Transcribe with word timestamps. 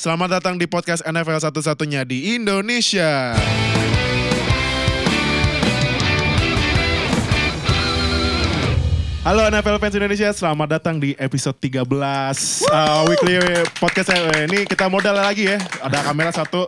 Selamat 0.00 0.40
datang 0.40 0.56
di 0.56 0.64
podcast 0.64 1.04
NFL 1.04 1.44
satu-satunya 1.44 2.08
di 2.08 2.32
Indonesia. 2.32 3.36
Halo 9.20 9.44
NFL 9.44 9.76
fans 9.76 9.92
Indonesia, 10.00 10.32
selamat 10.32 10.80
datang 10.80 10.96
di 10.96 11.12
episode 11.20 11.52
13 11.60 11.84
uh, 11.84 13.04
weekly 13.12 13.44
podcast 13.76 14.08
saya. 14.16 14.48
Ini 14.48 14.64
kita 14.64 14.88
modal 14.88 15.20
lagi 15.20 15.52
ya. 15.52 15.60
Ada 15.84 16.00
kamera 16.00 16.32
satu, 16.32 16.64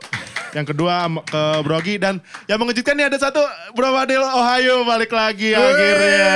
yang 0.53 0.69
kedua 0.69 1.09
ke 1.25 1.43
Brogi 1.65 1.97
dan 1.97 2.21
yang 2.53 2.61
mengejutkan 2.61 3.01
nih 3.01 3.09
ada 3.09 3.17
satu 3.17 3.41
Bro 3.73 3.97
Fadil 3.97 4.21
Ohio 4.21 4.85
balik 4.85 5.09
lagi 5.09 5.57
akhirnya. 5.57 6.29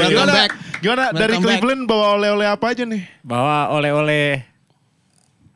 Welcome 0.00 0.08
Gimana, 0.08 0.32
back. 0.32 0.50
gimana 0.80 1.02
Welcome 1.12 1.20
dari 1.20 1.34
back. 1.36 1.44
Cleveland 1.44 1.82
bawa 1.84 2.06
oleh-oleh 2.16 2.48
apa 2.48 2.64
aja 2.72 2.88
nih? 2.88 3.04
bawa 3.20 3.68
oleh-oleh 3.76 4.51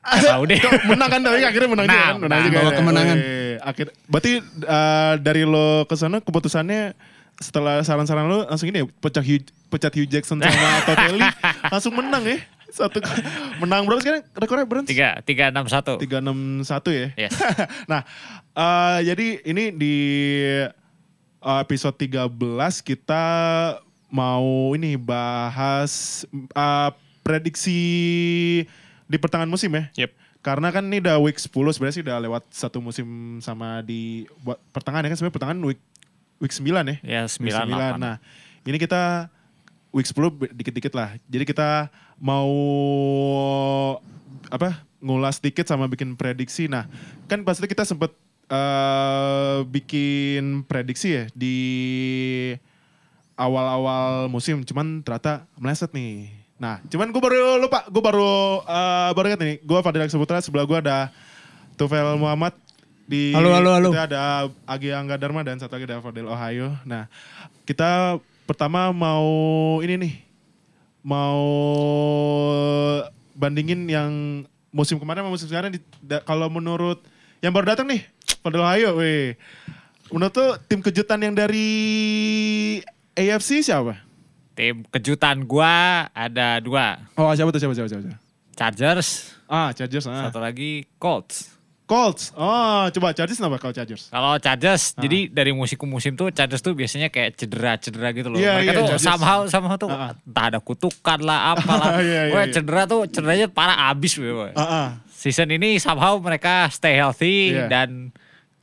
tahu 0.07 0.43
deh 0.47 0.59
menang 0.91 1.09
kan 1.11 1.21
tapi 1.21 1.43
akhirnya 1.43 1.69
menang, 1.71 1.87
juga 1.87 1.99
Menang, 1.99 2.07
kan? 2.07 2.23
menang. 2.23 2.41
juga 2.47 2.57
Bawa 2.57 2.71
ya. 2.71 2.77
kemenangan. 2.79 3.17
Wih, 3.19 3.55
akhir 3.61 3.87
berarti 4.07 4.33
uh, 4.63 5.13
dari 5.19 5.43
lo 5.43 5.69
ke 5.85 5.95
sana 5.95 6.17
keputusannya 6.23 6.95
setelah 7.37 7.85
saran-saran 7.85 8.25
lo 8.25 8.49
langsung 8.49 8.73
ini 8.73 8.81
ya 8.81 8.87
pecah 8.89 9.21
Hugh, 9.21 9.45
pecat 9.69 9.93
Hugh 9.93 10.09
Jackson 10.09 10.41
sama 10.41 10.69
Totelli 10.89 11.29
langsung 11.69 11.93
menang 11.93 12.25
ya. 12.25 12.39
Satu 12.67 13.01
menang 13.57 13.89
berapa 13.89 14.01
sekarang 14.05 14.23
rekornya 14.37 14.67
Browns? 14.69 14.89
tiga 14.89 15.17
tiga 15.25 15.49
enam 15.49 15.65
satu 15.65 15.97
361 15.97 16.61
ya. 16.93 17.09
Yes. 17.17 17.33
nah, 17.91 18.05
eh, 18.53 18.99
jadi 19.13 19.27
ini 19.49 19.65
di 19.73 19.97
eh, 21.41 21.61
episode 21.63 21.97
13 21.97 22.29
kita 22.85 23.25
mau 24.13 24.77
ini 24.77 24.97
bahas 25.01 26.25
eh, 26.35 26.91
prediksi 27.25 27.81
di 29.07 29.17
pertengahan 29.17 29.51
musim 29.51 29.71
ya. 29.75 30.07
Yep. 30.07 30.11
Karena 30.43 30.71
kan 30.71 30.87
ini 30.87 31.03
udah 31.03 31.19
week 31.19 31.39
10 31.43 31.51
sebenarnya 31.51 31.97
sih 31.99 32.05
udah 32.07 32.19
lewat 32.23 32.43
satu 32.55 32.79
musim 32.79 33.39
sama 33.43 33.83
di 33.83 34.27
buat 34.43 34.59
pertengahan 34.71 35.07
ya 35.07 35.11
kan 35.11 35.19
sebenarnya 35.19 35.35
pertengahan 35.35 35.61
week 35.67 35.81
week 36.39 36.53
9 36.55 36.63
ya. 36.63 36.75
ya 37.03 37.23
Week 37.27 37.33
sembilan 37.33 37.67
delapan 37.67 37.99
Nah, 37.99 38.17
ini 38.63 38.77
kita 38.79 39.27
week 39.91 40.07
10 40.07 40.31
be- 40.31 40.53
dikit-dikit 40.53 40.93
lah. 40.95 41.17
Jadi 41.27 41.45
kita 41.49 41.91
mau 42.19 42.51
apa? 44.51 44.87
ngulas 44.97 45.39
dikit 45.39 45.69
sama 45.69 45.87
bikin 45.87 46.17
prediksi. 46.19 46.67
Nah, 46.67 46.89
kan 47.31 47.45
pasti 47.47 47.69
kita 47.69 47.87
sempet 47.87 48.11
eh, 48.51 49.59
bikin 49.69 50.67
prediksi 50.67 51.15
ya 51.15 51.25
di 51.31 51.57
awal-awal 53.37 54.27
musim, 54.27 54.65
cuman 54.65 55.05
ternyata 55.05 55.45
meleset 55.61 55.93
nih. 55.93 56.33
Nah, 56.57 56.81
cuman 56.87 57.09
gue 57.09 57.21
baru 57.21 57.59
lupa, 57.59 57.85
gue 57.85 58.01
baru 58.01 58.33
eh, 58.63 59.11
baru 59.13 59.27
ingat 59.29 59.41
nih, 59.41 59.57
gue 59.61 59.79
Fadil 59.79 60.09
Saputra, 60.09 60.41
sebelah 60.41 60.65
gue 60.65 60.79
ada 60.79 61.13
Tufel 61.75 62.17
Muhammad 62.17 62.57
di 63.05 63.31
Halo, 63.31 63.53
halo, 63.53 63.71
halo. 63.71 63.89
kita 63.93 64.09
ada 64.09 64.21
Agi 64.65 64.89
Angga 64.91 65.15
Dharma 65.15 65.45
dan 65.45 65.61
satu 65.61 65.77
lagi 65.77 65.85
ada 65.85 66.01
Fadil 66.01 66.25
Ohio. 66.25 66.73
Nah, 66.83 67.13
kita 67.63 68.17
pertama 68.45 68.89
mau 68.89 69.29
ini 69.79 70.01
nih, 70.01 70.15
mau 71.03 71.45
bandingin 73.33 73.85
yang 73.85 74.11
musim 74.73 74.97
kemarin 74.97 75.21
sama 75.21 75.33
musim 75.33 75.47
sekarang. 75.47 75.71
di- 75.71 75.85
da- 76.01 76.25
kalau 76.25 76.49
menurut 76.49 77.05
yang 77.39 77.53
baru 77.53 77.69
datang 77.69 77.85
nih, 77.87 78.01
Fadil 78.41 78.65
Ohio, 78.65 78.97
weh. 78.97 79.37
Menurut 80.09 80.33
tuh 80.33 80.57
tim 80.65 80.81
kejutan 80.81 81.21
yang 81.21 81.35
dari 81.35 81.69
AFC 83.13 83.61
siapa? 83.61 84.06
Tim 84.57 84.81
kejutan 84.89 85.45
gua 85.45 86.09
ada 86.11 86.59
dua 86.59 86.97
Oh 87.15 87.29
siapa 87.31 87.53
tuh 87.53 87.61
siapa 87.61 87.73
siapa 87.73 87.89
siapa? 87.89 88.03
siapa? 88.03 88.19
Chargers 88.57 89.37
Ah 89.47 89.71
Chargers 89.71 90.05
ah. 90.07 90.27
satu 90.27 90.41
lagi 90.41 90.89
Colts 90.97 91.53
Colts. 91.87 92.35
Oh 92.35 92.83
coba 92.91 93.15
Chargers 93.15 93.39
kenapa 93.39 93.63
kalau 93.63 93.71
Chargers? 93.71 94.11
kalau 94.11 94.35
Chargers 94.37 94.91
Ah. 94.91 95.07
jadi 95.07 95.31
dari 95.31 95.55
musim 95.55 95.77
ke 95.77 95.87
musim 95.87 96.13
tuh 96.13 96.35
Chargers 96.35 96.59
tuh 96.59 96.75
biasanya 96.75 97.09
kayak 97.09 97.39
cedera-cedera 97.39 98.11
gitu 98.11 98.27
loh. 98.27 98.41
Iya, 98.41 98.59
Mereka 98.59 98.67
iya, 98.67 98.75
tuh 98.75 98.87
Chargers. 98.91 99.07
somehow 99.07 99.39
somehow 99.47 99.77
tuh 99.77 99.87
Ah, 99.87 100.11
ah. 100.11 100.13
entah 100.19 100.45
ada 100.51 100.59
kutukan 100.59 101.19
lah 101.21 101.39
apalah. 101.55 102.03
Iya, 102.03 102.23
iya, 102.27 102.35
Wah, 102.35 102.43
iya. 102.43 102.51
cedera 102.51 102.83
tuh 102.85 103.07
cederanya 103.07 103.47
parah 103.47 103.95
abis. 103.95 104.19
Ah 104.19 104.59
ah. 104.59 104.89
Season 105.07 105.47
ini 105.47 105.79
somehow 105.79 106.19
mereka 106.19 106.67
stay 106.69 106.99
healthy 106.99 107.55
Iya. 107.55 107.71
dan 107.71 108.11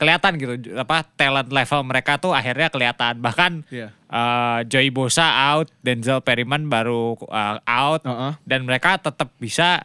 kelihatan 0.04 0.32
gitu 0.36 0.52
apa 0.76 1.08
talent 1.16 1.48
level 1.48 1.80
mereka 1.88 2.20
tuh 2.20 2.36
akhirnya 2.36 2.68
kelihatan. 2.68 3.24
Bahkan 3.24 3.52
Iya. 3.72 3.88
uh, 4.12 4.60
Joey 4.68 4.92
Bosa 4.92 5.24
out, 5.56 5.72
Denzel 5.80 6.20
Perryman 6.20 6.68
baru 6.68 7.16
uh, 7.24 7.56
out 7.64 8.04
Ah 8.04 8.12
ah. 8.12 8.32
dan 8.44 8.68
mereka 8.68 9.00
tetap 9.00 9.32
bisa 9.40 9.80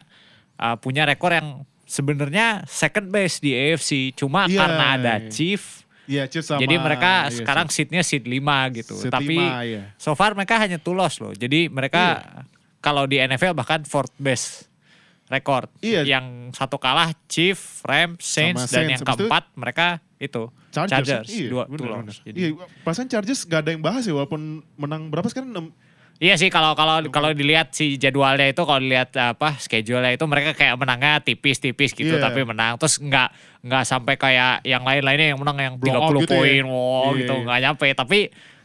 uh, 0.60 0.76
punya 0.76 1.08
rekor 1.08 1.32
yang 1.32 1.64
sebenarnya 1.88 2.68
second 2.68 3.08
base 3.08 3.40
di 3.40 3.56
AFC. 3.56 4.12
Cuma 4.12 4.44
Iya. 4.44 4.60
karena 4.60 4.84
ada 5.00 5.14
Chief 5.32 5.58
Iya 6.04 6.26
Chiefs 6.26 6.50
sama. 6.50 6.58
jadi 6.58 6.74
mereka 6.78 7.30
iya, 7.30 7.34
sekarang 7.38 7.66
seatnya 7.70 8.02
seat 8.02 8.26
5 8.26 8.76
gitu. 8.78 8.94
Seat 8.98 9.14
Tapi 9.14 9.38
lima, 9.38 9.62
iya. 9.62 9.94
so 9.94 10.14
far 10.18 10.34
mereka 10.34 10.58
hanya 10.58 10.78
two 10.78 10.90
loss 10.90 11.22
loh. 11.22 11.30
Jadi 11.30 11.70
mereka 11.70 12.18
kalau 12.82 13.06
di 13.06 13.18
NFL 13.18 13.54
bahkan 13.54 13.86
fourth 13.86 14.10
best 14.18 14.69
record. 15.30 15.70
Iya. 15.78 16.02
Yang 16.02 16.26
satu 16.52 16.76
kalah 16.76 17.14
Chief, 17.24 17.54
Rams, 17.80 18.18
Saints, 18.18 18.60
Sama 18.60 18.68
dan 18.68 18.74
Saints. 18.76 18.90
yang 18.90 19.00
Habis 19.00 19.06
itu 19.06 19.22
keempat 19.22 19.44
mereka 19.54 19.86
itu 20.18 20.42
Chargers, 20.68 21.26
Iya, 21.26 21.48
dua 21.48 21.64
bener, 21.64 21.78
two 21.78 21.86
bener. 21.86 22.04
loss. 22.04 22.18
Jadi 22.20 22.36
Iya, 22.36 22.48
perasaan 22.82 23.08
Chargers 23.08 23.40
gak 23.44 23.60
ada 23.62 23.70
yang 23.70 23.80
bahas 23.80 24.02
ya 24.02 24.12
walaupun 24.12 24.40
menang 24.76 25.08
berapa 25.08 25.26
sekarang? 25.26 25.50
Enam. 25.50 25.66
Iya 26.16 26.36
sih 26.36 26.46
kalau 26.46 26.76
kalau 26.76 27.00
kalau 27.08 27.32
dilihat 27.32 27.72
si 27.72 27.96
jadwalnya 27.96 28.44
itu 28.44 28.60
kalau 28.60 28.76
dilihat 28.76 29.08
apa 29.16 29.56
schedule-nya 29.56 30.12
itu 30.12 30.20
mereka 30.22 30.52
kayak 30.52 30.76
menangnya 30.76 31.16
tipis-tipis 31.18 31.90
gitu 31.90 32.12
Iya. 32.12 32.20
tapi 32.20 32.44
menang 32.44 32.76
terus 32.76 33.00
nggak 33.00 33.32
nggak 33.64 33.82
sampai 33.82 34.14
kayak 34.14 34.60
yang 34.62 34.84
lain-lainnya 34.84 35.32
yang 35.32 35.40
menang 35.40 35.56
yang 35.56 35.74
Blow 35.74 35.96
30 35.96 35.96
out 35.96 36.12
gitu 36.18 36.28
ya. 36.28 36.36
poin 36.36 36.64
wow 36.66 36.84
Iya, 37.06 37.16
gitu 37.16 37.32
iya. 37.32 37.44
nggak 37.46 37.60
nyampe 37.64 37.86
tapi 37.96 38.18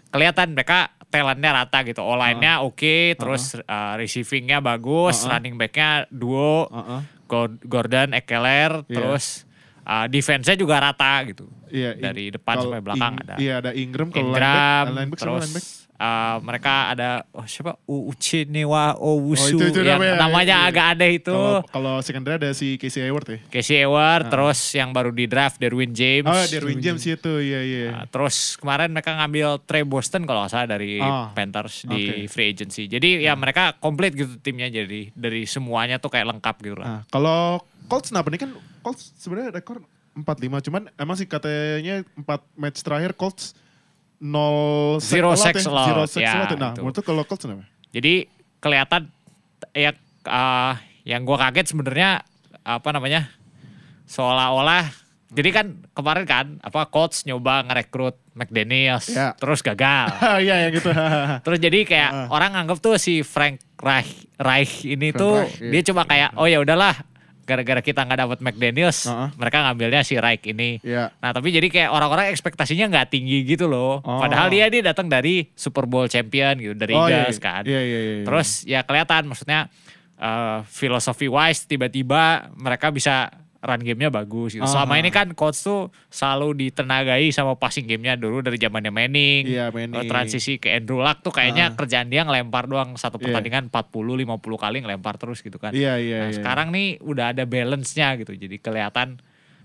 kelihatan 0.05 0.47
mereka 0.51 0.79
talentnya 1.15 1.51
rata 1.55 1.79
gitu 1.81 2.01
online-nya 2.01 2.53
Ah. 2.55 2.65
oke 2.65 3.15
terus 3.15 3.43
uh, 3.55 3.95
receiving-nya 3.95 4.59
bagus 4.59 5.15
Uh-uh. 5.17 5.31
running 5.31 5.55
back-nya 5.55 6.03
duo 6.09 6.67
ah. 6.67 7.01
Gord- 7.25 7.63
Gordon 7.63 8.11
Ekeler 8.11 8.83
Iya. 8.83 8.91
terus 8.91 9.47
uh, 9.81 10.05
defense-nya 10.05 10.55
juga 10.55 10.77
rata 10.77 11.23
gitu 11.23 11.47
Iya. 11.67 11.95
dari 11.95 12.27
Ing- 12.27 12.35
depan 12.35 12.55
sampai 12.59 12.81
belakang 12.81 13.13
ada 13.17 13.35
Iya 13.37 13.53
ada 13.59 13.71
Ingram 13.71 14.09
kalau 14.09 14.29
Ingram, 14.29 14.83
lineback, 14.85 14.93
lineback 14.93 15.17
sama 15.17 15.23
terus 15.23 15.43
lineback. 15.45 15.65
Uh, 15.95 16.37
mereka 16.39 16.89
ada 16.89 17.09
oh, 17.31 17.43
siapa 17.43 17.75
Uchinewa 17.85 18.95
Owusu 18.95 19.55
Oh, 19.55 19.59
itu- 19.59 19.69
itu 19.69 19.79
yang 19.81 19.99
namanya, 19.99 20.15
namanya 20.17 20.57
iya. 20.61 20.67
agak 20.67 20.85
aneh 20.91 21.11
itu. 21.17 21.37
Kalau 21.67 21.93
secondary 21.99 22.35
ada 22.37 22.51
si 22.51 22.75
Casey 22.75 23.03
Hayward 23.03 23.27
ya. 23.27 23.37
Casey 23.49 23.75
Hayward, 23.77 24.27
terus 24.27 24.59
yang 24.71 24.89
baru 24.89 25.09
di 25.09 25.25
draft 25.25 25.57
Derwin 25.57 25.91
James. 25.91 26.25
Oh, 26.25 26.45
Derwin 26.47 26.79
James 26.79 27.01
itu, 27.01 27.31
iya 27.39 27.61
iya. 27.61 27.85
Nah, 27.91 28.05
terus 28.05 28.55
kemarin 28.55 28.89
mereka 28.89 29.15
ngambil 29.15 29.61
Trey 29.61 29.83
Boston 29.83 30.23
kalau 30.23 30.43
nggak 30.43 30.51
salah 30.51 30.67
dari 30.67 30.97
Ah, 30.97 31.31
Panthers 31.31 31.85
di 31.85 32.25
free 32.25 32.49
agency. 32.49 32.85
Jadi 32.85 33.21
ya 33.21 33.35
mereka 33.35 33.75
komplit 33.75 34.13
gitu 34.13 34.39
timnya 34.39 34.67
jadi 34.67 35.11
dari 35.11 35.43
semuanya 35.45 35.97
tuh 35.97 36.09
kayak 36.09 36.27
lengkap 36.29 36.55
gitu 36.59 36.75
lah. 36.75 36.87
Nah, 36.87 37.01
kalau 37.07 37.59
Colts 37.85 38.09
kenapa 38.09 38.29
nih 38.29 38.41
kan 38.41 38.51
Colts 38.81 39.13
sebenarnya 39.15 39.53
rekor 39.53 39.83
4-5 40.15 40.25
cuman 40.63 40.87
emang 40.95 41.13
sih 41.13 41.27
katanya 41.27 41.99
4 42.15 42.23
match 42.55 42.79
terakhir 42.81 43.13
Colts 43.13 43.51
0 44.17 44.99
sack 44.99 45.11
Zero 45.11 45.31
sack 45.35 45.55
ya. 45.55 45.63
allowed, 45.65 45.87
Zero 45.87 46.03
sack 46.05 46.21
ya, 46.21 46.31
allowed. 46.33 46.55
Nah, 46.55 46.71
itu. 46.71 46.81
menurut 46.81 47.03
kalau 47.03 47.23
Colts 47.23 47.43
kenapa? 47.43 47.65
Jadi 47.89 48.13
kelihatan 48.57 49.01
ya 49.71 49.91
uh, 50.25 50.73
yang 51.03 51.21
gua 51.21 51.37
kaget 51.39 51.69
sebenarnya 51.69 52.23
apa 52.61 52.89
namanya 52.89 53.29
seolah-olah 54.03 54.89
jadi 55.29 55.49
kan 55.51 55.65
kemarin 55.91 56.23
kan 56.23 56.45
apa 56.61 56.87
coach 56.87 57.25
nyoba 57.25 57.65
ngerekrut 57.65 58.15
McDaniels 58.33 59.09
Ya. 59.09 59.33
terus 59.33 59.59
gagal. 59.59 60.07
Iya 60.43 60.67
yang 60.67 60.71
gitu. 60.71 60.91
Terus 61.45 61.59
jadi 61.61 61.79
kayak 61.83 62.11
Ah. 62.11 62.27
orang 62.29 62.51
anggap 62.53 62.79
tuh 62.79 62.95
si 62.95 63.19
Frank 63.19 63.59
Reich, 63.75 64.27
Reich 64.35 64.83
ini 64.83 65.09
Frank 65.09 65.19
tuh 65.19 65.35
Reich, 65.41 65.55
iya. 65.59 65.71
dia 65.71 65.81
cuma 65.83 66.03
kayak 66.03 66.29
oh 66.35 66.43
ya 66.43 66.59
udahlah 66.59 66.95
gara-gara 67.45 67.77
kita 67.79 68.01
nggak 68.01 68.19
dapat 68.25 68.39
McDaniels 68.41 69.05
Ah, 69.05 69.29
ah. 69.29 69.29
mereka 69.37 69.61
ngambilnya 69.61 70.01
si 70.01 70.17
Reich 70.17 70.41
ini. 70.49 70.81
Iya. 70.81 71.13
Nah 71.21 71.29
tapi 71.29 71.53
jadi 71.53 71.69
kayak 71.69 71.89
orang-orang 71.93 72.33
ekspektasinya 72.33 72.89
nggak 72.89 73.07
tinggi 73.13 73.45
gitu 73.45 73.69
loh. 73.69 74.01
Oh. 74.01 74.17
Padahal 74.19 74.49
dia 74.49 74.65
dia 74.67 74.81
datang 74.81 75.05
dari 75.05 75.53
Super 75.53 75.85
Bowl 75.85 76.09
champion 76.09 76.57
gitu 76.57 76.73
dari 76.73 76.97
Oh, 76.97 77.05
iya, 77.05 77.29
Eagles 77.29 77.37
iya. 77.37 77.45
kan. 77.45 77.61
Iya, 77.63 77.81
iya, 77.81 77.99
iya, 78.01 78.13
iya. 78.19 78.25
Terus 78.25 78.49
ya 78.65 78.79
kelihatan 78.81 79.29
maksudnya 79.29 79.69
eh 80.15 80.59
filosofi 80.65 81.29
wise 81.29 81.69
tiba-tiba 81.69 82.49
mereka 82.57 82.89
bisa 82.89 83.29
run 83.65 83.81
gamenya 83.81 84.07
bagus 84.07 84.53
gitu. 84.53 84.63
Selama 84.63 84.93
Ah. 84.95 85.01
ini 85.01 85.09
kan 85.09 85.33
coach 85.33 85.57
tuh 85.59 85.89
selalu 86.07 86.53
ditenagai 86.61 87.25
sama 87.29 87.53
passing 87.53 87.83
gamenya 87.83 88.13
dulu 88.13 88.39
dari 88.39 88.55
zamannya 88.55 88.89
Manning. 88.89 89.43
Iya, 89.49 89.73
Manning. 89.73 89.99
Eh, 89.99 90.07
Transisi 90.07 90.55
ke 90.55 90.69
Andrew 90.69 91.01
Luck 91.01 91.19
tuh 91.19 91.33
kayaknya 91.33 91.69
Ah. 91.69 91.75
kerjaan 91.75 92.07
dia 92.07 92.21
ngelempar 92.21 92.65
doang 92.65 92.93
satu 92.93 93.17
Iya. 93.17 93.27
pertandingan 93.27 93.67
40 93.67 94.13
50 94.15 94.55
kali 94.55 94.79
ngelempar 94.79 95.17
terus 95.17 95.41
gitu 95.41 95.57
kan. 95.57 95.73
Iya, 95.73 95.97
iya, 95.97 96.17
Nah, 96.21 96.29
iya. 96.29 96.37
sekarang 96.37 96.69
nih 96.69 97.01
udah 97.01 97.33
ada 97.33 97.43
balance-nya 97.43 98.15
gitu. 98.17 98.31
Jadi 98.31 98.55
kelihatan 98.57 99.17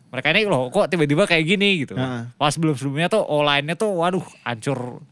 mereka 0.09 0.33
ini 0.33 0.43
loh 0.43 0.67
kok 0.69 0.89
tiba-tiba 0.89 1.23
kayak 1.23 1.45
gini 1.47 1.85
gitu. 1.85 1.95
Ah. 1.95 2.27
Pas 2.35 2.51
sebelum-sebelumnya 2.51 3.07
tuh 3.07 3.23
O-line-nya 3.23 3.77
tuh 3.77 3.95
waduh 3.95 4.25
hancur 4.43 5.05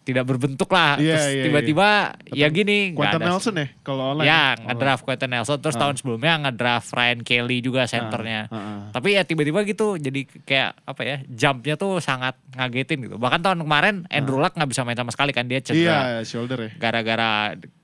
tidak 0.00 0.24
berbentuk 0.24 0.66
lah. 0.66 0.96
Iya, 0.96 1.12
terus 1.12 1.26
iya, 1.28 1.44
tiba-tiba 1.44 1.88
ya 2.26 2.48
gini 2.48 2.96
Quentin 2.96 3.20
ada. 3.20 3.28
Nelson 3.30 3.54
ya 3.54 3.66
kalau 3.80 4.04
online. 4.10 4.26
Ya, 4.26 4.42
Oh. 4.50 4.64
ngedraft 4.66 5.02
Quentin 5.04 5.28
Nelson 5.28 5.58
terus 5.58 5.76
tahun 5.76 5.94
sebelumnya 5.94 6.32
ngedraft 6.40 6.88
Ryan 6.90 7.20
Kelly 7.20 7.60
juga 7.60 7.84
senternya. 7.84 8.48
ah, 8.48 8.56
ah. 8.56 8.80
Tapi 8.90 9.14
ya 9.14 9.22
tiba-tiba 9.22 9.60
gitu 9.62 9.94
jadi 9.94 10.20
kayak 10.24 10.70
apa 10.82 11.00
ya 11.02 11.16
jumpnya 11.26 11.76
tuh 11.76 12.00
sangat 12.00 12.34
ngagetin 12.50 12.98
gitu. 13.02 13.16
Bahkan 13.16 13.40
tahun 13.40 13.58
kemarin 13.60 13.94
Andrew 14.08 14.36
Luck 14.36 14.52
nggak 14.52 14.68
bisa 14.68 14.82
main 14.82 14.96
sama 14.96 15.10
sekali 15.10 15.30
kan 15.30 15.44
dia 15.44 15.60
Iya, 15.60 15.68
cedera 15.68 15.98
shoulder 16.24 16.58
ya. 16.58 16.70
gara-gara 16.80 17.30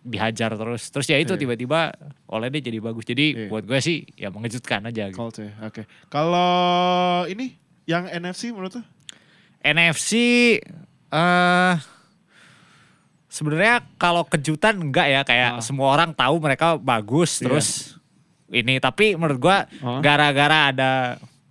dihajar 0.02 0.50
terus. 0.52 0.88
Terus 0.88 1.06
ya 1.06 1.18
itu 1.18 1.32
Iya. 1.32 1.40
tiba-tiba 1.42 1.92
oleh 2.26 2.48
dia 2.48 2.62
jadi 2.64 2.78
bagus. 2.80 3.04
Jadi 3.04 3.26
Iya. 3.36 3.48
buat 3.48 3.62
gue 3.62 3.78
sih 3.78 4.08
ya 4.14 4.28
mengejutkan 4.28 4.82
aja 4.82 5.12
gitu. 5.12 5.20
Ya. 5.44 5.52
Oke. 5.62 5.84
Kalau 6.08 6.48
ini 7.26 7.54
yang 7.84 8.08
NFC 8.08 8.50
menurut 8.50 8.72
lu? 8.72 8.82
NFC 9.60 10.10
eh 11.06 11.74
sebenarnya 13.36 13.84
kalau 13.94 14.24
kejutan 14.24 14.80
enggak 14.80 15.06
ya 15.06 15.20
kayak 15.22 15.50
Ah. 15.52 15.62
semua 15.62 15.92
orang 15.92 16.10
tahu 16.10 16.40
mereka 16.40 16.80
bagus 16.80 17.36
Iya. 17.36 17.44
terus 17.44 17.68
ini 18.48 18.80
tapi 18.80 19.12
menurut 19.12 19.36
gua 19.36 19.68
Ah. 19.78 20.00
gara-gara 20.00 20.72
ada 20.72 20.92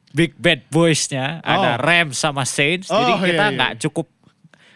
big 0.10 0.34
bad 0.36 0.66
boysnya 0.68 1.38
ada 1.40 1.78
Oh. 1.78 1.84
Rams 1.84 2.18
sama 2.18 2.42
Saints 2.42 2.90
Oh, 2.90 2.98
jadi 2.98 3.14
iya, 3.14 3.22
kita 3.24 3.46
iya. 3.46 3.54
nggak 3.54 3.74
cukup 3.80 4.08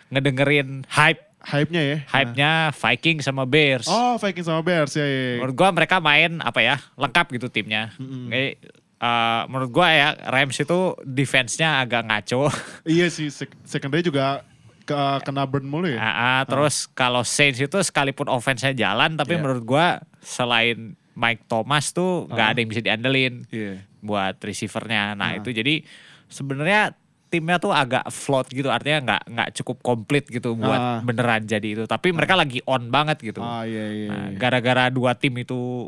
ngedengerin 0.07 0.85
hype 0.87 1.25
Hype-nya 1.39 1.81
ya. 1.81 1.97
hype-nya 2.05 2.51
Viking 2.75 3.23
sama 3.23 3.47
Bears. 3.47 3.87
Oh, 3.87 4.19
Vikings 4.19 4.43
sama 4.43 4.59
Bears 4.59 4.91
ya. 4.91 5.07
Menurut 5.39 5.55
gua 5.55 5.71
mereka 5.71 5.97
main 5.97 6.35
apa 6.39 6.59
ya 6.59 6.75
lengkap 6.93 7.31
gitu 7.31 7.47
timnya. 7.47 7.95
Kayak, 8.27 8.59
eh, 8.99 9.41
menurut 9.47 9.71
gua 9.71 9.87
ya 9.87 10.07
Rams 10.27 10.59
itu 10.59 10.79
defense-nya 11.01 11.79
agak 11.79 12.03
ngaco. 12.03 12.51
Iya 12.83 13.07
sih, 13.07 13.31
secondary 13.63 14.03
juga 14.03 14.43
ke- 14.89 15.19
kena 15.21 15.45
burn 15.45 15.69
mulu 15.69 15.85
ya. 15.85 16.01
Ah, 16.01 16.09
ah, 16.09 16.41
terus 16.43 16.89
kalau 16.89 17.21
Saints 17.21 17.61
itu 17.61 17.77
sekalipun 17.79 18.25
offense-nya 18.25 18.73
jalan, 18.73 19.13
tapi 19.13 19.37
Iya. 19.37 19.41
menurut 19.41 19.63
gua 19.63 19.87
selain 20.19 20.97
Mike 21.13 21.45
Thomas 21.45 21.91
tuh 21.91 22.25
nggak 22.27 22.41
Ah. 22.41 22.51
ada 22.51 22.57
yang 22.57 22.69
bisa 22.69 22.81
diandelin 22.81 23.45
Iya. 23.47 23.85
buat 23.99 24.39
receivernya. 24.39 25.13
Ah. 25.13 25.15
Nah 25.15 25.29
itu 25.37 25.51
jadi 25.51 25.85
sebenarnya 26.25 26.97
timnya 27.29 27.57
tuh 27.57 27.69
agak 27.69 28.09
float 28.09 28.49
gitu, 28.49 28.67
artinya 28.67 28.99
nggak 29.05 29.23
nggak 29.29 29.49
cukup 29.55 29.77
komplit 29.79 30.25
gitu 30.25 30.57
buat 30.57 30.81
Ah. 30.81 30.99
beneran 30.99 31.45
jadi 31.45 31.67
itu. 31.69 31.83
Tapi 31.85 32.09
mereka 32.09 32.33
lagi 32.33 32.57
on 32.65 32.89
banget 32.89 33.21
gitu. 33.21 33.39
Ah, 33.39 33.61
iya 33.61 33.85
iya. 33.87 34.07
Nah, 34.09 34.25
iya. 34.27 34.37
gara-gara 34.37 34.89
dua 34.89 35.13
tim 35.13 35.37
itu 35.37 35.85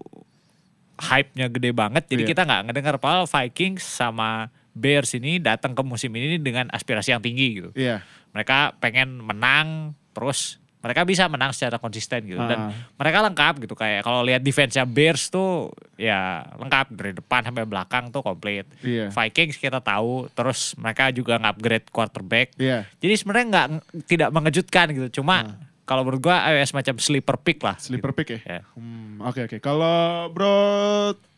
hype-nya 1.01 1.49
gede 1.49 1.73
banget, 1.73 2.05
jadi 2.05 2.21
Iya. 2.21 2.29
kita 2.29 2.41
nggak 2.45 2.61
ngedengar 2.67 2.95
padahal 2.95 3.25
Vikings 3.25 3.81
sama 3.81 4.53
Bears 4.71 5.11
ini 5.13 5.37
datang 5.37 5.71
ke 5.71 5.81
musim 5.81 6.11
ini 6.11 6.35
dengan 6.35 6.67
aspirasi 6.69 7.11
yang 7.11 7.19
tinggi 7.19 7.59
gitu 7.59 7.69
Iya. 7.73 8.01
mereka 8.31 8.71
pengen 8.77 9.19
menang 9.19 9.91
terus 10.11 10.57
mereka 10.81 11.05
bisa 11.05 11.29
menang 11.29 11.53
secara 11.53 11.77
konsisten 11.77 12.25
gitu 12.25 12.41
Ah. 12.41 12.49
dan 12.49 12.59
mereka 12.97 13.21
lengkap 13.21 13.53
gitu 13.61 13.77
kayak 13.77 14.01
kalau 14.01 14.25
lihat 14.25 14.41
defense-nya 14.41 14.81
Bears 14.83 15.29
tuh 15.29 15.69
ya 15.93 16.41
lengkap 16.57 16.89
dari 16.91 17.13
depan 17.13 17.45
sampai 17.45 17.69
belakang 17.69 18.09
tuh 18.09 18.25
komplit. 18.25 18.65
Iya. 18.81 19.13
Vikings 19.13 19.61
kita 19.61 19.77
tahu 19.77 20.25
terus 20.33 20.73
mereka 20.75 21.13
juga 21.13 21.37
nge-upgrade 21.37 21.85
quarterback. 21.87 22.57
Iya. 22.57 22.89
Jadi 22.97 23.13
sebenarnya 23.13 23.45
nggak 23.47 23.67
tidak 24.09 24.29
mengejutkan 24.33 24.89
gitu. 24.89 25.21
Cuma 25.21 25.53
kalau 25.85 26.01
menurut 26.01 26.25
gua 26.25 26.49
eh, 26.49 26.65
semacam 26.65 26.97
sleeper 26.97 27.37
pick 27.37 27.61
lah. 27.61 27.77
Sleeper 27.77 28.09
pick 28.17 28.27
ya. 28.33 28.39
Ya. 28.41 28.61
Hmm, 28.73 29.21
oke 29.21 29.45
oke. 29.45 29.61
Kalau 29.61 30.33
Bro 30.33 30.55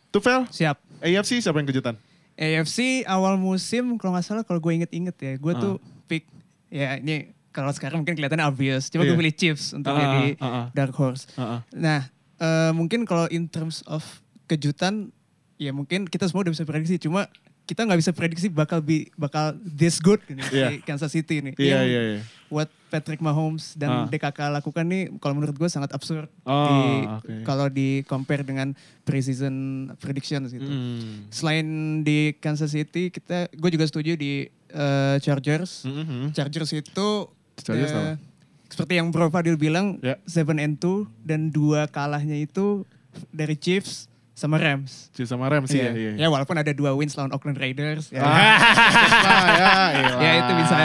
Tufel, 0.08 0.48
Siap. 0.48 0.80
AFC 1.04 1.44
siapa 1.44 1.60
yang 1.60 1.68
kejutan? 1.68 2.00
AFC 2.34 2.78
awal 3.06 3.38
musim 3.38 3.96
kalau 3.96 4.14
nggak 4.14 4.26
salah 4.26 4.44
kalau 4.44 4.58
gue 4.58 4.74
inget-inget 4.74 5.16
ya, 5.16 5.34
gue 5.36 5.54
Ah. 5.54 5.60
tuh 5.60 5.74
pick 6.06 6.26
ya 6.68 6.98
ini 6.98 7.30
kalau 7.50 7.70
sekarang 7.70 8.02
mungkin 8.02 8.18
kelihatannya 8.18 8.44
obvious, 8.44 8.90
cuma 8.90 9.06
Iya. 9.06 9.14
gue 9.14 9.18
pilih 9.20 9.36
Chiefs 9.36 9.66
untuk 9.72 9.94
Ah, 9.94 10.00
jadi 10.00 10.26
ah, 10.38 10.46
ah. 10.46 10.66
dark 10.74 10.94
horse. 10.94 11.30
Ah, 11.34 11.42
ah. 11.42 11.60
Nah, 11.70 12.02
eh, 12.40 12.72
mungkin 12.72 13.06
kalau 13.06 13.30
in 13.30 13.46
terms 13.46 13.86
of 13.86 14.02
kejutan, 14.46 15.14
ya 15.56 15.70
mungkin 15.70 16.04
kita 16.04 16.26
semua 16.26 16.42
udah 16.42 16.52
bisa 16.52 16.66
prediksi, 16.66 16.98
cuma 16.98 17.30
kita 17.64 17.86
nggak 17.86 18.00
bisa 18.02 18.12
prediksi 18.12 18.50
bakal 18.50 18.82
bi 18.82 19.08
bakal 19.16 19.54
this 19.64 20.02
good 20.02 20.20
ini 20.28 20.42
Iya. 20.50 20.68
di 20.68 20.76
Kansas 20.82 21.14
City 21.14 21.40
ini. 21.40 21.54
Iya 21.56 21.78
Yang 21.78 21.86
iya 21.86 22.02
iya. 22.04 22.20
What 22.50 22.68
Patrick 22.94 23.18
Mahomes 23.20 23.74
Ah. 23.74 23.78
dan 23.82 23.90
DKK 24.08 24.54
lakukan 24.54 24.86
nih, 24.86 25.10
kalau 25.18 25.34
menurut 25.34 25.58
gue 25.58 25.66
sangat 25.66 25.90
absurd 25.92 26.30
Oh, 26.44 26.70
di 26.70 26.82
oke. 27.10 27.34
kalau 27.42 27.66
di 27.68 28.06
compare 28.06 28.46
dengan 28.46 28.78
preseason 29.04 29.56
predictions 29.98 30.50
gitu. 30.50 30.62
Hmm. 30.64 31.26
Selain 31.28 31.66
di 32.00 32.38
Kansas 32.38 32.70
City, 32.70 33.10
kita 33.10 33.50
gue 33.50 33.70
juga 33.70 33.84
setuju 33.84 34.14
di 34.14 34.46
eh, 34.70 35.18
Chargers. 35.20 35.86
Mhm. 35.86 36.34
Chargers 36.34 36.70
itu 36.72 37.10
Chargers 37.56 37.90
apa? 37.92 38.18
seperti 38.66 38.98
yang 38.98 39.10
Bro 39.10 39.30
Fadil 39.30 39.54
bilang, 39.56 39.98
Ya. 40.00 40.18
7 40.24 40.58
and 40.58 40.78
2 40.78 41.06
dan 41.20 41.50
dua 41.50 41.86
kalahnya 41.86 42.34
itu 42.36 42.82
dari 43.30 43.54
Chiefs 43.54 44.10
sama 44.34 44.58
Rams. 44.58 45.14
Chiefs 45.14 45.30
sama 45.30 45.46
Rams 45.46 45.70
ya. 45.70 45.94
Iya. 45.94 46.18
Iya. 46.18 46.26
Ya 46.26 46.28
walaupun 46.28 46.58
ada 46.58 46.70
dua 46.70 46.92
wins 46.92 47.14
lawan 47.14 47.30
Oakland 47.32 47.56
Raiders. 47.56 48.10
Ya, 48.10 48.26
Ah, 48.26 48.34
ya, 49.94 50.10
ya 50.18 50.32
itu 50.42 50.52
bisa 50.58 50.76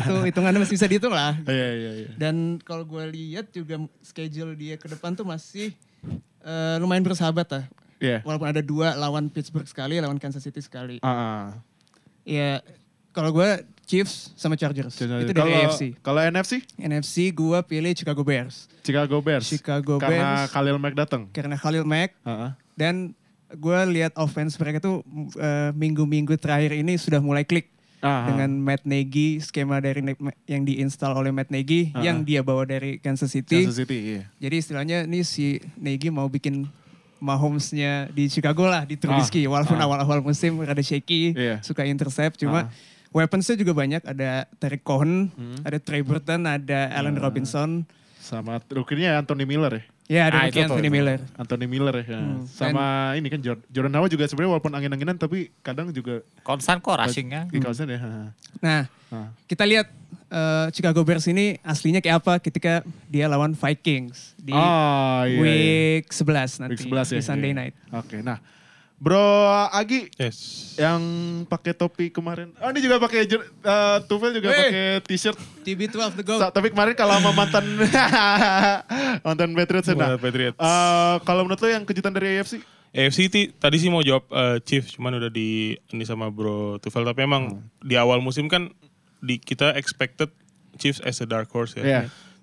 itu 0.00 0.14
hitungannya 0.24 0.60
masih 0.60 0.74
bisa 0.74 0.86
dihitung 0.86 1.12
lah. 1.12 1.36
Iya 1.44 1.68
iya 1.74 1.90
iya. 2.00 2.08
Dan 2.16 2.56
kalau 2.58 2.82
gue 2.82 3.04
lihat 3.06 3.50
juga 3.50 3.76
schedule 4.00 4.56
dia 4.56 4.74
ke 4.74 4.88
depan 4.88 5.12
tuh 5.12 5.22
masih 5.22 5.76
eh, 6.40 6.76
lumayan 6.80 7.04
bersahabat 7.04 7.44
lah. 7.46 7.64
Iya. 8.00 8.20
Walaupun 8.22 8.48
ada 8.48 8.60
dua 8.60 8.92
lawan 8.94 9.28
Pittsburgh 9.28 9.64
sekali, 9.64 9.96
lawan 9.96 10.16
Kansas 10.16 10.40
City 10.40 10.60
sekali. 10.60 10.96
Ah, 11.00 11.08
ah. 11.08 11.44
Ya 12.24 12.64
kalau 13.12 13.30
gue 13.30 13.48
Chiefs 13.84 14.32
sama 14.34 14.56
Chargers. 14.56 14.96
Itu 14.96 15.04
dari 15.06 15.28
Kalau- 15.30 15.60
AFC. 15.68 15.82
Kalau 16.00 16.20
NFC, 16.20 16.64
NFC 16.80 17.28
gue 17.30 17.58
pilih 17.62 17.92
Chicago 17.92 18.24
Bears. 18.24 18.64
Chicago 18.80 19.20
Bears. 19.20 19.44
Chicago 19.44 20.00
Karena 20.00 20.48
Bears. 20.48 20.50
Khalil 20.50 20.76
Mack 20.80 20.94
datang. 20.96 21.28
Karena 21.30 21.60
Khalil 21.60 21.84
Mack 21.84 22.16
Ah, 22.24 22.32
ah. 22.32 22.50
Dan 22.74 23.14
gue 23.50 23.78
lihat 23.90 24.12
offense 24.14 24.56
mereka 24.56 24.78
tuh 24.78 25.00
eh, 25.34 25.70
minggu-minggu 25.72 26.34
terakhir 26.36 26.74
ini 26.74 26.94
sudah 26.94 27.18
mulai 27.18 27.42
klik 27.42 27.70
Ah, 27.98 28.20
ah. 28.20 28.24
dengan 28.28 28.60
Matt 28.60 28.84
Nagy, 28.84 29.40
skema 29.40 29.80
dari 29.80 30.04
yang 30.44 30.62
diinstal 30.62 31.16
oleh 31.16 31.32
Matt 31.32 31.48
Nagy 31.48 31.88
Ah, 31.92 32.04
yang 32.04 32.20
ah. 32.20 32.22
dia 32.22 32.44
bawa 32.44 32.68
dari 32.68 33.00
Kansas 33.00 33.32
City. 33.32 33.64
Kansas 33.64 33.80
City, 33.80 33.96
iya. 33.96 34.22
Jadi 34.36 34.54
istilahnya 34.60 35.08
ini 35.08 35.24
si 35.24 35.56
Nagy 35.74 36.12
mau 36.12 36.28
bikin 36.28 36.68
Mahomes-nya 37.16 38.12
di 38.12 38.28
Chicago 38.28 38.68
lah 38.68 38.84
di 38.84 39.00
Trubisky. 39.00 39.48
Walaupun 39.48 39.80
ah. 39.80 39.88
awal-awal 39.88 40.20
musim 40.20 40.60
rada 40.60 40.84
shaky, 40.84 41.32
Iya. 41.32 41.64
suka 41.64 41.88
intercept. 41.88 42.36
Cuma 42.36 42.68
Ah. 42.68 42.70
weapons-nya 43.08 43.56
juga 43.56 43.72
banyak. 43.72 44.04
Ada 44.04 44.52
Terry 44.54 44.76
Cohen, 44.76 45.32
Hmm. 45.32 45.64
ada 45.64 45.80
Trey 45.80 46.04
Burton, 46.04 46.44
ada 46.44 46.92
Allen 46.92 47.16
Ah. 47.16 47.24
Robinson. 47.24 47.88
Sama 48.20 48.60
rookie-nya 48.68 49.16
Anthony 49.16 49.48
Miller 49.48 49.80
ya. 49.80 49.82
Ya 50.04 50.28
ada 50.28 50.36
Ah, 50.38 50.52
tuh, 50.52 50.60
Anthony 50.60 50.86
itu. 50.86 50.94
Miller. 50.94 51.20
Anthony 51.34 51.66
Miller 51.66 51.96
ya. 51.98 52.20
Hmm. 52.20 52.44
Sama 52.44 52.84
ini 53.14 53.24
kan 53.26 53.40
Jor- 53.40 53.64
Jordan 53.66 53.94
Howard 53.94 54.10
juga 54.10 54.24
sebenarnya 54.24 54.50
walaupun 54.52 54.68
angin-anginan 54.70 55.16
tapi 55.16 55.48
kadang 55.58 55.88
juga 55.90 56.20
Konstan 56.42 56.76
kok 56.78 56.92
rushingnya. 56.94 57.48
di 57.48 57.56
kawasan 57.56 57.88
ya. 57.88 57.98
Ah. 57.98 58.28
Nah, 58.60 58.82
Ah. 59.08 59.28
kita 59.46 59.64
lihat 59.64 59.88
eh, 60.26 60.66
Chicago 60.70 61.00
Bears 61.02 61.24
ini 61.24 61.56
aslinya 61.62 61.98
kayak 61.98 62.20
apa 62.20 62.36
ketika 62.38 62.82
dia 63.06 63.24
lawan 63.26 63.54
Vikings 63.54 64.34
di 64.36 64.50
Oh, 64.50 64.58
iya, 65.22 65.30
iya. 65.30 65.40
week 65.40 66.10
11 66.10 66.58
nanti 66.58 66.74
Week 66.74 66.84
11 66.84 67.08
ya. 67.08 67.14
di 67.14 67.22
Sunday 67.22 67.50
iya. 67.50 67.58
night. 67.62 67.74
Oke, 67.90 68.18
nah. 68.18 68.42
Bro 69.04 69.20
Agi 69.68 70.08
Yes. 70.16 70.72
yang 70.74 71.02
pakai 71.44 71.72
topi 71.72 72.08
kemarin. 72.08 72.56
Oh, 72.56 72.72
ini 72.72 72.80
juga 72.80 72.96
pakai 72.96 73.28
eh, 73.28 73.96
Tufel 74.08 74.32
juga 74.32 74.48
Weh. 74.48 74.56
pakai 74.58 74.84
t-shirt. 75.04 75.36
TB12 75.60 75.92
the 76.14 76.24
go. 76.24 76.40
Sa- 76.40 76.48
tapi 76.48 76.72
kemarin 76.72 76.96
kalau 76.96 77.12
sama 77.14 77.36
mantan 77.36 77.64
mantan 79.26 79.50
Patriots. 79.52 79.88
Nah, 79.90 80.16
Patriots. 80.16 80.56
eh, 80.56 81.16
kalau 81.22 81.44
menurut 81.44 81.60
lo 81.60 81.68
yang 81.68 81.84
kejutan 81.84 82.10
dari 82.10 82.38
AFC? 82.38 82.64
AFC 82.90 83.18
ti- 83.26 83.50
tadi 83.52 83.76
sih 83.76 83.90
mau 83.90 84.00
jawab 84.00 84.24
eh, 84.26 84.56
Chiefs, 84.62 84.96
cuman 84.96 85.18
udah 85.18 85.28
di 85.28 85.74
ini 85.86 86.04
sama 86.04 86.30
Bro 86.30 86.78
Tufel. 86.78 87.04
Tapi 87.04 87.20
emang 87.22 87.60
di 87.78 87.94
awal 87.94 88.18
musim 88.18 88.46
kan 88.46 88.72
di 89.18 89.36
kita 89.36 89.74
expected 89.74 90.32
Chiefs 90.74 90.98
as 91.00 91.20
a 91.20 91.26
dark 91.26 91.50
horse 91.50 91.74
ya. 91.74 91.84
Iya. 91.84 92.00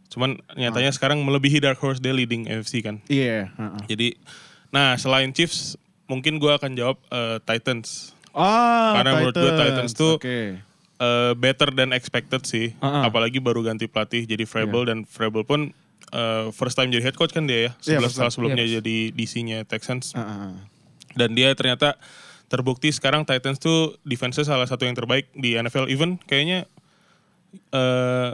Cuman 0.08 0.38
nyatanya 0.54 0.92
sekarang 0.92 1.18
melebihi 1.20 1.58
dark 1.58 1.80
horse 1.80 1.98
dia 1.98 2.12
leading 2.12 2.46
AFC 2.46 2.80
kan. 2.80 3.00
Iya. 3.08 3.50
Jadi, 3.88 4.20
nah 4.68 4.94
selain 4.94 5.32
Chiefs 5.32 5.80
mungkin 6.12 6.36
gua 6.36 6.60
akan 6.60 6.76
jawab 6.76 7.00
eh, 7.08 7.40
Titans. 7.42 8.12
Oh, 8.32 8.44
Karena 8.94 9.12
menurut 9.18 9.32
gue 9.34 9.52
Titans 9.54 9.92
tuh- 9.94 10.16
Oke. 10.16 10.60
Eh, 10.98 11.34
better 11.34 11.72
than 11.72 11.92
expected 11.92 12.44
sih. 12.44 12.76
Ah, 12.78 13.02
ah. 13.02 13.02
Apalagi 13.06 13.40
baru 13.40 13.60
ganti 13.62 13.88
pelatih 13.88 14.24
jadi 14.24 14.44
Vrabel 14.44 14.86
dan 14.86 14.98
Vrabel 15.04 15.42
pun 15.42 15.62
eh, 16.12 16.46
first 16.52 16.76
time 16.76 16.88
jadi 16.88 17.02
head 17.02 17.16
coach 17.16 17.32
kan 17.32 17.44
dia 17.44 17.56
ya. 17.58 17.72
Iya, 17.82 17.98
Sebelas 17.98 18.14
time. 18.14 18.30
sebelumnya 18.30 18.62
Yes. 18.62 18.74
jadi 18.78 18.98
DC-nya 19.10 19.64
Texans. 19.64 20.12
Ah, 20.12 20.20
ah, 20.20 20.30
ah. 20.48 20.54
Dan 21.12 21.34
dia 21.34 21.52
ternyata 21.52 21.96
terbukti 22.48 22.88
sekarang 22.88 23.24
Titans 23.24 23.58
tuh 23.58 23.96
defense 24.02 24.40
salah 24.40 24.64
satu 24.64 24.84
yang 24.84 24.94
terbaik 24.94 25.32
di 25.34 25.56
NFL 25.56 25.88
even 25.88 26.20
kayaknya 26.22 26.68
eh 27.72 28.32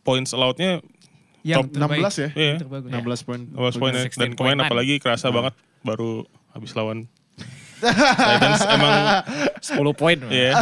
points 0.00 0.30
allowed-nya 0.30 0.80
Yang 1.42 1.58
top 1.62 1.66
terbaik. 1.76 2.00
16 2.02 2.16
ya? 2.16 2.28
Iya. 2.32 2.54
Terbagus. 2.58 2.88
16 2.88 3.22
poin. 3.22 3.40
16 3.46 3.76
poin. 3.76 3.92
16 3.94 4.16
dan 4.16 4.30
kemarin 4.32 4.58
apalagi 4.60 4.94
kerasa 4.96 5.28
banget 5.30 5.54
baru 5.80 6.26
habis 6.56 6.72
lawan 6.72 7.04
Titans 7.76 8.64
emang 8.66 8.94
10 9.60 9.76
poin. 9.92 10.16
ya 10.32 10.56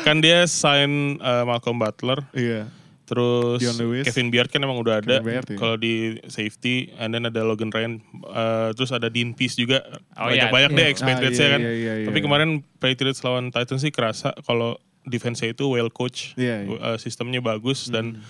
kan 0.00 0.16
dia 0.18 0.48
sign 0.48 1.20
eh, 1.20 1.44
Malcolm 1.44 1.76
Butler 1.76 2.24
Iya. 2.32 2.72
Terus 3.06 3.62
Dion 3.62 3.78
Lewis. 3.78 4.02
Kevin 4.02 4.34
Beard 4.34 4.50
kan 4.50 4.58
emang 4.58 4.82
udah 4.82 4.98
ada. 4.98 5.22
Iya. 5.22 5.38
Kalau 5.54 5.78
di 5.78 6.18
safety, 6.26 6.90
and 6.98 7.14
then 7.14 7.22
ada 7.22 7.46
Logan 7.46 7.70
Ryan, 7.70 8.02
eh, 8.02 8.68
terus 8.74 8.90
ada 8.90 9.06
Dean 9.06 9.30
Peace 9.30 9.54
juga. 9.54 9.78
Oh, 10.18 10.26
banyak 10.26 10.42
iya. 10.42 10.50
banyak 10.50 10.70
deh 10.74 10.82
Iya. 10.82 10.90
expected 10.90 11.30
Ah, 11.30 11.36
saya 11.36 11.46
iya, 11.46 11.54
kan. 11.54 11.60
iya, 11.62 11.70
iya, 11.70 11.92
iya. 12.02 12.06
Tapi 12.10 12.18
kemarin 12.18 12.50
Patriots 12.82 13.22
lawan 13.22 13.54
Titans 13.54 13.78
sih 13.78 13.94
kerasa 13.94 14.34
kalau 14.42 14.74
defense-nya 15.04 15.54
itu 15.54 15.70
well 15.70 15.86
coach, 15.86 16.34
Iya, 16.34 16.66
iya. 16.66 16.78
Eh, 16.82 16.98
sistemnya 16.98 17.38
bagus 17.38 17.86
dan 17.86 18.26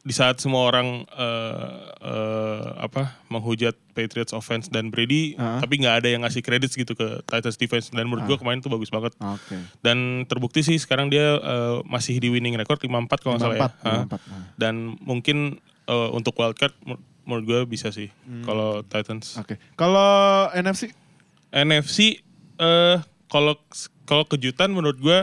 di 0.00 0.10
saat 0.10 0.38
semua 0.38 0.64
orang 0.64 1.04
eh, 1.04 1.68
eh, 2.00 2.66
apa 2.80 3.18
menghujat 3.26 3.74
Patriots 3.92 4.30
offense 4.30 4.66
dan 4.66 4.88
Brady, 4.88 5.34
Ah. 5.34 5.58
tapi 5.58 5.76
nggak 5.76 5.94
ada 5.96 6.08
yang 6.08 6.22
ngasih 6.22 6.40
kredit 6.40 6.70
gitu 6.70 6.92
ke 6.92 7.20
Titans 7.24 7.54
defense 7.54 7.90
dan 7.90 8.04
menurut 8.04 8.24
gua 8.24 8.36
kemarin 8.36 8.58
tuh 8.58 8.68
bagus 8.68 8.88
banget. 8.88 9.12
Oke. 9.18 9.58
Dan 9.78 9.98
terbukti 10.24 10.62
sih 10.62 10.76
sekarang 10.76 11.08
dia 11.08 11.36
eh, 11.36 11.76
masih 11.84 12.16
di 12.16 12.28
winning 12.28 12.54
record 12.54 12.78
5-4 12.78 12.88
kalau 13.18 13.32
nggak 13.34 13.42
salah 13.42 13.56
ya. 13.56 13.68
54, 13.68 13.84
Hah? 13.84 14.02
54, 14.06 14.20
nah. 14.24 14.44
Dan 14.56 14.74
mungkin 15.00 15.36
eh, 15.84 16.08
untuk 16.10 16.32
wildcard 16.34 16.72
menur- 16.80 17.02
menurut 17.22 17.44
gue 17.44 17.60
bisa 17.68 17.90
sih 17.90 18.08
Hmm. 18.22 18.40
kalau 18.42 18.80
Titans. 18.82 19.36
Oke. 19.36 19.60
Kalau 19.74 20.08
NFC 20.50 20.94
NFC 21.50 22.22
eh 22.56 22.96
kalau 23.26 23.60
kalau 24.04 24.24
kejutan 24.24 24.70
menurut 24.70 24.96
gue 24.96 25.18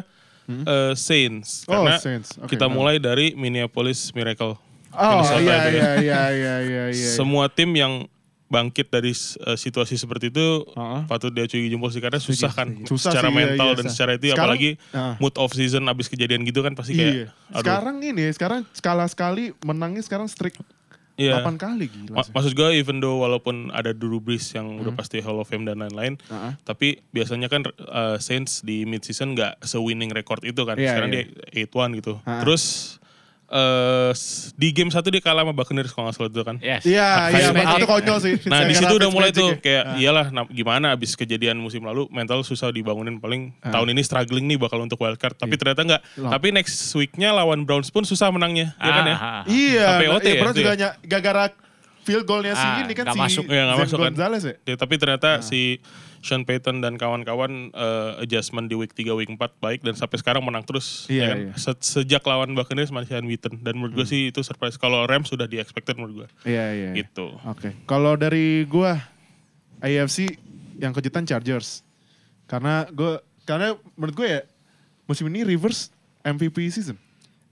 eh, 0.48 0.94
Saints 0.94 1.64
Hmm? 1.64 1.72
Oh, 1.72 1.82
karena 1.82 1.98
Saints. 1.98 2.30
Oke, 2.38 2.54
kita 2.54 2.66
mulai 2.68 2.98
dari 2.98 3.34
Minneapolis 3.34 4.10
Miracle. 4.12 4.56
Oh 4.92 5.20
iya 5.36 5.36
ya. 5.36 5.58
iya 5.68 5.90
iya 5.98 6.22
iya 6.32 6.56
iya 6.62 6.84
iya. 6.90 7.10
Semua 7.12 7.48
tim 7.48 7.68
yang 7.72 8.08
bangkit 8.46 8.88
dari 8.88 9.12
eh, 9.12 9.58
situasi 9.58 9.96
seperti 9.96 10.30
itu 10.30 10.64
Uh-uh. 10.70 11.04
patut 11.04 11.30
diacungi 11.30 11.66
jempol 11.66 11.90
sih 11.90 11.98
karena 11.98 12.16
susah 12.16 12.54
kan 12.54 12.72
Susah 12.86 13.10
secara 13.10 13.28
sih, 13.28 13.34
iya, 13.34 13.40
mental 13.44 13.68
iya, 13.68 13.76
dan 13.76 13.86
secara 13.90 14.12
itu 14.14 14.26
Sekarang- 14.28 14.40
apalagi 14.40 14.70
uh. 14.94 15.18
mood 15.18 15.36
off 15.36 15.52
season 15.52 15.84
abis 15.86 16.06
kejadian 16.06 16.46
gitu 16.46 16.62
kan 16.62 16.72
pasti 16.72 16.94
Iya. 16.94 17.02
kayak 17.02 17.16
aduh. 17.50 17.60
Sekarang 17.60 17.96
ini 18.00 18.24
sekarang 18.32 18.60
skala 18.72 19.06
sekali 19.06 19.50
menangnya 19.60 20.00
sekarang 20.00 20.30
streak 20.30 20.56
Iya. 21.16 21.40
8 21.40 21.56
kali 21.56 21.88
gila. 21.88 22.20
Sih. 22.24 22.32
maksud 22.36 22.52
gue 22.54 22.70
even 22.76 23.00
though 23.00 23.24
walaupun 23.24 23.72
ada 23.72 23.96
Drew 23.96 24.20
Brees 24.20 24.52
yang 24.52 24.84
udah 24.84 24.92
pasti 24.92 25.24
Hall 25.24 25.40
of 25.40 25.48
Fame 25.48 25.64
dan 25.64 25.80
lain-lain, 25.80 26.20
Uh-uh. 26.28 26.60
tapi 26.68 27.00
biasanya 27.16 27.48
kan 27.48 27.64
uh, 27.88 28.20
Saints 28.20 28.60
di 28.62 28.84
mid 28.84 29.00
season 29.02 29.32
nggak 29.32 29.64
se-winning 29.64 30.12
record 30.12 30.44
itu 30.44 30.68
kan. 30.68 30.76
Iya, 30.76 30.92
Sekarang 30.92 31.10
iya. 31.16 31.24
dia 31.56 31.68
8-1 31.72 32.00
gitu. 32.04 32.14
Uh-uh. 32.20 32.42
Terus 32.44 32.64
uh, 33.56 34.12
di 34.60 34.68
game 34.76 34.92
satu 34.92 35.08
dia 35.08 35.24
kalah 35.24 35.48
sama 35.48 35.56
Buccaneers 35.56 35.96
kalau 35.96 36.12
nggak 36.12 36.16
salah 36.20 36.30
itu 36.30 36.44
kan. 36.44 36.56
Yes. 36.60 36.84
Iya 36.84 37.08
iya 37.32 37.48
Fitzmagic. 37.50 37.64
Bang, 37.64 37.80
itu 37.80 37.88
konyol 37.88 38.18
sih. 38.20 38.34
Nah 38.52 38.60
di 38.68 38.74
situ 38.76 38.94
udah 39.00 39.10
mulai 39.10 39.32
tuh 39.32 39.56
ya. 39.56 39.64
kayak 39.64 39.84
iyalah 40.04 40.26
nah, 40.36 40.44
gimana 40.52 40.92
abis 40.92 41.16
kejadian 41.16 41.56
musim 41.56 41.82
lalu 41.88 42.12
mental 42.12 42.44
susah 42.44 42.70
dibangunin 42.76 43.18
paling 43.24 43.56
tahun 43.64 43.88
ini 43.96 44.02
struggling 44.04 44.46
nih 44.52 44.60
bakal 44.60 44.84
untuk 44.84 45.00
wildcard 45.00 45.40
tapi 45.40 45.56
ternyata 45.56 45.82
nggak 45.88 46.02
tapi 46.36 46.48
next 46.52 46.76
weeknya 46.94 47.32
lawan 47.32 47.64
Browns 47.64 47.88
pun 47.90 48.04
susah 48.04 48.28
menangnya 48.30 48.76
ya 48.78 48.92
kan 48.92 49.06
ya 49.08 49.16
Ah, 49.16 49.24
ah, 49.24 49.36
ah. 49.40 49.44
Iya, 49.48 49.86
Sampai 49.88 50.08
nah, 50.08 50.16
OT 50.20 50.26
iya, 50.26 50.34
ya, 50.36 50.42
Brown 50.42 50.54
itu 50.54 50.60
juga 50.60 50.74
ya? 50.76 50.90
gara-gara 51.08 51.46
field 52.06 52.24
goalnya 52.30 52.54
si 52.54 52.66
Ah, 52.68 52.78
ini 52.84 52.94
kan 52.94 53.06
si 53.10 53.18
masuk. 53.18 53.44
Iya, 53.50 53.64
masuk 53.74 53.98
kan. 53.98 54.12
Gonzalez 54.14 54.44
ya. 54.46 54.54
Ya, 54.68 54.76
tapi 54.78 54.94
ternyata 55.00 55.30
si 55.42 55.82
Sean 56.26 56.42
Payton 56.42 56.82
dan 56.82 56.98
kawan-kawan 56.98 57.70
eh, 57.70 58.12
adjustment 58.20 58.66
di 58.66 58.74
week 58.74 58.92
3, 58.92 59.14
week 59.14 59.30
4 59.30 59.38
baik 59.38 59.80
dan 59.80 59.94
sampai 59.94 60.18
sekarang 60.18 60.42
menang 60.42 60.66
terus. 60.66 61.06
Iya, 61.06 61.22
ya 61.22 61.28
kan? 61.30 61.38
iya. 61.40 61.54
Se- 61.56 61.82
Sejak 62.02 62.26
lawan 62.26 62.52
Buccaneers 62.52 62.90
masih 62.90 63.14
unbeaten 63.16 63.62
dan 63.62 63.78
menurut 63.78 63.94
gue 63.94 64.06
sih 64.06 64.34
itu 64.34 64.42
surprise. 64.42 64.76
Kalau 64.76 65.06
Rams 65.06 65.30
sudah 65.30 65.46
di 65.46 65.56
expected 65.56 65.94
menurut 65.94 66.26
gue. 66.26 66.28
Iya 66.44 66.66
iya. 66.74 66.90
iya. 66.92 66.92
Gitu. 66.98 67.30
Oke. 67.46 67.78
Kalau 67.86 68.18
dari 68.18 68.66
gua 68.66 68.98
AFC 69.78 70.34
yang 70.76 70.90
kejutan 70.92 71.24
Chargers. 71.24 71.86
Karena 72.46 72.90
gua 72.90 73.22
karena 73.44 73.78
menurut 73.94 74.16
gue 74.16 74.28
ya 74.28 74.42
musim 75.06 75.30
ini 75.30 75.46
Rivers 75.46 75.94
MVP 76.20 76.58
season. 76.68 76.98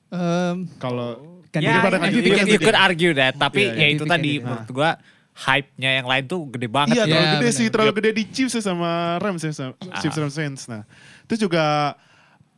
Em, 0.09 0.65
Kalau 0.75 1.29
Kan 1.47 1.61
Ya, 1.61 1.77
daripada 1.77 2.01
you, 2.09 2.25
kan 2.25 2.49
you, 2.49 2.49
you 2.49 2.57
could 2.57 2.73
argue 2.73 3.13
that, 3.13 3.37
tapi 3.37 3.61
Iya, 3.63 3.77
ya 3.77 3.85
iya. 3.85 3.93
itu 3.93 4.03
tadi 4.03 4.09
candidate. 4.09 4.41
menurut 4.41 4.69
gua 4.73 4.89
hype-nya 5.33 5.97
yang 5.97 6.05
lain 6.05 6.23
tuh 6.25 6.45
gede 6.47 6.67
banget. 6.67 6.93
Iya, 6.93 7.03
gitu. 7.03 7.09
terlalu 7.09 7.25
Iya, 7.25 7.33
gede 7.33 7.41
benar. 7.43 7.57
sih, 7.57 7.67
terlalu 7.67 7.91
gede 7.97 8.09
di 8.13 8.23
Chiefs 8.29 8.53
ya 8.53 8.63
sama 8.63 8.91
Rams 9.17 9.41
ya, 9.41 9.51
sama 9.51 9.73
Chiefs 9.97 10.17
Rams 10.17 10.35
Saints. 10.35 10.61
Nah, 10.67 10.81
itu 11.23 11.35
juga 11.41 11.97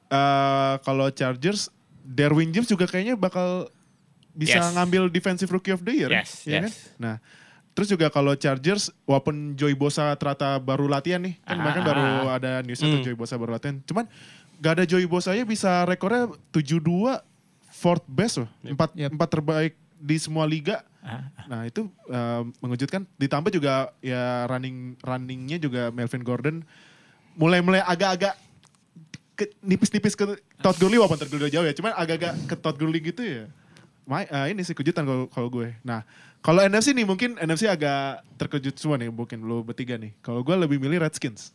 eh, 0.05 0.73
kalau 0.81 1.09
Chargers, 1.09 1.71
Derwin 2.01 2.51
James 2.51 2.67
juga 2.67 2.85
kayaknya 2.85 3.15
bakal 3.15 3.73
bisa 4.31 4.59
Yes. 4.59 4.75
ngambil 4.75 5.09
Defensive 5.09 5.49
Rookie 5.49 5.71
of 5.71 5.81
the 5.81 5.93
Year, 5.95 6.11
Yes, 6.11 6.43
ya 6.45 6.59
yes. 6.59 6.61
kan? 6.61 6.71
Nah, 6.99 7.15
terus 7.71 7.87
juga 7.87 8.07
kalau 8.09 8.35
Chargers, 8.35 8.93
walaupun 9.03 9.55
Joey 9.55 9.73
Bosa 9.73 10.13
ternyata 10.13 10.59
baru 10.59 10.85
latihan 10.85 11.19
nih, 11.19 11.39
kan 11.41 11.55
Ah, 11.55 11.57
kemarin 11.57 11.81
ah, 11.81 11.85
baru 11.85 12.03
ah. 12.27 12.35
ada 12.35 12.51
newsnya 12.61 12.87
tuh 12.87 12.99
Hmm. 12.99 13.05
Joey 13.07 13.17
Bosa 13.17 13.35
baru 13.35 13.51
latihan. 13.51 13.79
Cuman 13.81 14.05
gak 14.55 14.73
ada 14.73 14.85
Joey 14.85 15.07
Bosa 15.07 15.31
ya 15.31 15.43
bisa 15.43 15.83
rekornya 15.83 16.27
7-2 16.51 17.17
fourth 17.67 18.05
best 18.05 18.39
loh, 18.39 18.49
empat, 18.61 18.93
Yep. 18.93 19.09
empat 19.11 19.29
terbaik 19.31 19.73
di 19.97 20.15
semua 20.15 20.45
liga. 20.45 20.85
Ah, 21.05 21.21
Nah 21.45 21.61
itu 21.63 21.85
eh, 22.07 22.41
mengejutkan. 22.59 23.05
Ditambah 23.15 23.49
juga 23.49 23.73
ya 23.99 24.43
running 24.45 24.97
runningnya 24.99 25.57
juga 25.57 25.89
Melvin 25.89 26.21
Gordon 26.21 26.65
mulai-mulai 27.35 27.79
agak-agak 27.79 28.33
ke- 29.33 29.53
nipis-nipis 29.61 30.15
ke 30.15 30.25
Todd 30.57 30.75
Gurley 30.75 30.97
walaupun 30.97 31.15
Todd 31.15 31.29
Gurley 31.29 31.47
jauh 31.47 31.61
ya. 31.61 31.71
Cuman 31.71 31.93
agak-agak 31.93 32.33
ke 32.45 32.55
Todd 32.55 32.75
Gurley 32.75 32.99
gitu 32.99 33.21
ya. 33.21 33.45
Ma- 34.03 34.23
eh, 34.23 34.47
ini 34.49 34.61
sih 34.61 34.73
kejutan 34.73 35.05
kalau 35.27 35.47
gue. 35.47 35.77
Nah 35.81 36.01
kalau 36.39 36.61
NFC 36.61 36.91
nih 36.91 37.03
mungkin 37.03 37.37
NFC 37.37 37.65
agak 37.65 38.25
terkejut 38.35 38.73
semua 38.75 38.97
nih 38.97 39.09
mungkin 39.09 39.41
lo 39.41 39.61
bertiga 39.61 39.95
nih. 39.95 40.13
Kalau 40.19 40.41
gue 40.41 40.55
lebih 40.55 40.77
milih 40.77 40.99
Redskins. 40.99 41.53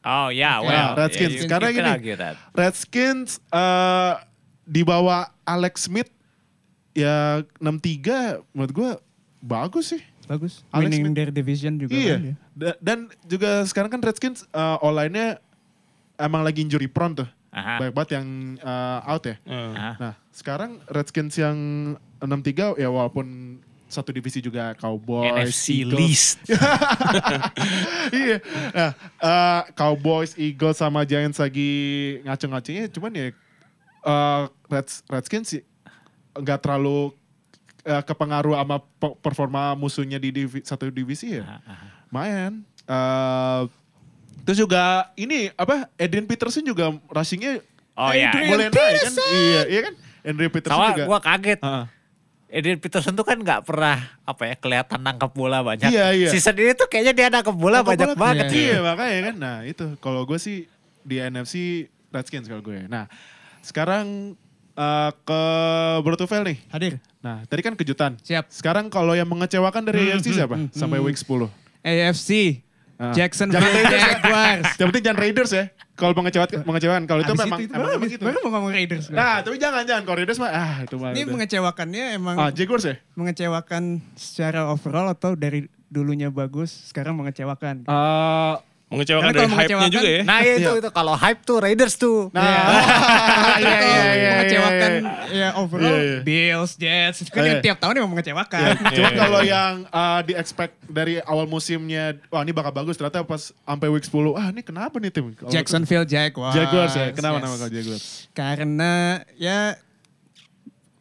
Oh 0.00 0.28
ya, 0.28 0.60
Oke. 0.60 0.68
well. 0.68 0.92
Redskins. 0.94 1.32
you- 1.34 1.44
you 1.44 1.50
Karena 1.50 1.68
gini. 1.70 1.92
Redskins 2.52 3.40
eh 3.48 4.14
di 4.62 4.82
bawah 4.82 5.24
Alex 5.42 5.86
Smith 5.86 6.12
ya 6.92 7.42
6-3 7.58 8.44
menurut 8.52 8.72
gue 8.72 8.90
bagus 9.40 9.92
sih. 9.92 10.02
bagus. 10.24 10.60
Alex 10.68 10.92
Winning 10.92 11.04
Smith. 11.08 11.16
their 11.16 11.30
division 11.32 11.72
juga. 11.76 11.92
Iya. 11.94 12.16
kan 12.16 12.22
ya. 12.22 12.34
Da- 12.52 12.78
Dan 12.78 12.98
juga 13.24 13.64
sekarang 13.64 13.88
kan 13.88 14.00
Redskins 14.04 14.44
uh, 14.52 14.76
online-nya 14.78 15.40
emang 16.16 16.44
lagi 16.44 16.60
injury 16.60 16.84
prone 16.84 17.16
tuh. 17.16 17.28
Aha. 17.48 17.80
Banyak 17.80 17.94
banget 17.96 18.10
yang 18.20 18.28
uh, 18.60 19.00
out 19.08 19.24
ya. 19.24 19.36
Ah. 19.48 19.94
Nah, 19.96 20.14
sekarang 20.28 20.84
Redskins 20.84 21.32
yang 21.34 21.56
6-3 22.20 22.76
ya 22.76 22.92
walaupun 22.92 23.56
satu 23.88 24.12
divisi 24.12 24.44
juga 24.44 24.76
Cowboys, 24.76 25.32
NFC 25.48 25.80
Eagles. 25.80 25.96
least. 25.96 26.36
iya. 28.12 28.36
Nah, 28.76 28.90
uh, 29.18 29.62
Cowboys, 29.72 30.36
Eagles 30.36 30.76
sama 30.76 31.08
Giants 31.08 31.40
lagi 31.40 31.70
ngaco-ngaconya 32.20 32.92
cuman 32.92 33.12
ya 33.16 33.26
uh, 34.04 34.44
Reds, 34.68 35.08
Redskins 35.08 35.48
sih 35.48 35.62
nggak 36.38 36.58
terlalu 36.60 37.12
uh, 37.82 38.02
kepengaruh 38.02 38.54
sama 38.54 38.76
pe- 38.78 39.18
performa 39.18 39.72
musuhnya 39.74 40.16
di 40.16 40.30
divi- 40.30 40.62
satu 40.62 40.88
divisi 40.88 41.36
ya. 41.36 41.58
Main. 42.08 42.64
Uh, 42.88 43.68
terus 44.42 44.56
juga 44.58 45.12
ini 45.14 45.52
apa 45.52 45.92
Adrian 45.94 46.24
Peterson 46.24 46.62
juga 46.62 46.88
rushingnya 47.06 47.60
Oh, 47.92 48.14
iya. 48.14 48.30
mulai 48.30 48.70
naik 48.70 49.02
kan? 49.02 49.14
Iya, 49.26 49.60
iya 49.66 49.80
kan? 49.82 49.94
Adrian 50.22 50.52
Peterson 50.54 50.78
Sama 50.78 50.94
juga. 50.94 51.04
gua 51.04 51.18
kaget. 51.18 51.58
Heeh. 51.58 51.84
Adrian 52.48 52.78
Peterson 52.78 53.12
tuh 53.12 53.26
kan 53.26 53.36
nggak 53.36 53.60
pernah 53.66 53.98
apa 54.22 54.42
ya 54.46 54.54
kelihatan 54.54 55.02
nangkep 55.02 55.30
bola 55.34 55.60
banyak. 55.60 55.90
Iya, 55.90 56.06
iya. 56.14 56.28
Season 56.30 56.54
ini 56.54 56.72
tuh 56.72 56.86
kayaknya 56.86 57.12
dia 57.12 57.26
nangkep 57.28 57.52
bola 57.52 57.82
Nangkep 57.82 57.90
banyak 57.90 58.08
bola, 58.08 58.22
banget. 58.22 58.44
Iya. 58.48 58.62
Iya 58.72 58.78
makanya 58.80 59.18
kan. 59.20 59.34
Nah 59.36 59.56
itu 59.66 59.84
kalau 59.98 60.22
gue 60.24 60.38
sih 60.38 60.70
di 61.02 61.18
NFC 61.18 61.54
Redskins 62.08 62.46
kalau 62.46 62.62
gue. 62.62 62.86
Nah 62.86 63.10
sekarang 63.60 64.38
eh, 64.78 65.10
ke 65.26 65.40
Brutufel 66.00 66.42
nih. 66.46 66.58
Hadir. 66.70 66.92
Nah 67.18 67.42
tadi 67.44 67.60
kan 67.60 67.74
kejutan. 67.74 68.14
Siap. 68.22 68.46
Sekarang 68.48 68.86
kalau 68.86 69.18
yang 69.18 69.26
mengecewakan 69.26 69.82
dari 69.82 70.14
AFC 70.14 70.30
siapa? 70.32 70.54
hmm, 70.54 70.70
Sampai 70.70 71.02
week 71.02 71.18
10. 71.18 71.50
AFC. 71.82 72.62
Jacksonville 72.98 73.62
Jangan 73.62 73.74
Raiders 73.78 74.02
ya. 74.02 74.10
Jaguars. 74.10 74.66
Yang 74.74 74.86
penting 74.90 75.04
jangan 75.06 75.20
Raiders 75.22 75.50
ya. 75.54 75.64
Kalau 75.94 76.14
mengecewakan, 76.18 76.58
mengecewakan. 76.66 77.02
Kalau 77.06 77.20
itu 77.22 77.30
Abis 77.30 77.42
memang, 77.46 77.58
itu, 77.58 77.70
emang, 77.70 77.78
baru, 77.86 77.94
emang 77.94 78.10
gitu. 78.10 78.22
baru 78.26 78.38
mau 78.42 78.50
ngomong 78.58 78.72
Raiders. 78.74 79.04
Nah 79.10 79.38
tapi 79.38 79.56
jangan, 79.58 79.82
jangan. 79.86 80.02
Kalau 80.02 80.16
Raiders 80.18 80.38
mah, 80.42 80.50
ah 80.50 80.74
itu 80.82 80.94
mah. 80.98 81.10
Ini 81.14 81.22
udah. 81.22 81.32
mengecewakannya 81.38 82.04
emang 82.18 82.36
Ah 82.38 82.50
Jaguars 82.50 82.84
ya? 82.86 82.94
mengecewakan 83.14 84.02
secara 84.18 84.66
overall 84.66 85.06
atau 85.10 85.38
dari 85.38 85.70
dulunya 85.86 86.26
bagus, 86.28 86.90
sekarang 86.90 87.14
mengecewakan. 87.14 87.86
Eh, 87.86 88.54
Mengecewakan 88.88 89.20
Karena 89.28 89.36
dari 89.36 89.52
hype-nya 89.52 89.64
mengecewakan- 89.76 89.92
juga 89.92 90.08
ya. 90.08 90.22
Nah 90.24 90.38
itu 90.40 90.48
Iya. 90.64 90.80
itu 90.80 90.90
kalau 90.90 91.12
hype 91.12 91.40
tuh 91.44 91.56
Raiders 91.60 91.94
tuh. 91.94 92.18
Nah, 92.32 92.40
Iya. 92.40 92.56
iya, 92.64 92.80
iya, 93.52 93.76
iya, 93.76 94.04
iya, 94.08 94.30
mengecewakan 94.32 94.90
iya. 94.90 95.12
ya 95.28 95.48
overall 95.54 95.92
Iya, 95.92 96.00
iya. 96.00 96.18
Bills, 96.24 96.72
Jets, 96.74 97.18
kan 97.28 97.42
Iya. 97.42 97.48
yang 97.50 97.60
tiap 97.60 97.78
tahun 97.78 97.94
emang 98.00 98.12
mengecewakan. 98.12 98.68
Cuma 98.88 99.10
Iya. 99.12 99.18
kalau 99.20 99.40
yang 99.42 99.72
uh, 99.86 100.20
di 100.22 100.32
expect 100.32 100.72
dari 100.82 101.20
awal 101.22 101.44
musimnya, 101.44 102.16
wah 102.26 102.40
ini 102.40 102.50
bakal 102.50 102.72
bagus. 102.72 102.96
Ternyata 102.96 103.20
pas 103.22 103.52
sampai 103.52 103.88
week 103.88 104.02
10, 104.02 104.32
ah 104.34 104.48
ini 104.48 104.62
kenapa 104.62 104.96
nih 104.96 105.12
tim? 105.12 105.30
Kalau- 105.30 105.52
Jacksonville 105.52 106.08
Jaguars. 106.08 106.54
Jaguars 106.54 106.92
ya, 106.92 107.06
kenapa 107.12 107.36
yes. 107.36 107.44
nama 107.44 107.54
kalau 107.54 107.70
Jaguars? 107.70 108.04
Karena 108.32 108.92
ya 109.36 109.76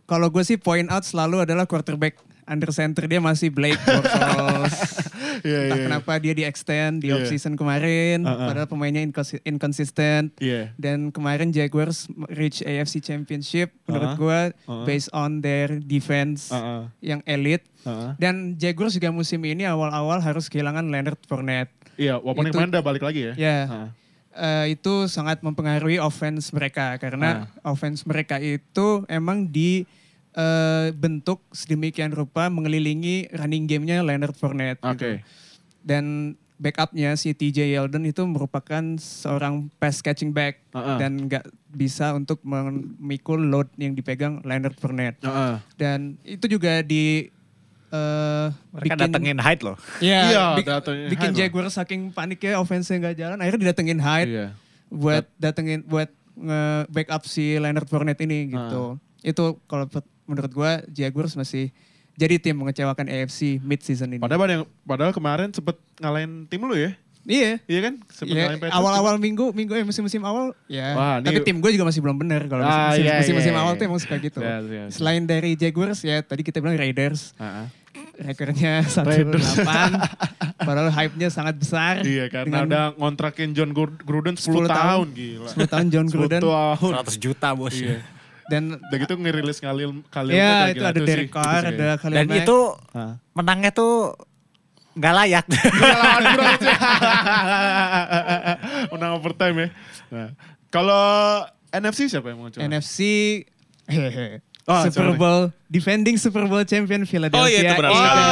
kalau 0.03 0.27
gue 0.27 0.39
sih 0.41 0.56
point 0.56 0.88
out 0.88 1.03
selalu 1.03 1.44
adalah 1.44 1.63
quarterback 1.63 2.15
under 2.44 2.72
center 2.72 3.03
dia 3.06 3.20
masih 3.20 3.48
Blake 3.48 3.75
Bortles. 3.77 4.75
Iya, 5.41 5.60
Entah 5.65 5.77
iya. 5.77 5.86
kenapa 5.86 6.12
dia 6.17 6.34
di 6.34 6.44
extend 6.44 7.01
di 7.01 7.10
Iya. 7.10 7.15
off 7.15 7.25
season 7.25 7.53
kemarin, 7.53 8.22
Uh-uh. 8.22 8.48
padahal 8.48 8.65
pemainnya 8.65 9.00
inconsi- 9.00 9.41
inconsistent. 9.41 10.34
Iya. 10.38 10.72
Dan 10.75 11.10
kemarin 11.10 11.50
Jaguars 11.50 12.06
reach 12.27 12.62
AFC 12.62 13.00
Championship 13.00 13.74
menurut 13.84 14.13
Uh-uh. 14.13 14.20
gua 14.20 14.39
Uh-uh. 14.63 14.84
based 14.84 15.10
on 15.12 15.39
their 15.39 15.77
defense 15.77 16.50
Uh-uh. 16.50 16.89
yang 17.00 17.22
elite. 17.24 17.65
Uh-uh. 17.82 18.15
Dan 18.15 18.56
Jaguars 18.56 18.94
juga 18.94 19.10
musim 19.10 19.41
ini 19.41 19.63
awal-awal 19.63 20.20
harus 20.20 20.48
kehilangan 20.48 20.86
Leonard 20.86 21.20
Fournette. 21.24 21.74
Iya, 21.96 22.17
walaupun 22.17 22.44
yang 22.44 22.51
Itu- 22.51 22.58
kemarin 22.58 22.72
udah 22.72 22.86
balik 22.86 23.03
lagi 23.03 23.22
ya. 23.24 23.34
Ya, 23.36 23.58
Uh-uh. 23.63 23.88
eh, 24.34 24.65
itu 24.72 24.94
sangat 25.08 25.41
mempengaruhi 25.41 25.98
offense 25.98 26.50
mereka 26.51 26.94
karena 26.98 27.46
offense 27.62 28.06
mereka 28.06 28.38
itu 28.38 29.01
emang 29.08 29.50
di 29.50 29.89
eh, 30.38 30.94
bentuk 30.94 31.41
sedemikian 31.50 32.10
rupa 32.10 32.46
mengelilingi 32.48 33.34
running 33.34 33.65
gamenya 33.65 34.00
Leonard 34.00 34.34
Fournette. 34.34 34.77
Oke. 34.79 34.94
gitu. 34.94 35.10
Dan 35.82 36.06
backupnya 36.56 37.13
si 37.13 37.32
TJ 37.32 37.70
Yeldon 37.72 38.01
itu 38.03 38.22
merupakan 38.24 38.82
seorang 38.98 39.70
pass 39.75 40.00
catching 40.00 40.29
back 40.29 40.62
Uh-uh. 40.72 40.98
dan 40.98 41.25
nggak 41.25 41.46
bisa 41.70 42.12
untuk 42.12 42.41
memikul 42.41 43.38
load 43.39 43.70
yang 43.75 43.94
dipegang 43.94 44.41
Leonard 44.41 44.74
Fournette. 44.74 45.22
Uh-uh. 45.22 45.62
Dan 45.74 46.17
itu 46.22 46.46
juga 46.48 46.82
di 46.82 47.29
eh, 47.88 48.48
Mereka 48.74 48.84
bikin- 48.89 49.00
datengin 49.00 49.39
Hyde 49.39 49.63
loh. 49.63 49.77
Iya, 49.98 50.22
Iya, 50.27 50.46
bik- 50.56 50.67
datengin 50.67 51.08
bikin 51.08 51.32
Jaguar 51.34 51.65
saking 51.70 52.01
paniknya 52.12 52.58
offense-nya 52.58 53.00
nggak 53.00 53.15
jalan, 53.15 53.38
akhirnya 53.39 53.62
didatengin 53.63 53.98
Hyde 53.98 54.29
Iya. 54.29 54.48
buat 54.89 55.25
datengin 55.38 55.82
buat 55.84 56.10
nge-backup 56.36 57.24
si 57.24 57.56
Leonard 57.56 57.88
Fournette 57.88 58.22
ini 58.22 58.51
gitu. 58.51 59.00
Itu 59.22 59.62
kalau 59.63 59.88
menurut 60.27 60.51
gua 60.51 60.84
Jaguars 60.88 61.34
masih 61.34 61.72
jadi 62.13 62.38
tim 62.38 62.53
mengecewakan 62.53 63.05
AFC 63.05 63.57
mid 63.60 63.79
season 63.79 64.10
ini. 64.10 64.17
Padahal 64.17 64.46
yang 64.46 64.63
padahal 64.84 65.10
kemarin 65.10 65.50
sempet 65.50 65.77
ngalahin 65.98 66.46
tim 66.46 66.60
lu 66.60 66.74
ya. 66.74 66.91
Iya. 67.24 67.60
Iya 67.62 67.79
kan? 67.81 67.93
Sempet 68.07 68.31
Ya, 68.31 68.43
ngalahin 68.46 68.60
Patriots. 68.62 68.77
awal-awal 68.77 69.15
minggu, 69.17 69.46
minggu 69.51 69.74
eh 69.74 69.84
musim-musim 69.84 70.24
awal 70.24 70.55
ya. 70.65 70.91
Wah, 70.93 71.15
ini- 71.17 71.27
Tapi 71.27 71.39
tim 71.43 71.60
gue 71.60 71.72
juga 71.72 71.84
masih 71.84 72.00
belum 72.00 72.15
benar 72.17 72.39
kalau 72.46 72.63
Ah, 72.63 72.89
musim- 72.89 73.03
iya, 73.03 73.19
musim-musim 73.19 73.51
iya, 73.51 73.60
awal 73.60 73.72
iya. 73.72 73.77
tuh 73.77 73.86
emang 73.86 74.00
suka 74.00 74.15
gitu. 74.17 74.39
Iya, 74.39 74.55
iya, 74.57 74.63
iya. 74.65 74.84
Selain 74.89 75.22
dari 75.22 75.51
Jaguars 75.53 76.00
ya 76.01 76.19
tadi 76.22 76.41
kita 76.41 76.57
bilang 76.57 76.75
Raiders. 76.75 77.36
Uh-uh. 77.36 77.67
Rekornya 78.17 78.81
1-8. 78.96 79.38
padahal 80.67 80.89
hype-nya 80.89 81.27
sangat 81.27 81.55
besar. 81.55 82.01
Iya, 82.01 82.29
karena 82.29 82.63
udah 82.63 82.84
ngontrakin 82.96 83.51
John 83.51 83.75
Gruden 83.75 84.34
10, 84.34 84.63
10 84.63 84.65
tahun. 84.65 84.72
tahun. 84.72 85.07
Gila. 85.13 85.50
10 85.51 85.67
tahun 85.67 85.86
John 85.89 86.05
10 86.07 86.15
Gruden. 86.17 86.41
tahun. 86.41 86.91
100 86.98 87.15
juta 87.19 87.48
bos. 87.51 87.75
Iya. 87.75 88.01
Dan 88.47 88.79
Udah 88.79 88.97
gitu 88.97 89.13
ngerilis 89.13 89.57
Khalil 89.57 89.91
Khalil 90.07 90.31
ya 90.31 90.49
tuh 90.65 90.71
itu 90.71 90.85
ada 90.85 90.99
Derek. 91.01 91.29
Carr, 91.29 91.43
Itu 91.43 91.61
sih. 91.61 91.75
ada 91.75 91.87
Khalil 91.97 92.15
Dan 92.15 92.25
Mack. 92.27 92.39
itu 92.41 92.57
Hah. 92.91 93.13
menangnya 93.33 93.71
tuh 93.71 93.93
nggak 94.93 95.13
layak. 95.13 95.45
Iya, 95.47 95.95
lawan 95.95 96.23
Browns 96.33 96.63
ya. 96.63 96.77
Menang 98.89 99.11
overtime 99.13 99.55
ya. 99.57 99.67
Nah, 100.09 100.29
kalau 100.67 101.05
NFC 101.69 102.07
siapa 102.07 102.27
yang 102.27 102.39
mau 102.39 102.49
coba? 102.49 102.61
NFC 102.61 102.97
Oh, 104.67 104.83
Super 104.85 105.15
sorry. 105.15 105.15
Bowl 105.15 105.41
defending 105.67 106.15
Super 106.15 106.43
Bowl 106.43 106.63
champion 106.63 107.03
Philadelphia. 107.03 107.39
Oh 107.39 107.47
iya, 107.47 107.61
itu 107.61 107.73
benar 107.73 107.91
sekali. 107.93 108.19
Ah, 108.19 108.31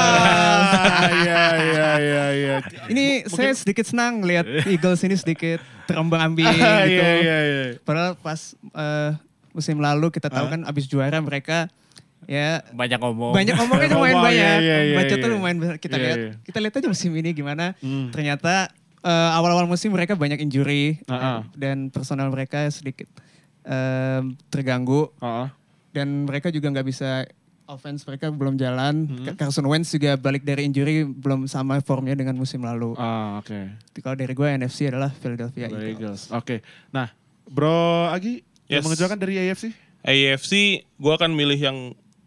iya 1.13 1.43
iya 1.55 1.89
iya 1.95 2.25
iya. 2.33 2.55
Ini 2.87 3.05
saya 3.25 3.51
sedikit 3.51 3.85
senang 3.85 4.19
lihat 4.19 4.43
Eagles 4.67 4.99
ini 5.01 5.15
sedikit 5.15 5.59
terombang 5.85 6.19
ambing 6.25 6.43
Ah, 6.43 6.83
gitu. 6.83 6.91
Iya 6.91 7.11
iya 7.15 7.37
iya. 7.39 7.63
Padahal 7.79 8.15
pas 8.15 8.51
eh, 8.51 9.11
musim 9.55 9.79
lalu 9.79 10.11
kita 10.11 10.27
tahu 10.27 10.51
kan 10.51 10.61
abis 10.61 10.85
juara 10.85 11.17
mereka 11.17 11.71
ya 12.25 12.59
Banyak 12.69 12.99
ngomong. 12.99 13.31
banyak 13.31 13.55
ngomongnya 13.55 13.87
Ngomong, 13.87 14.03
lumayan 14.03 14.17
banyak. 14.19 14.57
iya, 14.59 14.77
iya, 14.83 14.95
Baca 14.95 15.07
iya, 15.07 15.15
tuh 15.15 15.29
iya. 15.29 15.35
lumayan 15.35 15.57
besar. 15.57 15.75
Kita 15.77 15.95
Iya, 15.95 16.03
lihat 16.03 16.17
iya. 16.19 16.31
kita 16.43 16.57
lihat 16.59 16.73
aja 16.75 16.87
musim 16.87 17.11
ini 17.13 17.29
gimana. 17.31 17.65
Hmm. 17.79 18.09
Ternyata 18.09 18.73
eh, 18.99 19.29
awal-awal 19.31 19.63
musim 19.65 19.89
mereka 19.89 20.13
banyak 20.13 20.37
injury 20.39 20.99
ah. 21.05 21.45
dan 21.53 21.87
personal 21.87 22.27
mereka 22.27 22.65
sedikit 22.67 23.05
em, 23.61 24.33
terganggu 24.47 25.13
Heeh. 25.17 25.47
dan 25.91 26.25
mereka 26.25 26.49
juga 26.49 26.69
nggak 26.69 26.85
bisa 26.85 27.23
offense 27.65 28.01
mereka 28.03 28.29
belum 28.29 28.57
jalan. 28.57 29.05
Hmm. 29.05 29.33
Carson 29.35 29.65
Wentz 29.65 29.89
juga 29.89 30.13
balik 30.15 30.41
dari 30.41 30.65
injury 30.65 31.01
belum 31.01 31.45
sama 31.45 31.77
formnya 31.79 32.13
dengan 32.13 32.33
musim 32.33 32.61
lalu. 32.61 32.93
Ah, 32.95 33.37
oke. 33.37 33.57
Kalau 33.95 34.13
dari 34.13 34.33
gue 34.33 34.47
NFC 34.51 34.85
adalah 34.87 35.09
Philadelphia 35.11 35.65
Eagles. 35.67 35.85
Eagles. 35.87 36.21
Oke. 36.29 36.61
Nah, 36.89 37.09
Bro 37.45 38.09
Agi 38.09 38.41
yang 38.67 38.81
Yes. 38.81 38.83
mengejutkan 38.83 39.17
dari 39.17 39.35
AFC? 39.39 39.65
AFC 40.01 40.51
gue 40.85 41.13
akan 41.13 41.31
milih 41.31 41.57
yang 41.57 41.77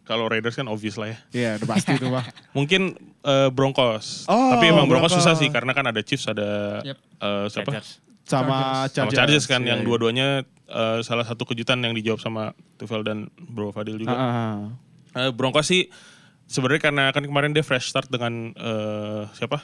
kalau 0.03 0.25
Raiders 0.27 0.57
kan 0.57 0.67
obvious 0.67 0.97
lah 0.97 1.13
ya. 1.13 1.19
Iya, 1.31 1.51
udah 1.61 1.69
pasti 1.69 1.93
itu, 1.93 2.09
Bang. 2.09 2.25
Mungkin 2.57 2.97
eh, 3.23 3.49
Broncos. 3.51 4.25
Oh, 4.25 4.57
Tapi 4.57 4.73
emang 4.73 4.89
Broncos, 4.89 5.13
Broncos. 5.13 5.21
susah 5.21 5.37
sih 5.37 5.49
karena 5.49 5.71
kan 5.71 5.85
ada 5.85 6.01
Chiefs, 6.01 6.27
ada 6.27 6.81
Yep. 6.83 6.97
eh, 6.97 7.47
siapa? 7.53 7.71
Chargers. 7.77 7.91
Sama 8.25 8.57
Sama 8.85 8.89
Chargers. 8.89 9.15
Chargers 9.15 9.45
kan 9.45 9.61
Iya, 9.63 9.69
yang 9.73 9.81
iya. 9.81 9.87
dua-duanya 9.87 10.29
eh, 10.67 10.99
salah 11.03 11.25
satu 11.25 11.45
kejutan 11.45 11.81
yang 11.81 11.93
dijawab 11.93 12.19
sama 12.19 12.53
Tufel 12.77 13.01
dan 13.01 13.29
Bro 13.37 13.73
Fadil 13.73 13.97
juga. 13.97 14.13
ah, 14.13 14.25
ah. 14.25 14.57
Eh, 15.19 15.31
Broncos 15.33 15.65
sih 15.65 15.89
sebenarnya 16.45 16.83
karena 16.83 17.05
kan 17.11 17.25
kemarin 17.25 17.53
dia 17.53 17.63
fresh 17.63 17.89
start 17.89 18.09
dengan 18.09 18.53
eh, 18.53 19.23
siapa? 19.33 19.61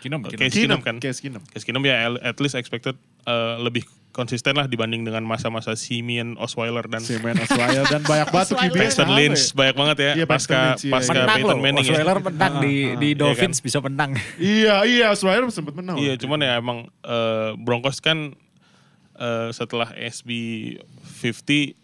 Keenum. 0.00 0.24
Case 0.24 0.54
Keenum 0.56 0.80
kan? 0.80 0.96
Case. 0.96 1.20
Case 1.20 1.62
Keenum 1.62 1.82
ya 1.82 2.08
at 2.18 2.38
least 2.38 2.54
expected 2.54 2.94
eh, 3.26 3.54
lebih 3.58 3.84
konsisten 4.10 4.58
lah 4.58 4.66
dibanding 4.66 5.06
dengan 5.06 5.22
masa-masa 5.22 5.78
Simeon 5.78 6.34
Osweiler 6.34 6.82
dan 6.86 6.98
Si 6.98 7.14
Man 7.18 7.38
Osweiler 7.38 7.86
dan 7.86 8.02
banyak 8.02 8.28
banget 8.28 8.46
tuh 8.50 8.58
Sama 8.90 9.14
Lynch 9.14 9.42
ya. 9.42 9.54
banyak 9.54 9.76
banget 9.78 9.96
ya 9.96 10.12
Iya, 10.18 10.26
pasca 10.26 10.58
Lynch, 10.74 10.82
iya, 10.82 10.92
pasca 10.92 11.10
iya. 11.10 11.22
Menang 11.22 11.36
Peyton 11.38 11.50
loh. 11.50 11.62
Manning 11.62 11.84
ya. 11.86 11.92
Osweiler 11.94 12.18
menang 12.20 12.52
di, 12.58 12.74
di 12.98 13.08
Iya 13.10 13.18
Dolphins 13.18 13.58
bisa 13.60 13.78
menang. 13.78 14.10
Iya, 14.36 14.74
iya, 14.84 15.06
Osweiler 15.10 15.46
sempat 15.48 15.74
menang. 15.74 15.96
Iya, 15.96 16.18
cuman 16.18 16.38
ya 16.38 16.58
emang 16.58 16.78
eh, 17.00 17.50
Broncos 17.56 18.02
kan 18.02 18.34
eh, 19.14 19.48
setelah 19.50 19.94
SB 19.94 20.28
50 21.22 21.78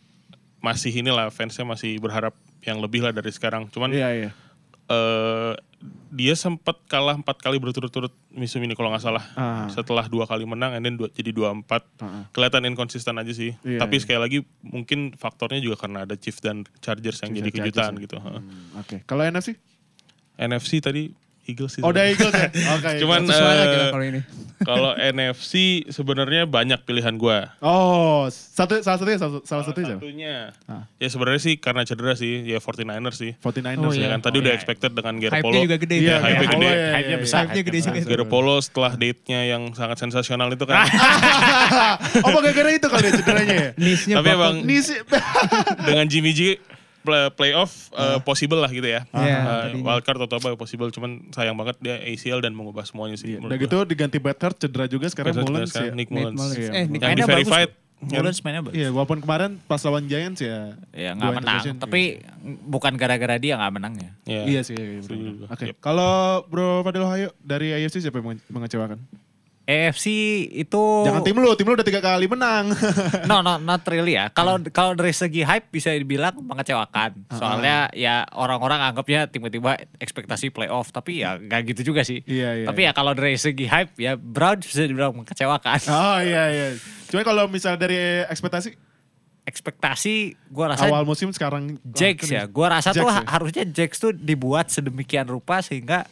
masih 0.59 0.91
inilah 0.91 1.31
fansnya 1.31 1.63
masih 1.63 2.03
berharap 2.03 2.35
yang 2.67 2.83
lebih 2.83 3.07
lah 3.07 3.15
dari 3.15 3.31
sekarang. 3.31 3.71
Cuman 3.71 3.95
Iya, 3.95 4.09
iya. 4.13 4.31
eh, 4.89 5.53
dia 6.11 6.33
sempat 6.33 6.81
kalah 6.89 7.19
empat 7.21 7.37
kali 7.45 7.61
berturut-turut 7.61 8.09
musim 8.33 8.65
ini 8.65 8.73
kalau 8.73 8.89
nggak 8.89 9.05
salah. 9.05 9.25
Ah. 9.37 9.69
Setelah 9.69 10.09
dua 10.09 10.25
kali 10.25 10.49
menang, 10.49 10.73
and 10.73 10.83
then 10.87 10.97
dua, 10.97 11.13
jadi 11.13 11.31
dua 11.35 11.53
empat. 11.53 11.85
Ah. 12.01 12.25
Kelihatan 12.33 12.65
inkonsisten 12.73 13.17
aja 13.21 13.33
sih. 13.37 13.53
Iya, 13.61 13.85
Tapi 13.85 14.01
iya. 14.01 14.03
sekali 14.03 14.21
lagi 14.23 14.39
mungkin 14.65 15.13
faktornya 15.19 15.61
juga 15.61 15.77
karena 15.77 16.09
ada 16.09 16.17
Chiefs 16.17 16.41
dan 16.41 16.65
Chargers 16.81 17.21
yang 17.21 17.37
jadi 17.37 17.51
Chargers 17.53 17.65
kejutan 17.69 17.93
ya. 17.93 18.03
gitu. 18.09 18.17
Hmm, 18.17 18.81
Oke. 18.81 18.97
Kalau 19.05 19.23
NFC? 19.29 19.61
NFC 20.37 20.81
tadi 20.81 21.13
Eagles 21.47 21.79
sih. 21.79 21.83
Oh, 21.83 21.95
udah. 21.95 22.05
Eagles 22.05 22.35
ya? 22.35 22.51
Oke. 22.77 22.91
Cuman 23.01 23.21
suara 23.31 23.63
eh, 23.63 23.67
kita 23.71 23.85
kalau 23.95 24.07
ini. 24.07 24.21
kalau 24.69 24.93
NFC 24.97 25.85
sebenarnya 25.93 26.49
banyak 26.49 26.83
pilihan 26.83 27.15
gua. 27.15 27.55
Oh, 27.63 28.27
satu 28.31 28.81
salah 28.83 28.99
satunya 28.99 29.19
salah, 29.21 29.33
salah 29.43 29.45
Salah 29.47 29.65
satunya 29.69 29.95
satunya. 29.97 30.37
Ah. 30.67 30.85
Ya 30.99 31.09
sebenarnya 31.13 31.43
sih 31.45 31.55
karena 31.61 31.87
cedera 31.87 32.17
sih, 32.19 32.43
ya 32.45 32.59
49ers 32.59 33.17
sih. 33.17 33.33
49ers 33.39 33.85
Oh, 33.87 33.93
Ya 33.95 34.09
iya. 34.09 34.09
kan 34.17 34.21
tadi 34.25 34.37
Oh, 34.39 34.43
udah 34.43 34.53
iya. 34.53 34.59
expected 34.59 34.91
dengan 34.93 35.15
Hype-nya 35.21 35.31
Garoppolo. 35.39 35.63
juga 35.63 35.77
gede. 35.79 35.97
Iya, 35.97 36.17
tuh. 36.17 36.25
hype-nya 36.25 36.37
iya. 36.37 36.51
gede. 36.51 36.67
Oh, 36.67 36.73
iya, 36.73 36.89
Hype-nya 36.97 37.19
besar. 37.23 37.39
Hype-nya 37.47 37.63
gede 37.63 37.79
juga. 37.85 37.99
Garoppolo 38.05 38.57
setelah 38.59 38.93
date-nya 38.99 39.41
yang 39.47 39.63
sangat 39.77 39.97
sensasional 40.03 40.49
itu 40.51 40.65
kan. 40.67 40.83
oh, 42.27 42.31
gara-gara 42.43 42.71
itu 42.73 42.87
kali 42.89 43.07
ya 43.07 43.13
cederanya 43.15 43.55
ya? 43.55 43.71
Tapi 44.19 44.29
emang 44.33 44.55
sih. 44.83 44.99
dengan 45.85 46.07
Jimmy 46.09 46.33
G 46.35 46.41
play- 47.07 47.31
playoff 47.31 47.89
uh, 47.93 48.19
possible 48.19 48.59
lah 48.59 48.69
gitu 48.69 48.85
ya. 48.85 49.07
Iya, 49.07 49.37
Uh, 49.39 49.47
tadinya. 49.65 49.85
wildcard 49.87 50.19
atau 50.21 50.37
apa 50.37 50.49
possible 50.57 50.91
cuman 50.91 51.31
sayang 51.31 51.55
banget 51.55 51.79
dia 51.79 51.97
ACL 51.97 52.41
dan 52.41 52.53
mengubah 52.53 52.83
semuanya 52.83 53.15
sih. 53.15 53.39
Udah 53.39 53.47
menurut 53.49 53.63
gitu 53.63 53.77
diganti 53.87 54.19
Better 54.19 54.51
cedera 54.53 54.85
juga 54.87 55.07
sekarang 55.07 55.33
Sekarang 55.33 55.63
ya. 55.65 55.95
Nick. 55.95 56.11
Mullins. 56.11 56.43
Iya. 56.53 56.71
Eh, 56.75 56.85
Nick 56.85 57.01
Yang 57.01 57.15
di 57.15 57.25
verified. 57.25 57.71
Mullins 57.97 58.45
mainnya 58.45 58.61
bagus. 58.61 58.77
Iya, 58.77 58.89
walaupun 58.91 59.19
kemarin 59.19 59.57
pas 59.63 59.81
lawan 59.81 60.05
Giants 60.05 60.41
ya. 60.41 60.77
Ya 60.93 61.15
dua 61.15 61.33
nggak 61.33 61.33
menang, 61.39 61.65
tapi 61.81 62.21
bukan 62.63 62.93
gara-gara 62.93 63.41
dia 63.41 63.57
nggak 63.57 63.73
menang 63.73 63.95
ya. 63.97 64.11
Iya. 64.27 64.43
Iya 64.45 64.61
sih. 64.63 64.77
Iya. 64.77 65.49
Oke. 65.49 65.65
Yep. 65.71 65.77
Kalau 65.81 66.45
Bro 66.45 66.83
Fadil 66.83 67.07
Hayo 67.07 67.29
dari 67.41 67.73
AFC 67.73 68.05
siapa 68.05 68.21
yang 68.21 68.35
menge- 68.35 68.45
mengecewakan? 68.51 69.01
AFC 69.67 70.07
itu 70.55 70.83
Jangan 71.03 71.27
tim 71.27 71.35
lu, 71.43 71.51
tim 71.59 71.67
lu 71.67 71.75
udah 71.75 71.83
tiga 71.83 71.99
kali 71.99 72.31
menang. 72.31 72.71
no 73.31 73.43
no 73.43 73.59
not 73.59 73.83
really 73.91 74.15
ya. 74.15 74.31
Kalau 74.31 74.63
kalau 74.71 74.95
dari 74.95 75.11
segi 75.11 75.43
hype 75.43 75.75
bisa 75.75 75.91
dibilang 75.91 76.39
mengecewakan. 76.39 77.27
Soalnya 77.35 77.91
ya 77.91 78.23
orang-orang 78.31 78.79
anggapnya 78.79 79.27
tiba-tiba 79.27 79.75
ekspektasi 79.99 80.55
playoff, 80.55 80.95
tapi 80.95 81.27
ya 81.27 81.35
nggak 81.35 81.75
gitu 81.75 81.91
juga 81.91 82.07
sih. 82.07 82.23
Iya, 82.31 82.63
iya, 82.63 82.67
Tapi 82.71 82.87
ya 82.87 82.95
kalau 82.95 83.11
dari 83.19 83.35
segi 83.35 83.67
hype 83.67 83.99
ya 83.99 84.15
Browns 84.15 84.71
bisa 84.71 84.87
dibilang 84.87 85.19
mengecewakan. 85.19 85.83
oh 85.91 86.19
iya 86.23 86.47
iya. 86.55 86.67
Cuma 87.11 87.27
kalau 87.27 87.51
misalnya 87.51 87.91
dari 87.91 88.23
ekspektasi 88.31 88.79
Ekspektasi 89.47 90.35
gua 90.51 90.75
rasa 90.75 90.91
awal 90.91 91.07
musim 91.07 91.31
sekarang 91.31 91.79
Jax 91.87 92.27
ya. 92.27 92.51
Gua 92.51 92.67
rasa 92.67 92.91
tuh 92.91 93.07
Jax 93.07 93.15
ha- 93.15 93.23
ya? 93.23 93.31
harusnya 93.31 93.65
Jax 93.71 94.03
tuh 94.03 94.11
dibuat 94.11 94.75
sedemikian 94.75 95.23
rupa 95.31 95.63
sehingga 95.63 96.03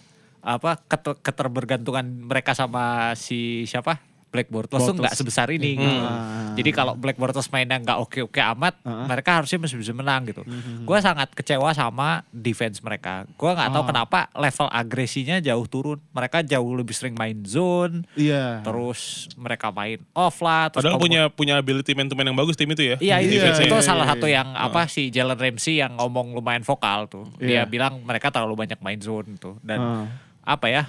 apa 0.45 0.77
keter- 0.85 1.19
keterbergantungan 1.19 2.05
mereka 2.05 2.53
sama 2.53 2.85
si 3.15 3.65
siapa? 3.65 3.99
Black 4.29 4.51
Bortles 4.51 4.83
tuh 4.83 4.99
nggak 4.99 5.15
sebesar 5.15 5.47
ini 5.47 5.79
gitu. 5.79 5.95
Ah. 5.95 6.51
Jadi 6.59 6.75
kalau 6.75 6.99
Black 6.99 7.15
Bortles 7.15 7.47
mainnya 7.55 7.79
nggak 7.79 8.03
oke-oke 8.03 8.43
amat, 8.51 8.83
Ah. 8.83 9.07
mereka 9.07 9.39
harusnya 9.39 9.63
masih 9.63 9.79
bisa 9.79 9.95
menang 9.95 10.27
gitu. 10.27 10.43
Gue 10.83 10.99
sangat 10.99 11.31
kecewa 11.31 11.71
sama 11.71 12.27
defense 12.29 12.83
mereka. 12.83 13.31
Gue 13.31 13.55
nggak 13.55 13.71
tahu 13.71 13.87
Ah. 13.87 13.89
kenapa 13.89 14.19
level 14.35 14.67
agresinya 14.75 15.39
jauh 15.39 15.63
turun. 15.65 16.03
Mereka 16.11 16.43
jauh 16.43 16.67
lebih 16.75 16.91
sering 16.91 17.15
main 17.15 17.47
zone, 17.47 18.11
Iya. 18.19 18.59
terus 18.67 19.31
mereka 19.39 19.71
main 19.71 20.03
off 20.11 20.43
lah. 20.43 20.67
Terus 20.67 20.83
Padahal 20.83 20.99
punya 20.99 21.23
punya 21.31 21.55
ability 21.55 21.95
man 21.95 22.11
to 22.11 22.19
man 22.19 22.27
yang 22.27 22.35
bagus 22.35 22.59
tim 22.59 22.67
itu 22.67 22.83
ya. 22.83 22.99
Iya, 22.99 23.23
itu, 23.23 23.39
Iya, 23.39 23.55
itu 23.63 23.71
iya, 23.71 23.87
salah 23.87 24.03
iya, 24.03 24.19
satu 24.19 24.27
iya. 24.27 24.43
yang 24.43 24.51
apa 24.51 24.91
si 24.91 25.15
Jalen 25.15 25.39
Ramsey 25.39 25.79
yang 25.79 25.95
ngomong 25.95 26.35
lumayan 26.35 26.67
vokal 26.67 27.07
tuh. 27.07 27.31
Dia 27.39 27.63
Iya. 27.63 27.71
bilang 27.71 28.03
mereka 28.03 28.35
terlalu 28.35 28.67
banyak 28.67 28.83
main 28.83 28.99
zone 28.99 29.39
tuh 29.39 29.63
dan 29.63 29.79
Ah. 29.79 30.05
Apa 30.45 30.69
ya? 30.69 30.85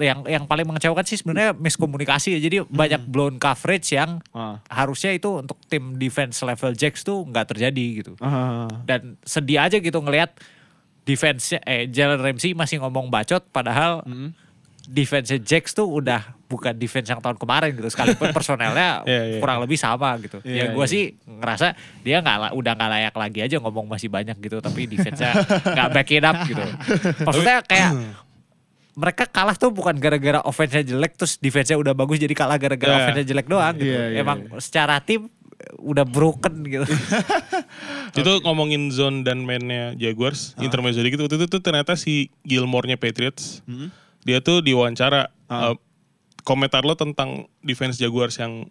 Yang 0.00 0.30
yang 0.30 0.44
paling 0.48 0.64
mengecewakan 0.64 1.04
sih 1.04 1.20
sebenarnya 1.20 1.52
miskomunikasi. 1.52 2.40
Jadi 2.40 2.64
banyak 2.64 3.04
blown 3.04 3.36
coverage 3.36 3.92
yang 3.92 4.22
Ah. 4.32 4.62
harusnya 4.72 5.12
itu 5.12 5.28
untuk 5.36 5.60
tim 5.68 5.98
defense 6.00 6.40
level 6.40 6.72
Jacks 6.72 7.04
tuh 7.04 7.26
nggak 7.26 7.52
terjadi 7.52 7.86
gitu. 8.00 8.12
Ah. 8.18 8.70
Dan 8.88 9.20
sedih 9.20 9.60
aja 9.60 9.76
gitu 9.76 9.98
ngelihat 10.00 10.32
defense 11.04 11.52
eh 11.58 11.84
Jalen 11.84 12.22
Ramsey 12.22 12.56
masih 12.56 12.80
ngomong 12.80 13.12
bacot 13.12 13.44
padahal 13.50 14.00
Hmm. 14.08 14.32
Defense 14.88 15.28
Jacks 15.44 15.76
tuh 15.76 15.84
udah 15.84 16.32
bukan 16.48 16.72
defense 16.72 17.04
yang 17.06 17.20
tahun 17.20 17.36
kemarin 17.36 17.76
gitu 17.76 17.86
sekalipun 17.86 18.32
personelnya 18.36 19.04
Iya, 19.04 19.22
iya. 19.28 19.38
kurang 19.38 19.60
lebih 19.60 19.76
sama 19.76 20.16
gitu. 20.16 20.40
Iya, 20.40 20.72
ya 20.72 20.72
gue 20.72 20.80
iya. 20.80 20.88
sih 20.88 21.02
ngerasa 21.22 21.76
dia 22.00 22.18
nggak 22.18 22.56
udah 22.56 22.72
nggak 22.72 22.90
layak 22.90 23.14
lagi 23.14 23.38
aja 23.44 23.56
ngomong 23.60 23.84
masih 23.84 24.08
banyak 24.08 24.32
gitu 24.38 24.56
tapi 24.58 24.88
defense-nya 24.88 25.36
nggak 25.44 25.88
back 25.92 26.08
it 26.08 26.24
up 26.24 26.36
gitu. 26.42 26.64
Maksudnya 27.28 27.60
kayak 27.62 27.90
mereka 28.96 29.28
kalah 29.28 29.54
tuh 29.54 29.70
bukan 29.70 29.94
gara-gara 29.94 30.40
offense-nya 30.40 30.82
jelek 30.82 31.14
terus 31.14 31.36
defense-nya 31.36 31.76
udah 31.76 31.92
bagus 31.92 32.16
jadi 32.16 32.32
kalah 32.32 32.56
gara-gara 32.56 32.88
Iya. 32.88 32.98
offense-nya 32.98 33.26
jelek 33.28 33.46
doang 33.46 33.74
gitu. 33.76 33.92
Iya, 33.92 34.04
iya, 34.10 34.18
Emang 34.24 34.38
secara 34.58 34.98
tim 34.98 35.28
udah 35.76 36.02
broken 36.02 36.64
gitu. 36.64 36.86
Itu 38.18 38.40
ngomongin 38.40 38.88
zone 38.88 39.20
dan 39.20 39.44
mainnya 39.44 39.92
Jaguars, 39.94 40.56
Ah. 40.56 40.64
intermezzo 40.64 40.98
dikit. 40.98 41.20
Waktu 41.20 41.36
itu 41.36 41.46
tuh 41.46 41.60
ternyata 41.60 41.94
si 41.94 42.32
Gilmore-nya 42.42 42.96
Patriots, 42.96 43.60
Hmm. 43.68 43.92
Dia 44.28 44.38
tuh 44.38 44.60
diwawancara. 44.60 45.32
Ah. 45.48 45.72
eh, 45.72 45.76
komentar 46.42 46.80
lo 46.80 46.92
tentang 46.92 47.44
defense 47.60 47.96
Jaguars 47.96 48.36
yang 48.36 48.68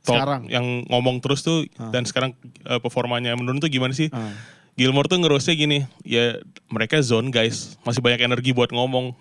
top, 0.00 0.14
Sekarang? 0.16 0.42
yang 0.46 0.66
ngomong 0.86 1.18
terus 1.18 1.42
tuh 1.42 1.62
dan 1.90 2.02
sekarang 2.02 2.34
eh, 2.62 2.78
performanya 2.78 3.30
menurun 3.32 3.58
tuh 3.58 3.66
gimana 3.66 3.90
sih? 3.90 4.06
Ah. 4.08 4.30
Gilmore 4.72 5.04
tuh 5.04 5.20
ngerosnya 5.20 5.52
gini, 5.52 5.84
ya 6.00 6.40
mereka 6.66 6.96
zone 6.98 7.28
guys, 7.28 7.76
masih 7.82 8.00
banyak 8.00 8.22
energi 8.22 8.50
buat 8.50 8.70
ngomong. 8.70 9.12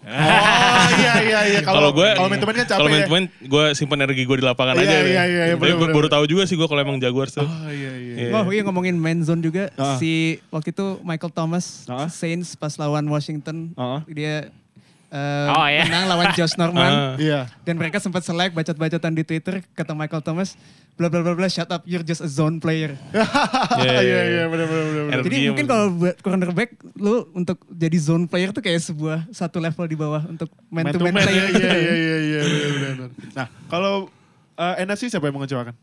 Oh 0.71 0.89
iya 0.95 1.13
iya 1.19 1.39
iya. 1.45 1.59
Kalau 1.67 1.91
gue, 1.91 2.07
kalau 2.07 2.25
main 2.25 2.39
temen 2.39 2.55
kan 2.55 2.65
capek. 2.65 2.79
kalau 2.79 2.89
main 2.89 2.97
ya. 2.97 3.05
temen, 3.05 3.23
gue 3.43 3.65
simpen 3.75 3.99
energi 3.99 4.23
gue 4.23 4.33
di 4.33 4.45
lapangan 4.47 4.73
Iya, 4.73 4.81
aja. 4.81 4.97
iya, 4.97 5.03
iya, 5.03 5.23
iya, 5.27 5.43
Tapi 5.53 5.61
bener, 5.67 5.91
baru 5.91 5.99
bener. 6.01 6.09
tahu 6.09 6.23
juga 6.25 6.43
sih 6.43 6.55
gue 6.55 6.65
kalau 6.65 6.79
emang 6.79 6.97
Jaguars 6.97 7.35
tuh. 7.35 7.43
Oh 7.43 7.67
iya 7.67 7.91
iya. 7.93 8.13
Iya. 8.23 8.31
Oh 8.33 8.49
iya 8.49 8.63
ngomongin 8.63 8.95
main 8.95 9.19
zone 9.21 9.43
juga 9.43 9.69
Ah. 9.75 9.99
si 9.99 10.11
waktu 10.47 10.71
itu 10.71 11.03
Michael 11.03 11.29
Thomas 11.29 11.83
Ah. 11.85 12.07
Saints 12.07 12.55
pas 12.55 12.71
lawan 12.73 13.03
Washington 13.05 13.75
Ah. 13.75 14.01
dia 14.07 14.49
eh, 15.11 15.47
Oh, 15.51 15.67
iya. 15.67 15.83
menang 15.85 16.07
lawan 16.07 16.31
Josh 16.31 16.55
Norman 16.55 16.91
Ah. 16.91 17.13
Iya. 17.21 17.51
dan 17.61 17.75
mereka 17.75 17.99
sempat 17.99 18.23
selek 18.23 18.51
bacot-bacotan 18.51 19.11
di 19.11 19.21
Twitter 19.21 19.59
kata 19.71 19.91
Michael 19.91 20.23
Thomas 20.23 20.55
bla 20.95 21.07
bla 21.07 21.19
bla 21.19 21.33
bla 21.33 21.47
shut 21.47 21.67
up 21.67 21.83
you're 21.83 22.01
just 22.01 22.19
a 22.19 22.29
zone 22.29 22.57
player. 22.57 22.95
Iya 23.81 23.99
iya 23.99 24.21
iya 24.23 24.43
benar 24.45 24.67
benar 24.67 24.85
benar. 24.87 25.23
Jadi 25.23 25.37
mungkin 25.47 25.65
kalau 25.65 25.85
buat 25.91 26.15
cornerback 26.19 26.69
lu 26.95 27.25
untuk 27.33 27.57
jadi 27.67 27.97
zone 27.97 28.25
player 28.25 28.51
tuh 28.51 28.61
kayak 28.61 28.79
sebuah 28.79 29.27
satu 29.29 29.57
level 29.57 29.85
di 29.85 29.97
bawah 29.97 30.23
untuk 30.27 30.51
man, 30.67 30.91
to 30.91 30.99
man, 30.99 31.15
Man 31.15 31.23
player. 31.25 31.47
Iya 31.51 31.71
iya 31.73 31.95
iya 31.99 32.17
iya 32.21 32.41
benar 32.71 32.91
benar. 32.95 33.09
Nah, 33.33 33.47
kalau 33.67 33.93
eh, 34.53 34.83
NFC 34.83 35.09
siapa 35.09 35.25
yang 35.25 35.35
mengecewakan? 35.35 35.73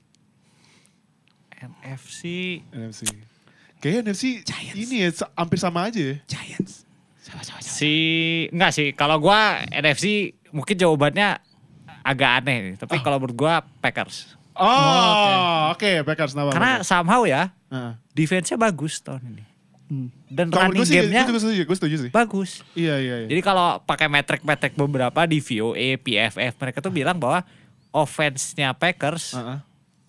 NFC 1.83 2.23
NFC. 2.71 3.03
Kayaknya 3.79 4.11
NFC 4.11 4.25
ini 4.75 5.07
ya 5.07 5.11
hampir 5.35 5.59
sama 5.59 5.87
aja 5.87 5.99
ya. 5.99 6.17
Giants. 6.27 6.87
Si 7.61 7.93
enggak 8.51 8.73
sih 8.73 8.89
kalau 8.93 9.21
gua 9.21 9.63
NFC 9.69 10.33
mungkin 10.51 10.75
jawabannya 10.75 11.39
agak 12.03 12.31
aneh 12.43 12.57
nih. 12.63 12.75
Tapi 12.81 13.01
kalau 13.01 13.21
menurut 13.21 13.37
gua 13.37 13.55
Packers. 13.81 14.35
Oh, 14.59 15.71
oke 15.71 16.03
Packers 16.03 16.35
nama. 16.35 16.51
Karena 16.51 16.73
somehow 16.83 17.23
ya 17.23 17.55
Heeh. 17.71 17.93
defense-nya 18.11 18.59
bagus 18.59 18.99
tahun 18.99 19.23
ini. 19.23 19.45
Hmm. 19.89 20.09
Dan 20.29 20.53
Kalau 20.53 20.69
running 20.69 20.85
game-nya 20.85 21.25
gue 21.25 21.33
juga 21.33 21.41
setuju, 21.41 21.63
gue 21.65 21.77
setuju 21.81 21.97
sih. 21.97 22.11
bagus. 22.13 22.61
Iya 22.77 23.01
iya 23.01 23.15
iya. 23.25 23.29
Jadi 23.33 23.41
kalau 23.41 23.81
pakai 23.81 24.05
metrik-metrik 24.05 24.77
beberapa 24.77 25.25
di 25.25 25.41
VOA, 25.41 25.97
PFF, 25.97 26.61
mereka 26.61 26.85
tuh 26.85 26.93
bilang 26.93 27.17
bahwa 27.17 27.41
offense-nya 27.89 28.77
Packers 28.77 29.33
Heeh. 29.33 29.59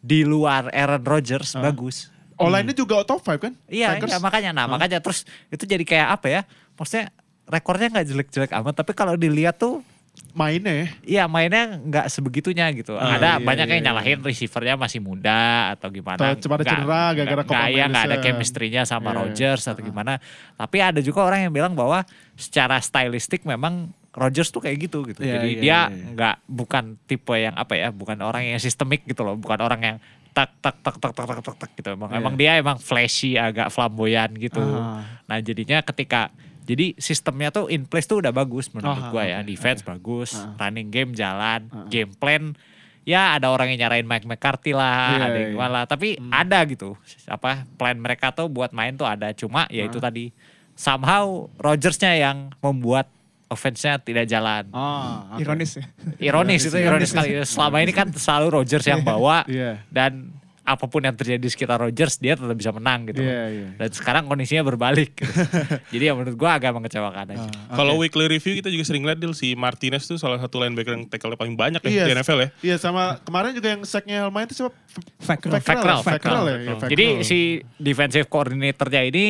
di 0.04 0.28
luar 0.28 0.68
Aaron 0.76 1.04
Rodgers 1.08 1.56
bagus. 1.56 2.12
Online-nya 2.40 2.76
juga 2.76 3.04
top 3.04 3.20
5 3.22 3.36
kan? 3.38 3.54
Iya, 3.68 4.00
iya 4.00 4.18
makanya. 4.24 4.52
Nah, 4.56 4.66
makanya 4.72 5.04
terus 5.04 5.28
itu 5.52 5.68
jadi 5.68 5.84
kayak 5.84 6.08
apa 6.20 6.28
ya? 6.32 6.42
Maksudnya 6.80 7.12
rekornya 7.50 7.88
nggak 7.92 8.08
jelek-jelek 8.08 8.52
amat, 8.56 8.74
tapi 8.80 8.92
kalau 8.96 9.20
dilihat 9.20 9.60
tuh 9.60 9.84
Mainnya 10.30 10.74
ya. 10.74 10.88
Iya 11.04 11.24
mainnya 11.26 11.80
nggak 11.82 12.06
sebegitunya 12.12 12.70
gitu. 12.78 12.94
Ah, 12.96 13.18
ada 13.18 13.42
iya, 13.42 13.46
banyak 13.46 13.66
iya, 13.66 13.74
yang 13.80 13.84
nyalahin 13.92 14.20
receivernya 14.22 14.76
masih 14.78 15.02
muda 15.02 15.74
atau 15.74 15.90
gimana. 15.90 16.22
Atau 16.22 16.46
cepat 16.46 16.58
Nggak- 16.62 16.70
cedera 16.70 17.04
gara-gara 17.18 17.44
Copa 17.44 17.56
nggak- 17.58 17.72
iya, 17.74 17.84
nggak 17.90 18.06
ada 18.06 18.18
chemistry-nya 18.22 18.82
sama 18.86 19.10
Iya, 19.10 19.18
Rodgers 19.26 19.64
atau 19.66 19.82
gimana. 19.82 20.22
Tapi 20.54 20.78
ada 20.80 21.00
juga 21.02 21.26
orang 21.26 21.50
yang 21.50 21.54
bilang 21.56 21.74
bahwa 21.74 22.06
secara 22.38 22.78
stylistik 22.78 23.42
memang 23.44 23.90
Rodgers 24.14 24.54
tuh 24.54 24.62
kayak 24.62 24.78
gitu 24.90 25.02
gitu. 25.10 25.22
Iya, 25.26 25.42
Jadi 25.42 25.50
iya, 25.50 25.62
dia 25.62 25.70
iya, 25.70 25.82
iya. 25.90 26.06
nggak 26.14 26.36
bukan 26.46 26.84
tipe 27.10 27.34
yang 27.34 27.56
apa 27.58 27.74
ya, 27.74 27.90
bukan 27.90 28.18
orang 28.22 28.46
yang 28.46 28.62
sistemik 28.62 29.06
gitu 29.10 29.26
loh, 29.26 29.34
bukan 29.34 29.60
orang 29.66 29.82
yang 29.82 29.98
tak 30.34 30.50
tak 30.62 30.76
tak 30.80 30.96
tak 31.02 31.12
tak 31.14 31.26
tak 31.28 31.42
tak, 31.44 31.56
tak 31.60 31.70
gitu. 31.76 31.90
Emang, 31.94 32.10
Iya. 32.10 32.18
emang 32.22 32.34
dia 32.40 32.52
emang 32.58 32.78
flashy, 32.80 33.36
agak 33.36 33.74
flamboyan 33.74 34.32
gitu. 34.38 34.62
Ah. 34.62 35.04
Nah 35.28 35.38
jadinya 35.42 35.82
ketika 35.84 36.32
jadi 36.64 36.94
sistemnya 37.02 37.50
tuh 37.50 37.66
in 37.68 37.90
place 37.90 38.06
tuh 38.06 38.22
udah 38.22 38.30
bagus 38.30 38.70
menurut 38.72 39.10
gua 39.10 39.26
ya. 39.26 39.42
oke. 39.42 39.50
Defense 39.50 39.82
bagus, 39.82 40.38
Ah. 40.38 40.54
running 40.58 40.94
game 40.94 41.12
jalan, 41.18 41.66
game 41.90 42.14
plan 42.14 42.54
ya 43.04 43.34
ada 43.42 43.50
orang 43.50 43.74
yang 43.74 43.90
nyarain 43.90 44.06
Mike 44.06 44.30
McCarthy 44.30 44.78
lah, 44.78 45.18
ada 45.18 45.34
yang 45.34 45.50
iya. 45.50 45.56
gimana 45.58 45.72
lah. 45.82 45.86
Tapi 45.90 46.22
ada 46.30 46.60
gitu. 46.70 46.94
Apa 47.26 47.66
plan 47.76 47.98
mereka 47.98 48.30
tuh 48.30 48.46
buat 48.48 48.70
main 48.70 48.94
tuh 48.94 49.10
ada. 49.10 49.34
Cuma 49.34 49.66
ya 49.74 49.90
itu 49.90 49.98
tadi 49.98 50.30
somehow 50.78 51.50
Rodgersnya 51.58 52.16
yang 52.16 52.54
membuat 52.62 53.10
offense-nya 53.50 53.98
tidak 53.98 54.26
jalan. 54.26 54.70
Ah, 54.72 55.34
oke. 55.34 55.42
Ironis 55.42 55.72
ya. 55.76 55.86
Ironis 56.22 56.62
itu 56.64 56.78
ironis 56.78 57.10
sekali. 57.10 57.34
Selama 57.44 57.82
ini 57.82 57.92
kan 57.92 58.08
selalu 58.14 58.62
Rodgers 58.62 58.86
yang 58.86 59.02
bawa 59.02 59.42
Iya. 59.44 59.82
dan 59.90 60.38
apa 60.62 60.86
pun 60.86 61.02
yang 61.02 61.18
terjadi 61.18 61.42
di 61.42 61.50
sekitar 61.50 61.82
Rodgers 61.82 62.22
dia 62.22 62.38
tetap 62.38 62.54
bisa 62.54 62.70
menang 62.70 63.10
gitu. 63.10 63.26
Iya, 63.26 63.42
iya. 63.50 63.68
Dan 63.74 63.90
sekarang 63.90 64.30
kondisinya 64.30 64.62
berbalik. 64.62 65.18
gitu. 65.18 65.34
Jadi 65.98 66.04
ya 66.06 66.14
menurut 66.14 66.38
gua 66.38 66.62
agak 66.62 66.78
mengecewakan 66.78 67.26
aja. 67.34 67.50
Kalau 67.74 67.98
weekly 67.98 68.30
review 68.30 68.54
kita 68.54 68.70
juga 68.70 68.86
sering 68.86 69.02
lihat 69.02 69.18
si 69.34 69.58
Martinez 69.58 70.06
tuh 70.06 70.22
salah 70.22 70.38
satu 70.38 70.62
linebacker 70.62 70.94
yang 70.94 71.10
tackle 71.10 71.34
paling 71.34 71.58
banyak 71.58 71.82
ya 71.82 71.90
Iya. 71.90 72.04
di 72.06 72.12
NFL 72.14 72.38
ya. 72.38 72.50
Iya 72.62 72.76
sama 72.78 73.18
kemarin 73.26 73.58
juga 73.58 73.74
yang 73.74 73.82
sacknya 73.82 74.30
lumayan 74.30 74.46
itu 74.46 74.62
siapa? 74.62 74.78
Fackrell. 75.18 75.58
Fackrell. 76.06 76.44
Ya, 76.46 76.56
iya, 76.62 76.74
Fackrell. 76.78 76.90
Jadi 76.94 77.06
si 77.26 77.40
defensive 77.82 78.30
coordinatornya 78.30 79.02
ini 79.10 79.26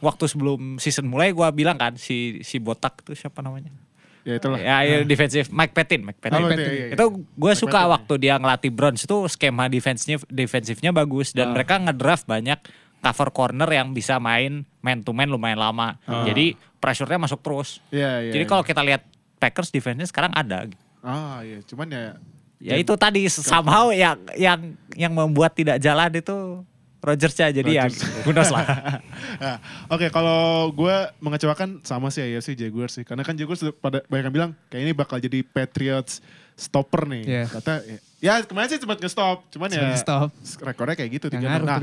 waktu 0.00 0.24
sebelum 0.28 0.80
season 0.80 1.08
mulai 1.08 1.32
gua 1.32 1.52
bilang 1.52 1.76
kan 1.76 1.96
si 1.96 2.40
si 2.44 2.60
botak 2.60 3.04
itu 3.04 3.16
siapa 3.16 3.40
namanya? 3.44 3.72
ya 4.20 4.36
itulah. 4.36 4.58
Ya, 4.60 4.84
ya 4.84 4.96
defensive 5.04 5.48
Mike 5.48 5.72
Petin, 5.72 6.04
Mike 6.04 6.20
Petin. 6.20 6.40
Oh, 6.44 6.48
Petin, 6.48 6.68
iya, 6.68 6.72
iya. 6.72 6.86
Itu 6.92 7.24
gue 7.24 7.52
suka 7.56 7.88
waktu 7.88 8.14
dia 8.20 8.36
ngelatih 8.36 8.68
Browns 8.72 9.04
itu 9.04 9.16
skema 9.32 9.66
defense-nya 9.72 10.20
defensifnya 10.28 10.92
bagus 10.92 11.32
dan 11.32 11.56
mereka 11.56 11.80
ngedraft 11.80 12.28
banyak 12.28 12.60
cover 13.00 13.32
corner 13.32 13.68
yang 13.72 13.96
bisa 13.96 14.20
main 14.20 14.68
man 14.84 15.00
to 15.00 15.16
man 15.16 15.32
lumayan 15.32 15.56
lama. 15.56 15.96
Jadi 16.04 16.56
pressure-nya 16.78 17.16
masuk 17.16 17.40
terus. 17.40 17.80
Iya, 17.88 18.28
iya. 18.28 18.32
Jadi 18.36 18.44
iya. 18.44 18.50
kalau 18.50 18.62
kita 18.64 18.84
lihat 18.84 19.02
Packers 19.40 19.72
defense-nya 19.72 20.04
sekarang 20.04 20.36
ada. 20.36 20.68
Ah, 21.00 21.40
iya, 21.40 21.64
cuman 21.64 21.88
ya 21.88 22.20
Ya 22.60 22.76
itu 22.76 22.92
tadi 23.00 23.24
somehow 23.32 23.88
yang 23.88 24.20
yang 24.36 24.76
yang 24.92 25.16
membuat 25.16 25.56
tidak 25.56 25.80
jalan 25.80 26.12
itu 26.12 26.60
Rodgers-nya 27.00 27.48
jadi 27.48 27.70
ya 27.80 27.84
who 28.28 28.30
knows 28.36 28.52
lah. 28.52 29.00
Nah, 29.40 29.56
Oke, 29.88 30.12
kalau 30.12 30.68
gue 30.76 30.96
mengecewakan 31.24 31.80
sama 31.80 32.12
sih 32.12 32.20
AFC 32.20 32.52
Jaguars 32.52 32.92
sih. 33.00 33.04
Karena 33.08 33.24
kan 33.24 33.32
Jaguars 33.34 33.64
pada 33.80 34.04
banyak 34.04 34.28
yang 34.28 34.34
bilang 34.36 34.50
kayak 34.68 34.82
ini 34.84 34.92
bakal 34.92 35.16
jadi 35.16 35.40
Patriots 35.40 36.20
stopper 36.60 37.08
nih. 37.08 37.24
Iya. 37.24 37.44
Kata 37.48 37.72
ya, 37.88 37.98
ya 38.20 38.44
kemarin 38.44 38.68
sih 38.68 38.78
sempat 38.84 39.00
nge-stop, 39.00 39.48
cuman 39.48 39.68
ya 39.72 39.96
nge-stop. 39.96 40.28
rekornya 40.60 40.96
kayak 41.00 41.10
gitu. 41.16 41.26
Nggak 41.32 41.40
3-6. 41.40 41.48
ngaruh 41.48 41.66
Nah, 41.66 41.78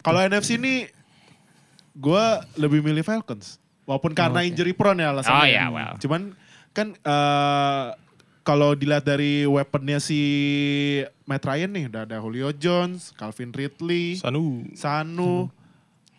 kalau 0.00 0.20
NFC 0.24 0.56
ini 0.56 0.88
gue 1.92 2.24
lebih 2.56 2.80
milih 2.80 3.04
Falcons. 3.04 3.60
Walaupun 3.84 4.16
karena 4.16 4.40
oke. 4.40 4.48
injury 4.48 4.72
prone 4.72 5.04
ya 5.04 5.12
alasannya. 5.12 5.42
Oh, 5.42 5.46
iya, 5.46 5.64
well. 5.68 5.94
Cuman 6.00 6.32
kan 6.72 6.96
eh, 6.96 7.86
kalau 8.42 8.72
dilihat 8.72 9.02
dari 9.02 9.42
weaponnya 9.44 9.98
si 9.98 10.20
Matt 11.24 11.42
Ryan 11.42 11.70
nih, 11.70 11.84
udah 11.86 12.02
ada 12.02 12.16
Julio 12.18 12.50
Jones, 12.50 13.14
Calvin 13.14 13.50
Ridley, 13.50 14.16
Sanu. 14.16 14.66
Sanu, 14.72 15.46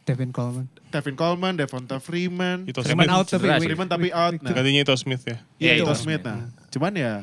Devin 0.04 0.30
Coleman. 0.30 0.68
Tevin 0.90 1.14
Coleman, 1.14 1.54
Devonta 1.54 1.98
Freeman. 1.98 2.64
Itu 2.64 2.80
Freeman 2.80 3.06
Smith. 3.06 3.18
out 3.18 3.26
tapi 3.30 3.48
week- 3.50 3.64
Freeman 3.66 3.88
tapi 3.88 4.08
out. 4.10 4.34
Nah. 4.36 4.52
Gantinya 4.52 4.82
itu 4.82 4.94
Smith 4.96 5.24
ya. 5.24 5.38
Iya 5.58 5.72
Iya, 5.74 5.82
itu 5.82 5.94
Smith. 5.96 6.22
Nah, 6.22 6.48
cuman 6.70 6.94
ya 6.94 7.14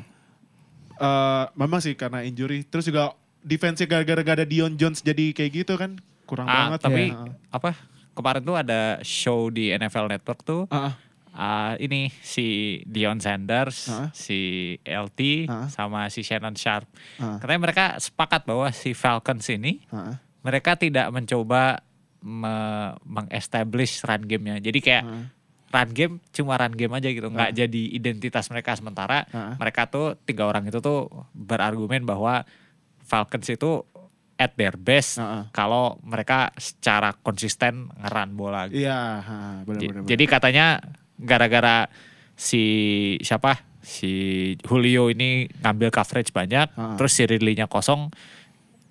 eh, 0.98 1.44
memang 1.54 1.78
sih 1.78 1.94
karena 1.94 2.20
injury. 2.20 2.60
Terus 2.62 2.84
juga 2.84 3.12
defense-nya 3.40 3.86
gara-gara 3.86 4.20
gak 4.22 4.36
ada 4.36 4.46
Dion 4.46 4.74
Jones 4.74 5.00
jadi 5.00 5.30
kayak 5.30 5.50
gitu 5.54 5.74
kan. 5.74 5.96
Kurang 6.24 6.44
Ah, 6.44 6.68
banget. 6.68 6.80
tapi 6.82 7.02
ya. 7.08 7.24
apa 7.48 7.72
kemarin 8.12 8.42
tuh 8.42 8.52
ada 8.54 8.80
show 9.00 9.48
di 9.48 9.68
NFL 9.68 10.06
Network 10.08 10.40
tuh 10.40 10.66
Ah, 10.66 10.92
ah. 10.92 10.94
Ah, 11.40 11.72
ini 11.76 12.12
si 12.14 12.46
Dion 12.85 13.16
Sanders, 13.16 13.88
Ah. 13.88 14.12
si 14.12 14.38
LT 14.83 15.48
Ah. 15.48 15.66
sama 15.66 16.05
si 16.07 16.20
Shannon 16.20 16.53
Sharp. 16.53 16.85
Ah. 17.16 17.40
Katanya 17.40 17.61
mereka 17.62 17.85
sepakat 17.96 18.44
bahwa 18.44 18.68
si 18.70 18.92
Falcons 18.92 19.48
ini 19.48 19.81
Ah, 19.88 19.96
ah. 19.96 20.14
mereka 20.42 20.76
tidak 20.76 21.09
mencoba 21.09 21.81
me- 22.20 22.92
meng-establish 23.03 24.05
run 24.05 24.20
game-nya. 24.22 24.61
Jadi 24.61 24.79
kayak 24.79 25.03
Ah. 25.03 25.24
run 25.70 25.90
game 25.90 26.14
cuma 26.31 26.55
run 26.55 26.74
game 26.74 26.92
aja 26.92 27.09
gitu, 27.09 27.26
nggak 27.26 27.57
jadi 27.57 27.83
identitas 27.90 28.44
mereka 28.48 28.74
sementara 28.74 29.24
Ah. 29.26 29.57
mereka 29.57 29.87
tuh 29.87 30.20
tiga 30.20 30.44
orang 30.44 30.66
itu 30.66 30.79
tuh 30.79 31.09
berargumen 31.33 32.05
bahwa 32.05 32.44
Falcons 33.00 33.48
itu 33.48 33.81
at 34.37 34.53
their 34.55 34.74
best 34.74 35.16
Ah, 35.16 35.24
ah. 35.24 35.44
kalau 35.50 35.96
mereka 36.03 36.53
secara 36.57 37.12
konsisten 37.14 37.88
ngeran 37.94 38.35
bola. 38.35 38.66
gitu. 38.66 38.83
Iya, 38.83 39.00
benar-benar. 39.64 40.05
Jadi 40.07 40.24
katanya 40.26 40.66
gara-gara 41.20 41.87
si 42.35 42.64
siapa 43.20 43.61
si 43.80 44.12
Julio 44.61 45.09
ini 45.09 45.44
ngambil 45.59 45.88
coverage 45.88 46.30
banyak, 46.30 46.68
Ah. 46.72 46.96
terus 46.96 47.12
si 47.12 47.24
Ridley-nya 47.24 47.64
kosong, 47.64 48.12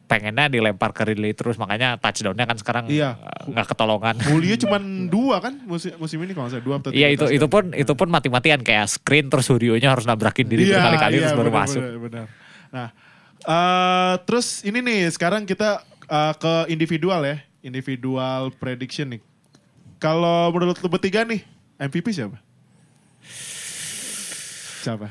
pengennya 0.05 0.49
dilempar 0.49 0.89
ke 0.89 1.05
Ridley 1.05 1.33
terus 1.33 1.53
makanya 1.55 1.93
touchdown-nya 1.95 2.43
kan 2.43 2.57
sekarang 2.57 2.85
Iya. 2.89 3.13
uh, 3.13 3.45
nggak 3.47 3.67
ketolongan. 3.67 4.17
Julio 4.27 4.57
cuma 4.57 4.81
dua 5.05 5.37
kan 5.39 5.61
musim, 5.63 5.93
musim 5.95 6.17
ini 6.19 6.33
kalau 6.33 6.45
nggak 6.45 6.55
salah 6.55 6.65
dua 6.65 6.75
atau 6.79 6.89
Iya 6.89 7.07
itu 7.09 7.21
touchdown. 7.23 7.37
itu 7.37 7.45
pun 7.47 7.63
itu 7.75 7.93
pun 7.93 8.07
mati-matian 8.09 8.59
kayak 8.59 8.89
screen 8.89 9.29
terus 9.29 9.45
Julio-nya 9.45 9.93
harus 9.93 10.05
nabrakin 10.05 10.45
diri 10.45 10.65
Iya, 10.65 10.81
berkali-kali 10.81 11.13
iya, 11.13 11.21
terus 11.23 11.35
baru 11.35 11.49
benar, 11.49 11.61
masuk. 11.63 11.81
benar, 11.81 11.97
benar. 12.01 12.25
Nah, 12.69 12.87
eh, 13.39 14.13
terus 14.25 14.47
ini 14.61 14.79
nih 14.79 15.01
sekarang 15.09 15.45
kita 15.45 15.69
eh, 16.03 16.33
ke 16.35 16.53
individual 16.67 17.21
ya, 17.21 17.37
individual 17.61 18.49
prediction 18.51 19.13
nih. 19.13 19.21
Kalau 19.97 20.49
menurut 20.49 20.73
lu 20.75 20.89
bertiga 20.89 21.21
nih, 21.21 21.45
MVP 21.79 22.11
siapa? 22.11 22.37
Siapa? 24.79 25.07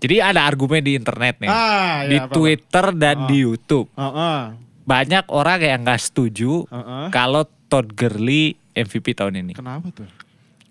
Jadi 0.00 0.16
ada 0.18 0.42
argumen 0.42 0.80
di 0.80 0.94
internet 0.94 1.42
nih. 1.42 1.50
Ah, 1.50 2.06
di 2.06 2.16
ya. 2.16 2.26
Twitter 2.26 2.86
dan 2.94 3.16
Ah. 3.16 3.28
di 3.28 3.36
YouTube. 3.38 3.90
Heeh. 3.92 4.40
Banyak 4.80 5.28
orang 5.28 5.60
yang 5.60 5.80
nggak 5.82 6.00
setuju 6.00 6.64
Heeh. 6.66 7.06
kalau 7.10 7.42
Todd 7.68 7.90
Gurley 7.92 8.54
MVP 8.72 9.12
tahun 9.12 9.38
ini. 9.40 9.52
Kenapa 9.52 9.90
tuh? 9.92 10.08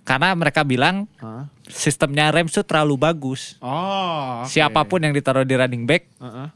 Karena 0.01 0.33
mereka 0.33 0.65
bilang 0.65 1.05
Hah? 1.17 1.45
sistemnya 1.69 2.33
Rams 2.33 2.49
tuh 2.49 2.65
terlalu 2.65 2.97
bagus. 2.97 3.55
Oh, 3.59 4.41
oke. 4.41 4.49
Siapa 4.49 4.81
pun 4.83 4.97
yang 4.99 5.13
ditaruh 5.13 5.45
di 5.45 5.53
running 5.53 5.85
back 5.85 6.09
Heeh. 6.17 6.47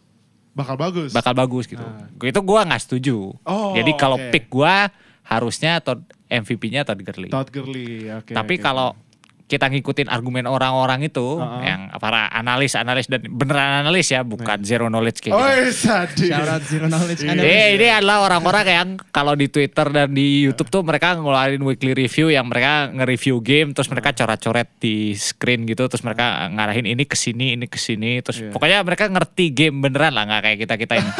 bakal 0.51 0.75
bagus. 0.75 1.13
bakal 1.13 1.33
bagus 1.33 1.69
gitu. 1.69 1.83
Ah. 1.83 2.09
Itu 2.19 2.41
gua 2.41 2.65
nggak 2.65 2.81
setuju. 2.81 3.37
Oh, 3.39 3.71
Jadi 3.73 3.91
kalau 3.93 4.17
oke. 4.17 4.31
pick 4.31 4.49
gua 4.49 4.89
harusnya 5.21 5.77
Todd 5.79 6.01
MVP-nya 6.33 6.81
Todd 6.81 6.97
Gurley. 6.99 7.29
Todd 7.29 7.49
Gurley, 7.49 8.09
oke. 8.09 8.33
Tapi 8.33 8.55
oke. 8.57 8.63
kalau 8.63 8.97
kita 9.43 9.69
ngikutin 9.69 10.09
argumen 10.09 10.49
orang-orang 10.49 11.05
itu 11.05 11.37
Uh-uh. 11.37 11.61
yang 11.61 11.91
para 12.01 12.25
analis-analis 12.31 13.05
dan 13.05 13.21
beneran 13.27 13.85
analis 13.85 14.09
ya, 14.09 14.25
bukan 14.25 14.63
zero 14.65 14.89
knowledge 14.89 15.19
kayak 15.19 15.35
Oh, 15.35 15.45
gitu. 15.45 15.77
sadis. 15.77 16.31
Out 16.33 16.63
Zero 16.65 16.87
Knowledge 16.87 17.21
Iya. 17.21 17.31
Analyst. 17.37 17.53
Eh, 17.53 17.67
ini 17.75 17.87
adalah 17.91 18.17
orang-orang 18.23 18.65
yang 18.65 18.87
kalau 19.11 19.37
di 19.37 19.45
Twitter 19.45 19.85
dan 19.93 20.09
di 20.09 20.47
YouTube 20.47 20.73
tuh 20.73 20.81
mereka 20.81 21.13
ngeluarin 21.13 21.61
weekly 21.61 21.93
review 21.93 22.33
yang 22.33 22.49
mereka 22.49 22.89
nge-review 22.89 23.43
game 23.43 23.75
terus 23.75 23.91
mereka 23.91 24.15
coret-coret 24.15 24.73
di 24.79 25.13
screen 25.13 25.67
gitu 25.67 25.85
terus 25.85 26.01
mereka 26.01 26.49
ngarahin 26.49 26.87
ini 26.87 27.03
ke 27.05 27.13
sini, 27.13 27.53
ini 27.53 27.67
ke 27.67 27.77
sini 27.77 28.23
terus 28.25 28.41
Iya. 28.41 28.49
pokoknya 28.49 28.79
mereka 28.81 29.05
ngerti 29.05 29.53
game 29.53 29.77
beneran 29.77 30.17
lah 30.17 30.23
nggak 30.23 30.41
kayak 30.41 30.57
kita-kita 30.65 30.93
ini. 30.97 31.11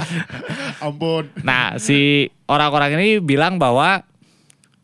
Ampun. 0.80 1.28
Nah, 1.42 1.76
si 1.76 2.30
orang-orang 2.46 2.96
ini 2.96 3.08
bilang 3.18 3.58
bahwa 3.58 4.00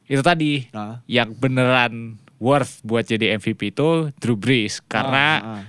itu 0.07 0.21
tadi 0.21 0.67
Ah. 0.71 1.03
yang 1.05 1.33
beneran 1.33 2.17
worth 2.37 2.81
buat 2.81 3.03
jadi 3.03 3.35
MVP 3.35 3.71
itu 3.71 4.11
Drew 4.17 4.35
Brees 4.35 4.79
karena 4.83 5.27
Ah, 5.37 5.49
ah. 5.59 5.63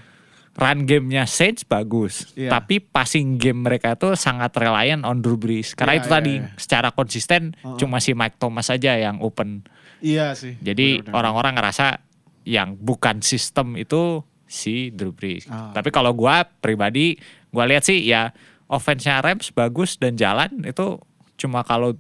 run 0.57 0.83
gamenya 0.83 1.23
Saints 1.23 1.61
bagus, 1.61 2.33
Iya. 2.33 2.49
tapi 2.51 2.77
passing 2.77 3.37
game 3.37 3.61
mereka 3.61 3.93
tuh 3.93 4.13
sangat 4.13 4.51
reliant 4.53 5.01
on 5.01 5.17
Drew 5.17 5.35
Brees 5.35 5.71
karena 5.71 5.93
Iya, 5.93 5.99
itu 5.99 6.07
tadi 6.07 6.33
iya. 6.35 6.49
secara 6.55 6.89
konsisten 6.89 7.53
Uh-uh. 7.57 7.77
cuma 7.77 7.97
si 7.97 8.11
Mike 8.11 8.37
Thomas 8.37 8.67
aja 8.67 8.93
yang 8.93 9.17
open. 9.19 9.63
Iya 9.97 10.33
sih. 10.33 10.57
Jadi 10.57 11.01
orang-orang 11.07 11.55
ngerasa 11.55 12.01
yang 12.43 12.73
bukan 12.75 13.19
sistem 13.19 13.73
itu 13.73 14.21
si 14.45 14.89
Drew 14.89 15.11
Brees. 15.11 15.45
Ah. 15.45 15.71
Tapi 15.71 15.87
kalau 15.87 16.11
gua 16.11 16.41
pribadi, 16.43 17.17
gua 17.47 17.63
lihat 17.63 17.83
sih 17.83 18.01
ya 18.01 18.33
offense-nya 18.65 19.19
Rams 19.19 19.49
bagus 19.49 19.95
dan 19.95 20.13
jalan 20.13 20.63
itu 20.63 20.99
cuma 21.35 21.61
kalau 21.61 21.95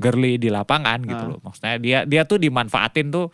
Gurley 0.00 0.34
di 0.34 0.48
lapangan 0.48 0.98
gitu 1.02 1.20
Ah. 1.20 1.28
loh. 1.28 1.38
Maksudnya 1.40 1.76
dia 1.76 1.98
dia 2.02 2.22
tuh 2.24 2.36
dimanfaatin 2.36 3.12
tuh 3.12 3.28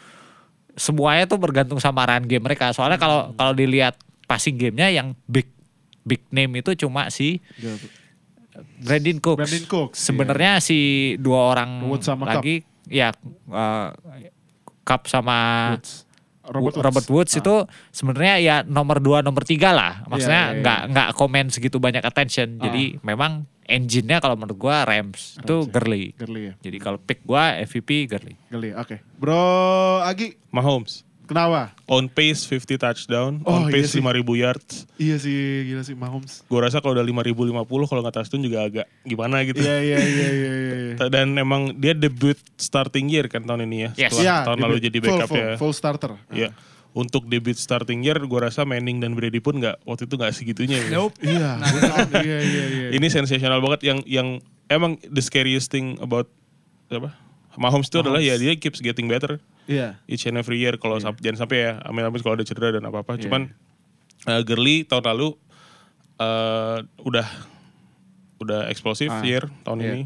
semuanya 0.74 1.24
tuh 1.24 1.38
bergantung 1.38 1.78
sama 1.78 2.04
run 2.04 2.26
game 2.26 2.42
mereka. 2.42 2.68
Soalnya 2.70 2.98
kalau 2.98 3.30
Hmm. 3.30 3.34
kalau 3.34 3.52
dilihat 3.52 3.94
passing 4.26 4.58
gamenya 4.58 4.90
yang 4.90 5.14
big 5.24 5.46
big 6.02 6.26
name 6.28 6.50
itu 6.56 6.74
cuma 6.76 7.08
si 7.08 7.38
Brandon 8.78 9.18
Cooks. 9.18 9.38
Brandon 9.38 9.66
Cooks, 9.66 9.98
Sebenarnya 10.00 10.52
si 10.58 10.78
dua 11.16 11.52
orang 11.52 11.86
Woods 11.86 12.04
sama 12.04 12.24
lagi 12.26 12.64
ya 12.86 13.12
uh, 13.48 13.92
Cup 14.82 15.06
sama 15.06 15.36
Woods. 15.74 16.04
Robert 16.46 16.78
Robert 16.78 17.08
Woods, 17.10 17.10
Woods. 17.10 17.32
Ah. 17.34 17.40
itu 17.42 17.54
sebenarnya 17.90 18.34
ya 18.38 18.56
nomor 18.62 19.02
dua 19.02 19.18
nomor 19.18 19.42
tiga 19.42 19.74
lah. 19.74 20.06
Maksudnya 20.06 20.42
Iya, 20.46 20.52
iya, 20.54 20.60
nggak 20.62 20.80
iya. 20.80 20.90
nggak 20.94 21.08
komen 21.14 21.44
segitu 21.50 21.82
banyak 21.82 22.00
attention. 22.00 22.62
Ah. 22.62 22.70
Jadi 22.70 23.02
memang 23.02 23.44
engine-nya 23.66 24.18
kalau 24.18 24.34
menurut 24.34 24.56
gua 24.56 24.82
Rams, 24.82 25.36
itu 25.36 25.56
ya. 25.60 25.68
Gurley. 25.68 26.14
Gurley 26.14 26.42
ya. 26.44 26.54
Jadi 26.60 26.76
kalau 26.78 26.96
pick 26.96 27.20
gua 27.20 27.58
MVP 27.58 28.06
Gurley. 28.06 28.34
Gurley, 28.46 28.70
oke. 28.72 29.02
Bro 29.16 29.42
Agi, 30.02 30.38
Mahomes. 30.48 31.02
kenapa? 31.24 31.74
On 31.84 32.06
pace 32.06 32.46
50 32.46 32.78
touchdown, 32.78 33.42
Oh, 33.42 33.50
on 33.52 33.62
iya 33.66 33.74
pace 33.74 33.90
sih. 33.90 33.98
5000 33.98 34.06
yards. 34.36 34.86
Iya 34.96 35.16
sih, 35.18 35.34
gila 35.66 35.82
sih 35.82 35.92
Mahomes. 35.92 36.46
Gue 36.46 36.60
rasa 36.60 36.78
kalau 36.78 36.94
udah 36.94 37.02
5050 37.02 37.66
kalau 37.84 38.00
nggak 38.00 38.14
touchdown 38.14 38.40
juga 38.40 38.58
agak 38.62 38.86
gimana 39.02 39.42
gitu. 39.42 39.58
Iya, 39.58 39.76
iya, 39.80 39.98
iya, 39.98 40.28
iya, 40.30 40.52
iya. 40.54 40.74
iya. 40.94 41.06
Dan 41.14 41.34
emang 41.34 41.74
dia 41.74 41.92
debut 41.92 42.38
starting 42.56 43.10
year 43.10 43.26
kan 43.26 43.42
tahun 43.42 43.66
ini 43.66 43.76
ya. 43.76 43.90
Yes. 43.98 44.14
Setelah 44.14 44.22
Iya, 44.22 44.36
tahun 44.44 44.56
debut. 44.56 44.64
lalu 44.64 44.76
jadi 44.80 44.98
Full, 44.98 45.08
backup 45.10 45.28
full, 45.28 45.42
ya. 45.42 45.50
Full 45.58 45.74
starter. 45.74 46.12
Iya. 46.30 46.50
Untuk 46.96 47.28
debut 47.28 47.52
starting 47.52 48.00
year 48.00 48.16
gue 48.16 48.40
rasa 48.40 48.64
Manning 48.64 48.98
dan 48.98 49.12
Brady 49.12 49.36
pun 49.36 49.60
nggak 49.60 49.84
waktu 49.84 50.08
itu 50.08 50.16
nggak 50.16 50.32
segitunya 50.32 50.80
ya. 50.80 50.96
Nope. 50.96 51.12
Iya, 51.20 51.60
benar. 51.60 52.08
iya, 52.24 52.38
iya, 52.40 52.64
iya. 52.66 52.86
Ini 52.90 53.06
sensasional 53.06 53.60
banget 53.60 53.84
yang 53.84 53.98
yang 54.08 54.28
emang 54.66 54.96
the 55.04 55.20
scariest 55.20 55.68
thing 55.68 56.00
about 56.00 56.32
apa? 56.88 57.12
Mahomes 57.54 57.86
itu 57.86 58.00
adalah 58.00 58.20
ya 58.20 58.36
dia 58.36 58.56
keeps 58.56 58.80
getting 58.80 59.08
better 59.08 59.36
Iya. 59.64 59.98
each 60.06 60.24
and 60.24 60.36
every 60.36 60.56
year 60.56 60.76
kalau 60.76 60.96
sam- 60.96 61.16
jangan 61.18 61.44
sampai 61.44 61.56
ya 61.58 61.72
amin-amin 61.84 62.20
kalau 62.20 62.32
ada 62.32 62.44
cedera 62.44 62.72
dan 62.72 62.84
apa-apa. 62.84 63.16
Iya. 63.16 63.28
Cuman 63.28 63.52
uh, 64.24 64.40
Gurley 64.40 64.84
tahun 64.84 65.04
lalu 65.06 65.36
uh, 66.16 66.80
udah 67.02 67.28
udah 68.36 68.68
eksplosif 68.68 69.08
Ah, 69.08 69.20
year 69.20 69.48
tahun 69.64 69.78
iya. 69.80 69.88
ini. 69.90 70.02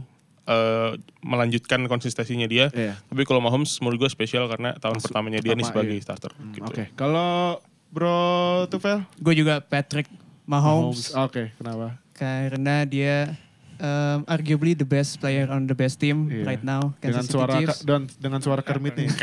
Uh, 0.49 0.99
melanjutkan 1.23 1.79
konsistensinya 1.87 2.49
dia. 2.51 2.73
Iya. 2.75 2.99
Tapi 3.07 3.23
kalau 3.23 3.39
Mahomes 3.39 3.79
menurut 3.79 4.09
gue 4.09 4.11
spesial 4.11 4.51
karena 4.51 4.75
tahun 4.81 4.99
Masuk 4.99 5.13
pertamanya 5.13 5.39
dia 5.39 5.55
nih 5.55 5.67
sebagai 5.69 5.95
iya. 5.95 6.03
starter. 6.03 6.33
Hmm, 6.35 6.57
gitu. 6.57 6.67
Oke, 6.67 6.85
kalau 6.99 7.63
Bro 7.93 8.67
Tufel? 8.67 9.07
Gue 9.23 9.35
juga 9.39 9.63
Patrick 9.63 10.11
Mahomes, 10.51 11.15
Oke, 11.15 11.55
kenapa? 11.55 12.03
karena 12.21 12.85
dia 12.85 13.33
um, 13.81 14.23
arguably 14.25 14.73
the 14.73 14.85
best 14.85 15.19
player 15.19 15.49
on 15.49 15.65
the 15.65 15.75
best 15.75 15.97
team 15.97 16.29
Iya. 16.29 16.45
right 16.47 16.63
now. 16.63 16.93
Dengan 16.97 17.21
Kansas 17.21 17.27
City 17.27 17.35
suara 17.35 17.55
Chiefs. 17.57 17.79
dan 17.83 18.01
dengan 18.15 18.41
suara 18.41 18.61
Kermit 18.61 18.95
nih. 18.95 19.09
oh, 19.09 19.17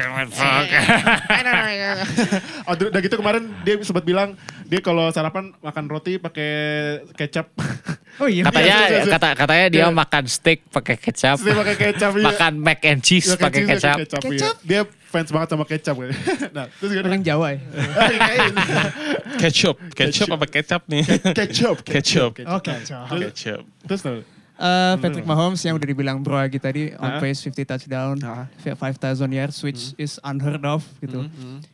udah 2.73 2.85
udah 2.89 2.99
gitu 2.99 3.15
kemarin 3.15 3.53
dia 3.61 3.77
sempat 3.81 4.03
bilang 4.03 4.33
dia 4.65 4.79
kalau 4.79 5.07
sarapan 5.07 5.53
makan 5.57 5.85
roti 5.87 6.17
pakai 6.17 6.51
kecap. 7.13 7.47
Oh 8.17 8.25
iya. 8.25 8.41
Katanya 8.41 8.65
Iya, 8.65 8.77
iya, 8.81 8.97
iya. 8.97 9.13
kata 9.13 9.29
katanya 9.37 9.65
dia 9.69 9.85
Iya. 9.85 9.93
makan 9.93 10.23
steak 10.25 10.65
pakai 10.73 10.97
kecap. 10.97 11.37
Dia 11.37 11.53
pakai 11.53 11.75
kecap. 11.77 12.11
iya. 12.11 12.25
makan 12.25 12.53
mac 12.57 12.81
and 12.81 13.05
cheese 13.05 13.29
Iya, 13.29 13.37
pakai 13.37 13.61
cheese 13.61 13.77
kecap. 13.77 13.97
iya. 14.25 14.49
Dia 14.65 14.81
fans 15.05 15.29
banget 15.29 15.47
sama 15.53 15.69
kecap. 15.69 15.93
nah, 16.49 16.65
terus 16.73 16.89
gimana? 16.91 17.13
Orang 17.13 17.21
Jawa 17.21 17.53
ya. 17.53 17.59
Ketchup, 19.37 19.77
ketchup 19.93 20.33
apa 20.33 20.45
kecap 20.49 20.81
nih? 20.89 21.05
Ketchup. 21.29 21.85
Ketchup. 21.85 22.31
Oh, 22.41 22.57
kecap. 22.57 23.05
Terus, 23.05 23.21
Ketchup. 23.29 23.61
terus 23.85 24.01
tuh. 24.01 24.19
Uh, 24.57 24.97
Patrick 24.97 25.21
Mahomes 25.23 25.61
yang 25.61 25.73
udah 25.73 25.85
dibilang 25.85 26.17
Bro 26.19 26.33
Agi 26.35 26.57
tadi 26.57 26.89
on 26.95 27.17
pace 27.17 27.39
50 27.39 27.61
touchdown, 27.63 28.17
Ah. 28.19 28.49
5000 28.57 28.97
yards 29.29 29.61
which 29.61 29.93
is 29.95 30.17
unheard 30.21 30.61
of 30.63 30.81
gitu. 30.97 31.29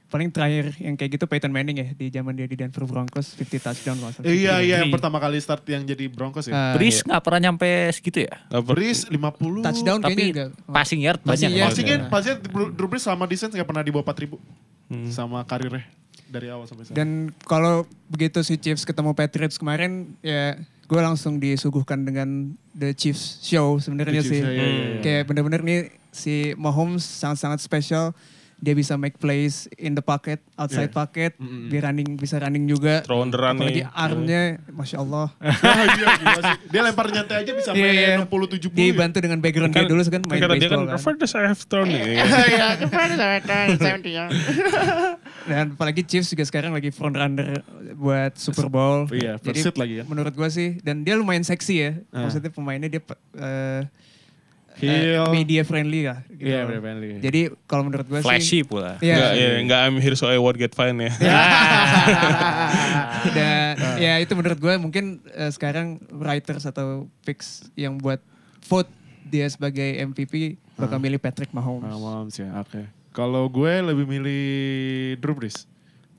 Paling 0.05 0.29
terakhir 0.29 0.75
yang 0.77 0.93
kayak 0.93 1.15
gitu 1.15 1.25
Peyton 1.25 1.47
Manning 1.49 1.73
ya 1.75 1.87
di 1.89 2.05
zaman 2.07 2.31
dia 2.31 2.43
di 2.43 2.53
Denver 2.53 2.83
Broncos 2.83 3.31
50 3.31 3.57
touchdown 3.57 3.95
nggak 3.97 4.11
salah. 4.13 4.25
Iya, 4.25 4.53
iya 4.59 4.75
yang 4.77 4.87
53. 4.87 4.93
pertama 4.93 5.17
kali 5.17 5.37
start 5.37 5.63
yang 5.65 5.81
jadi 5.81 6.05
Broncos 6.05 6.45
ya. 6.45 6.53
Ah, 6.53 6.73
Breeze 6.73 7.01
nggak 7.01 7.17
pernah 7.19 7.39
nyampe 7.41 7.65
segitu 7.89 8.19
ya. 8.21 8.35
Breeze 8.59 9.07
50. 9.07 9.63
touchdown 9.63 9.99
Tapi 9.99 10.13
kayaknya 10.13 10.29
enggak. 10.29 10.49
passing 10.67 10.99
yard 10.99 11.19
Passing 11.19 11.49
banyak. 11.49 11.57
yard. 11.57 11.71
Pasti 11.71 11.81
Iya. 11.81 11.89
kan, 11.89 11.99
pasti 12.09 12.29
Drew 12.69 12.87
Brees 12.87 13.01
sama 13.01 13.23
Defense 13.23 13.53
nggak 13.53 13.65
pernah 13.65 13.81
di 13.81 13.89
bawah 13.89 14.05
4000 14.05 14.35
sama 15.07 15.39
karirnya. 15.41 15.87
dari 16.25 16.49
awal 16.49 16.65
sampai 16.65 16.83
sekarang. 16.83 16.97
Dan 16.97 17.09
kalau 17.43 17.75
begitu 18.07 18.41
si 18.41 18.53
Chiefs 18.55 18.81
ketemu 18.81 19.13
Patriots 19.13 19.53
kemarin 19.55 20.17
ya 20.19 20.57
gue 20.83 20.99
langsung 20.99 21.39
disuguhkan 21.39 22.03
dengan 22.03 22.53
The 22.75 22.91
Chiefs 22.93 23.39
Show 23.43 23.79
sebenarnya 23.79 24.21
sih. 24.21 24.41
Chiefs, 24.41 24.51
ya, 24.51 24.63
ya, 24.63 24.67
ya. 24.67 25.01
Kayak 25.01 25.23
bener-bener 25.31 25.61
nih 25.63 25.79
si 26.13 26.53
Mahomes 26.59 27.03
sangat-sangat 27.03 27.59
spesial. 27.63 28.11
Dia 28.59 28.73
bisa 28.73 28.93
make 28.93 29.15
plays 29.15 29.65
in 29.75 29.91
the 29.91 30.01
pocket, 30.01 30.41
outside 30.53 30.87
Yeah. 30.87 30.95
pocket, 30.95 31.31
Mm-mm. 31.35 31.67
dia 31.67 31.79
running 31.81 32.15
bisa 32.15 32.37
running 32.37 32.63
juga. 32.63 33.01
Throw 33.01 33.23
the 33.23 33.35
run 33.35 33.57
Apalagi 33.57 33.81
nih. 33.81 33.89
armnya, 33.89 34.41
masya 34.69 34.97
Allah. 34.99 35.27
Wah, 35.33 35.83
iya, 35.97 36.07
sih. 36.39 36.55
Dia 36.69 36.81
lempar 36.81 37.07
nyantai 37.07 37.41
aja 37.41 37.51
bisa 37.51 37.69
Iya, 37.71 37.89
iya. 37.89 38.07
main 38.17 38.27
60 38.27 38.61
70. 38.61 38.73
Dibantu 38.73 39.17
dengan 39.19 39.39
background 39.39 39.71
dia 39.71 39.83
dulu 39.83 40.01
kan 40.03 40.21
main 40.23 40.39
kata 40.39 40.53
dia 40.53 40.69
kan 40.69 40.79
baseball 40.79 40.85
kan. 40.85 40.99
furthest 40.99 41.33
I 41.33 41.43
have 41.45 41.61
thrown 41.63 41.87
nih. 41.87 42.01
Iya, 42.43 42.67
Dan 45.43 45.75
apalagi 45.75 46.01
Chiefs 46.03 46.29
juga 46.29 46.43
sekarang 46.43 46.71
lagi 46.71 46.89
front 46.89 47.13
runner 47.13 47.59
buat 47.93 48.35
Super 48.35 48.67
Bowl. 48.67 49.05
Iya, 49.09 49.35
Jadi 49.37 49.43
first 49.43 49.63
seat 49.65 49.75
lagi 49.75 50.01
kan. 50.01 50.05
menurut 50.07 50.33
gue 50.33 50.49
sih, 50.49 50.79
dan 50.79 51.03
dia 51.03 51.15
lumayan 51.15 51.43
seksi 51.43 51.75
ya. 51.75 51.91
Ah. 52.09 52.25
Maksudnya 52.25 52.49
pemainnya 52.49 52.87
dia 52.87 53.01
eh, 53.35 53.81
Heel. 54.73 55.21
eh, 55.21 55.29
media 55.29 55.61
friendly 55.61 56.01
lah. 56.03 56.25
gitu. 56.27 56.43
Iya, 56.43 56.65
media 56.65 56.81
friendly. 56.81 57.07
Jadi 57.19 57.41
kalau 57.63 57.83
menurut 57.85 58.05
gue 58.05 58.19
sih, 58.19 58.25
Flashy 58.25 58.59
pula. 58.61 58.97
Iya. 58.97 59.13
Enggak, 59.15 59.31
ya, 59.33 59.49
enggak 59.59 59.79
I'm 59.83 59.97
here 59.97 60.13
so 60.13 60.25
I 60.25 60.37
won't 60.37 60.55
get 60.55 60.73
fine 60.73 60.97
ya. 60.97 61.13
Dan 63.33 63.73
Ah. 63.75 63.97
ya 63.97 64.13
itu 64.19 64.33
menurut 64.33 64.57
gue 64.57 64.73
mungkin 64.75 65.03
eh, 65.29 65.49
sekarang 65.49 65.97
writers 66.11 66.63
atau 66.63 67.05
picks 67.21 67.65
yang 67.73 67.97
buat 67.97 68.19
vote 68.63 68.89
dia 69.23 69.47
sebagai 69.47 69.85
MVP 70.03 70.57
bakal 70.75 70.97
Ah. 70.97 71.01
milih 71.01 71.17
Patrick 71.17 71.49
Mahomes. 71.51 71.85
Mahomes 71.85 72.35
ya, 72.35 72.49
oke. 72.55 72.83
Kalau 73.11 73.45
gue 73.45 73.73
lebih 73.83 74.05
milih 74.05 74.43
Drew 75.17 75.33
Brees. 75.33 75.69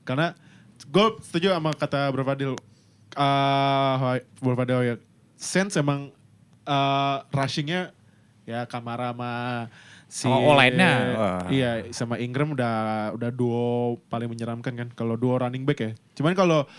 Karena 0.03 0.31
gue 0.81 1.05
setuju 1.21 1.51
sama 1.51 1.71
kata 1.71 2.07
Bro 2.09 2.23
Fadil. 2.23 2.53
Uh, 3.15 4.19
Bro 4.39 4.55
Fadil 4.55 4.79
ya. 4.81 4.95
Sense 5.35 5.75
emang 5.75 6.11
uh, 6.63 7.17
rushingnya 7.29 7.91
ya 8.45 8.69
Kamara 8.69 9.11
sama 9.11 9.31
si 10.05 10.29
Sama 10.29 10.37
O-line-nya, 10.37 10.93
wah. 11.17 11.41
Iya, 11.49 11.89
sama 11.91 12.21
Ingram 12.21 12.53
udah 12.53 13.11
udah 13.17 13.29
duo 13.33 13.97
paling 14.07 14.29
menyeramkan 14.29 14.73
kan 14.77 14.87
kalau 14.93 15.17
duo 15.17 15.35
running 15.35 15.65
back 15.65 15.79
ya. 15.81 15.91
Cuman 16.13 16.37
kalau 16.37 16.69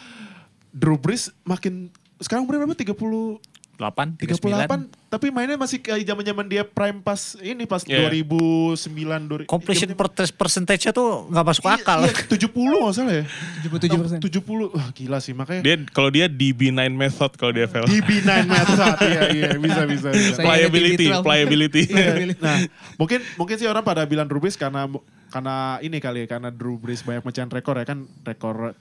Drew 0.71 0.97
Brees 0.97 1.35
makin 1.43 1.91
sekarang 2.23 2.47
umurnya 2.49 2.65
berapa? 2.65 2.95
30 2.97 3.56
8, 3.77 4.17
38 4.17 4.89
tapi 5.07 5.31
mainnya 5.31 5.55
masih 5.55 5.79
kayak 5.79 6.03
zaman-zaman 6.03 6.45
dia 6.45 6.61
prime 6.61 6.99
pas 6.99 7.39
ini 7.39 7.63
pas 7.63 7.81
Iya. 7.83 8.11
2009 8.11 9.47
2000 9.47 9.47
Completion 9.47 9.89
zaman-zaman- 9.93 10.35
percentage-nya 10.35 10.91
tuh 10.91 11.29
nggak 11.29 11.47
masuk 11.47 11.65
akal. 11.65 12.01
Iya, 12.03 12.11
iya, 12.11 12.27
70 12.27 12.51
nggak 12.83 12.95
salah 12.95 13.15
ya? 13.15 13.25
77 13.63 13.97
persen. 13.97 14.19
70, 14.19 14.43
wah 14.69 14.89
gila 14.91 15.19
sih 15.19 15.33
makanya. 15.33 15.63
Dia 15.63 15.77
kalau 15.89 16.09
dia 16.09 16.27
DB9 16.27 16.75
method 16.91 17.31
kalau 17.35 17.53
dia 17.53 17.65
fail. 17.67 17.85
DB9 17.85 18.29
method, 18.51 18.95
iya 19.05 19.23
iya 19.31 19.51
bisa 19.55 19.83
bisa. 19.85 20.09
bisa. 20.11 20.35
Saya 20.35 20.45
ada 20.45 20.49
Pliability, 20.49 21.05
DB12. 21.07 21.23
pliability. 21.23 21.83
Iya. 21.97 22.13
Nah, 22.39 22.57
mungkin 22.97 23.19
mungkin 23.37 23.57
sih 23.57 23.65
orang 23.65 23.81
pada 23.81 24.05
bilang 24.05 24.27
Brees 24.27 24.55
karena 24.55 24.89
karena 25.27 25.57
ini 25.81 25.97
kali 25.97 26.23
ya 26.23 26.29
karena 26.29 26.49
Drew 26.49 26.77
Brees 26.77 27.01
banyak 27.01 27.23
mecahin 27.23 27.49
rekor 27.49 27.75
ya 27.75 27.85
kan 27.85 28.05
rekor 28.23 28.75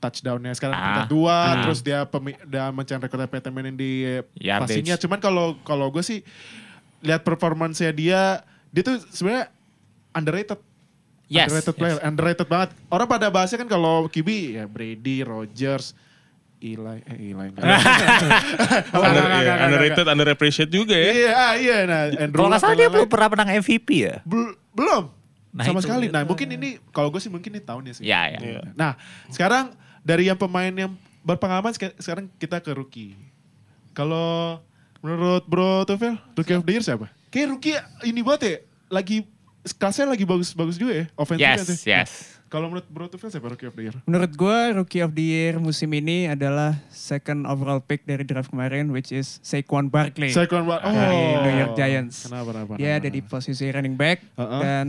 touchdownnya 0.00 0.52
sekarang 0.52 0.74
Ah. 0.74 0.82
kita 0.82 1.02
dua 1.06 1.36
Hmm. 1.36 1.60
terus 1.62 1.80
dia 1.80 2.02
dia 2.44 2.64
mecahin 2.68 2.98
rekornya 2.98 3.28
Peyton 3.28 3.52
Manning 3.52 3.76
di 3.76 3.92
passingnya 4.40 4.96
cuman 4.96 5.18
kalau 5.18 5.46
kalau 5.60 5.86
gue 5.88 6.00
sih 6.00 6.24
lihat 7.00 7.20
performancenya 7.20 7.92
dia 7.92 8.20
dia 8.68 8.82
tuh 8.82 8.96
sebenarnya 9.08 9.52
underrated 10.10 10.60
Yes, 11.26 11.46
underrated 11.46 11.68
yes. 11.68 11.78
player 11.78 11.98
underrated 12.02 12.48
banget 12.48 12.68
orang 12.88 13.06
pada 13.06 13.28
bahasnya 13.28 13.60
kan 13.60 13.68
kalau 13.68 14.08
QB 14.08 14.28
ya 14.52 14.64
Brady 14.64 15.22
Rodgers 15.22 15.94
Eli 16.58 17.00
eh 17.00 17.16
Eli 17.30 17.46
enggak. 17.48 17.64
Under, 17.64 17.80
Enggak, 18.92 18.92
enggak, 18.92 19.16
iya, 19.16 19.40
enggak, 19.40 19.56
underrated, 19.62 20.06
underappreciated 20.06 20.68
juga 20.70 20.92
ya. 20.92 21.08
Iya, 21.08 21.30
ah, 21.32 21.54
iya. 21.56 21.76
Nah, 21.84 22.00
Andrew 22.20 22.36
Kalau 22.36 22.48
nggak 22.48 22.60
salah 22.60 22.76
dia 22.76 22.88
belum 22.90 23.08
pernah 23.08 23.28
menang 23.32 23.48
MVP 23.56 23.88
ya. 23.96 24.16
Bel- 24.22 24.56
belum. 24.70 25.04
Nah, 25.50 25.64
sama 25.64 25.80
sekali. 25.80 26.12
Nah, 26.12 26.22
mungkin 26.22 26.52
ini 26.52 26.76
kalau 26.90 27.08
gue 27.08 27.16
sih 27.16 27.26
mungkin 27.26 27.50
ini 27.50 27.64
tahunnya 27.64 27.92
sih. 27.96 28.04
Ya, 28.04 28.28
ya. 28.28 28.38
Iya. 28.38 28.60
Nah, 28.76 28.92
sekarang 29.26 29.72
dari 30.00 30.26
yang 30.26 30.36
pemain 30.36 30.70
yang 30.70 30.92
berpengalaman 31.20 31.70
seka- 31.70 31.96
sekarang 31.96 32.28
kita 32.34 32.58
ke 32.58 32.70
rookie. 32.70 33.12
Kalau 33.92 34.60
menurut 34.98 35.44
Bro 35.44 35.84
Tufel, 35.84 36.16
rookie 36.32 36.54
of 36.54 36.62
the 36.62 36.72
year 36.72 36.80
siapa? 36.80 37.10
Kayak 37.28 37.46
rookie 37.50 37.76
ini 38.04 38.20
banget 38.20 38.40
ya, 38.42 38.54
lagi 38.88 39.16
kelasnya 39.70 40.08
lagi 40.08 40.24
bagus-bagus 40.24 40.76
juga 40.76 40.92
ya, 40.94 41.06
offensive 41.14 41.44
Yes, 41.46 41.58
kan 41.60 41.66
sih. 41.68 41.78
yes. 41.86 42.10
Kalau 42.46 42.66
menurut 42.66 42.82
Bro 42.84 43.06
Tufel 43.06 43.30
siapa 43.30 43.46
rookie 43.46 43.64
of 43.64 43.74
the 43.74 43.84
year? 43.84 43.94
Menurut 44.02 44.32
gue 44.32 44.58
Rookie 44.74 44.98
of 45.00 45.12
the 45.12 45.22
Year 45.22 45.54
musim 45.56 45.86
ini 45.92 46.26
adalah 46.26 46.74
second 46.90 47.46
overall 47.46 47.78
pick 47.78 48.02
dari 48.02 48.26
draft 48.26 48.50
kemarin 48.50 48.90
which 48.90 49.14
is 49.14 49.38
Saquon 49.40 49.86
Barkley. 49.86 50.34
Saquon 50.34 50.66
Bar- 50.66 50.82
oh. 50.82 50.90
Dari 50.90 51.20
New 51.46 51.56
York 51.56 51.74
Giants. 51.74 52.26
Kenapa, 52.26 52.50
kenapa? 52.50 52.72
Dia 52.74 52.82
kenapa? 52.90 52.98
ada 52.98 53.08
di 53.08 53.20
posisi 53.22 53.64
running 53.64 53.94
back 53.94 54.18
Uh-uh. 54.34 54.58
dan 54.58 54.86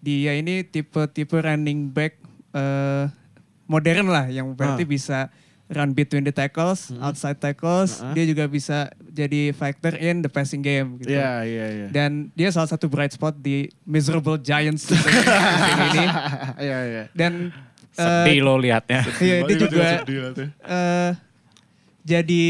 dia 0.00 0.32
ini 0.32 0.64
tipe-tipe 0.64 1.36
running 1.36 1.88
back 1.88 2.16
eh, 2.52 3.04
modern 3.64 4.06
lah 4.06 4.26
yang 4.26 4.52
berarti 4.52 4.82
Ah. 4.82 4.88
bisa 4.88 5.18
run 5.64 5.90
between 5.90 6.20
the 6.20 6.30
tackles, 6.30 6.92
outside 7.00 7.40
tackles. 7.40 7.98
Uh-uh. 7.98 8.12
Dia 8.12 8.28
juga 8.28 8.44
bisa 8.44 8.92
jadi 9.00 9.48
factor 9.50 9.96
in 9.96 10.20
the 10.20 10.28
passing 10.28 10.60
game 10.60 11.00
gitu. 11.00 11.16
Iya, 11.16 11.40
iya, 11.42 11.66
iya. 11.72 11.86
Dan 11.88 12.28
dia 12.32 12.52
salah 12.52 12.68
satu 12.68 12.84
bright 12.84 13.10
spot 13.10 13.32
di 13.34 13.66
miserable 13.82 14.36
Giants 14.36 14.84
musim 14.84 15.08
ini. 15.88 16.04
Iya, 16.60 16.78
iya. 16.84 17.02
Dan 17.16 17.48
eh, 17.96 17.96
Sedih 17.96 18.44
lo 18.44 18.60
liatnya. 18.60 19.08
Iya, 19.24 19.36
dia 19.40 19.54
Itu 19.56 19.64
juga 19.64 19.88
eh 20.60 21.10
jadi 22.04 22.44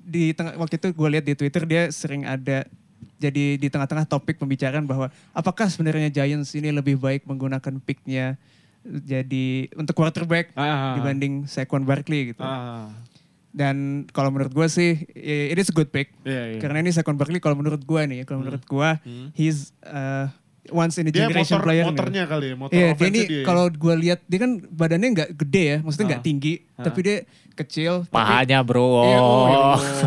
di 0.00 0.32
tengah 0.32 0.56
waktu 0.56 0.80
itu 0.80 0.88
gue 0.90 1.08
lihat 1.12 1.24
di 1.28 1.34
Twitter 1.36 1.62
dia 1.68 1.92
sering 1.92 2.24
ada 2.24 2.64
jadi 3.20 3.60
di 3.60 3.68
tengah-tengah 3.68 4.08
topik 4.08 4.40
pembicaraan 4.40 4.88
bahwa 4.88 5.12
apakah 5.30 5.68
sebenarnya 5.68 6.08
Giants 6.08 6.56
ini 6.56 6.72
lebih 6.72 6.96
baik 6.96 7.28
menggunakan 7.28 7.76
picknya 7.84 8.40
jadi 8.82 9.46
untuk 9.74 9.92
quarterback 9.92 10.50
Ah. 10.54 10.96
dibanding 10.96 11.44
Saquon 11.44 11.84
Barkley 11.84 12.32
gitu. 12.32 12.40
Ah. 12.40 12.88
Dan 13.50 14.06
kalau 14.08 14.30
menurut 14.30 14.54
gue 14.54 14.66
sih 14.66 15.04
it 15.12 15.58
is 15.58 15.68
a 15.68 15.74
good 15.74 15.90
pick. 15.90 16.14
Iya, 16.22 16.54
iya. 16.54 16.60
Karena 16.62 16.78
ini 16.78 16.90
Saquon 16.90 17.18
Barkley 17.18 17.42
kalau 17.42 17.58
menurut 17.58 17.82
gue 17.82 18.02
nih, 18.06 18.22
kalau 18.22 18.40
menurut 18.40 18.62
gue 18.62 18.88
Hmm. 19.02 19.28
he's 19.34 19.74
uh, 19.82 20.30
once 20.68 20.94
in 20.96 21.04
a 21.04 21.10
Dia 21.10 21.24
generation 21.24 21.56
motor, 21.56 21.64
player. 21.64 21.84
motornya 21.84 22.22
kali 22.24 22.46
ya, 22.46 22.54
motor 22.54 22.74
Iya, 22.74 22.88
dia 22.92 23.08
ini 23.08 23.20
dia. 23.22 23.32
ya. 23.32 23.44
kalau 23.44 23.64
gue 23.66 23.94
lihat 23.98 24.20
dia 24.22 24.38
kan 24.38 24.50
badannya 24.62 25.08
nggak 25.10 25.30
gede 25.34 25.62
ya, 25.64 25.76
maksudnya 25.80 26.06
nggak 26.10 26.20
Ah. 26.20 26.26
tinggi, 26.26 26.54
Ah. 26.74 26.84
tapi 26.84 26.98
dia 27.00 27.16
kecil. 27.52 27.92
tapi- 28.02 28.14
Pahanya 28.14 28.58
bro. 28.60 28.84
Iya, 29.02 29.18
oh, 29.18 29.24
Oh. 29.24 29.44
iya. 29.46 29.60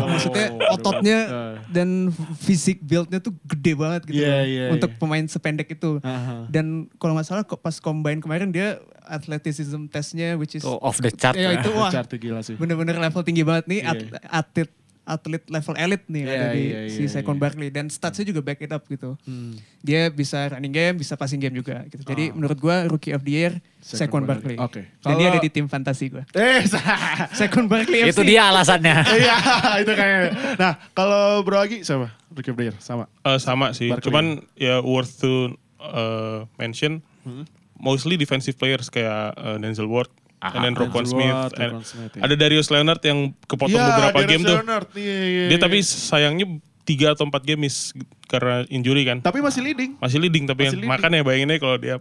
maksudnya 0.10 0.46
Oh, 0.50 0.74
ototnya 0.74 1.18
ah. 1.24 1.52
dan 1.68 2.10
fisik 2.36 2.78
build-nya 2.80 3.18
tuh 3.18 3.34
gede 3.44 3.72
banget 3.74 4.00
gitu 4.04 4.18
Iya, 4.20 4.30
loh, 4.32 4.42
iya, 4.44 4.66
untuk 4.70 4.90
iya. 4.90 4.98
pemain 4.98 5.24
sependek 5.24 5.68
itu. 5.68 5.98
Aha. 6.00 6.46
Dan 6.48 6.86
kalau 6.96 7.14
nggak 7.14 7.24
salah 7.24 7.42
kok 7.42 7.58
pas 7.58 7.74
combine 7.76 8.18
kemarin 8.18 8.50
dia 8.50 8.78
athleticism 9.04 9.86
testnya 9.86 10.34
which 10.34 10.54
is 10.54 10.62
Tuh, 10.62 10.78
off 10.78 10.98
the 10.98 11.10
chart. 11.10 11.34
ya, 11.34 11.50
ya. 11.50 11.60
itu 11.60 11.70
wah 11.70 11.90
Chart 11.90 12.08
gila 12.10 12.40
sih. 12.40 12.54
bener-bener 12.54 12.96
level 12.96 13.20
tinggi 13.20 13.42
banget 13.42 13.64
nih 13.66 13.80
Iya. 13.80 13.90
at- 13.92 14.10
atlet 14.42 14.70
atlet 15.04 15.44
level 15.46 15.76
elit 15.76 16.02
nih 16.08 16.24
Iya, 16.24 16.32
ada 16.32 16.46
di 16.50 16.62
iya, 16.64 16.78
si 16.88 17.02
iya, 17.04 17.12
Saquon 17.12 17.36
iya. 17.36 17.42
Barkley 17.44 17.68
dan 17.68 17.86
statsnya 17.86 18.24
juga 18.24 18.40
back 18.40 18.60
it 18.60 18.72
up 18.72 18.82
gitu. 18.88 19.20
Hmm. 19.24 19.52
Dia 19.80 20.08
bisa 20.08 20.48
running 20.48 20.72
game, 20.72 20.96
bisa 20.96 21.12
passing 21.14 21.36
game 21.36 21.52
juga 21.52 21.84
gitu. 21.86 22.00
Jadi 22.02 22.32
Ah. 22.32 22.34
menurut 22.34 22.56
gua 22.56 22.88
rookie 22.88 23.12
of 23.12 23.20
the 23.20 23.36
year 23.36 23.52
Saquon 23.78 24.00
Saquon 24.00 24.24
Barkley. 24.24 24.56
Oke. 24.56 24.88
Dan 25.04 25.20
dia 25.20 25.28
ada 25.28 25.38
di 25.38 25.52
tim 25.52 25.68
fantasi 25.68 26.08
gua. 26.08 26.24
Eh, 26.32 26.64
Saquon 27.38 27.68
Barkley 27.68 28.08
Itu 28.08 28.24
dia 28.24 28.48
alasannya. 28.48 28.96
Iya, 29.20 29.36
itu 29.84 29.92
kayaknya. 29.92 30.30
Nah, 30.56 30.72
kalau 30.90 31.44
Bro 31.44 31.60
Agi 31.60 31.84
siapa? 31.84 32.08
Rookie 32.32 32.50
of 32.50 32.56
the 32.56 32.64
Year, 32.66 32.76
sama. 32.80 33.04
Eh, 33.22 33.38
sama 33.38 33.76
sih. 33.76 33.92
Barkley. 33.92 34.08
Cuman 34.08 34.24
ya 34.56 34.80
worth 34.80 35.20
to 35.20 35.52
uh, 35.78 36.48
mention 36.56 37.04
Hmm. 37.24 37.44
mostly 37.76 38.16
defensive 38.16 38.56
players 38.56 38.88
kayak 38.88 39.32
uh, 39.36 39.56
Denzel 39.56 39.88
Ward, 39.88 40.08
Ah, 40.44 40.52
and 40.52 40.62
then 40.62 40.74
Denzel 40.76 41.08
Smith, 41.08 41.56
and 41.56 41.80
Smith, 41.80 42.12
ya. 42.12 42.20
ada 42.20 42.34
Darius 42.36 42.68
Leonard 42.68 43.00
yang 43.00 43.32
kepotong 43.48 43.80
Iya, 43.80 43.88
beberapa 43.88 44.18
Darius 44.20 44.28
game 44.28 44.42
tuh. 44.44 44.56
Leonard. 44.60 44.88
Iya, 44.92 45.16
iya, 45.24 45.44
Dia 45.48 45.56
iya. 45.56 45.58
tapi 45.58 45.78
sayangnya 45.80 46.46
tiga 46.84 47.16
atau 47.16 47.24
empat 47.24 47.48
game 47.48 47.64
miss 47.64 47.96
karena 48.28 48.68
injury 48.68 49.08
kan. 49.08 49.24
tapi 49.24 49.40
masih 49.40 49.64
leading. 49.64 49.96
Masih 49.96 50.20
leading 50.20 50.44
tapi 50.44 50.68
Masih 50.68 50.84
leading. 50.84 50.90
makanya 50.92 51.24
bayangin 51.24 51.48
aja 51.48 51.60
kalau 51.64 51.76
dia 51.80 51.96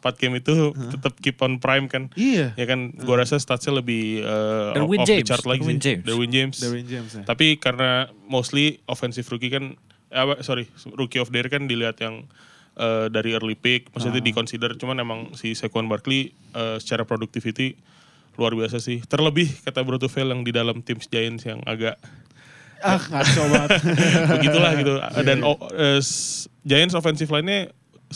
4 0.00 0.16
game 0.16 0.34
itu 0.38 0.54
tetap 0.88 1.12
keep 1.18 1.36
on 1.42 1.58
prime 1.58 1.84
kan. 1.84 2.08
Iya. 2.14 2.54
Ya 2.54 2.64
kan 2.64 2.94
gua 3.02 3.20
rasa 3.20 3.36
statsnya 3.36 3.82
lebih 3.82 4.22
uh, 4.22 4.72
off 4.72 4.86
the 4.86 5.04
James, 5.04 5.26
chart 5.26 5.44
lagi 5.44 5.60
Derwin 5.60 5.76
sih. 5.76 5.82
James. 5.82 6.04
Derwin 6.06 6.30
James. 6.30 6.56
Derwin 6.56 6.86
James 6.86 7.10
ya. 7.10 7.22
Tapi 7.26 7.58
karena 7.58 8.06
mostly 8.24 8.78
offensive 8.86 9.26
rookie 9.28 9.50
kan, 9.50 9.74
eh, 10.08 10.40
sorry, 10.40 10.70
rookie 10.94 11.18
of 11.18 11.28
the 11.28 11.36
year 11.36 11.50
kan 11.50 11.66
dilihat 11.66 11.98
yang 11.98 12.24
eh, 12.80 13.06
dari 13.06 13.30
early 13.30 13.52
pick, 13.52 13.92
maksudnya 13.92 14.18
di 14.18 14.32
consider. 14.32 14.72
Cuman 14.74 14.96
emang 14.96 15.20
si 15.34 15.52
Saquon 15.52 15.84
Barkley 15.84 16.32
eh, 16.50 16.76
secara 16.80 17.04
productivity 17.04 17.76
luar 18.34 18.56
biasa 18.56 18.80
sih. 18.80 19.04
Terlebih 19.04 19.52
kata 19.60 19.84
Bro 19.84 20.00
Tufel 20.00 20.26
yang 20.26 20.40
di 20.40 20.50
dalam 20.50 20.80
tim 20.80 20.96
Giants 20.96 21.44
yang 21.44 21.60
agak 21.62 22.00
Ah, 22.80 22.96
ngaco 22.96 23.42
banget. 23.46 23.70
begitulah 24.34 24.72
gitu. 24.72 24.94
Iya, 24.96 25.20
Dan 25.20 25.44
oh, 25.44 25.60
eh, 25.70 26.00
s- 26.00 26.48
Giants 26.62 26.96
offensive 26.96 27.28
line-nya 27.28 27.68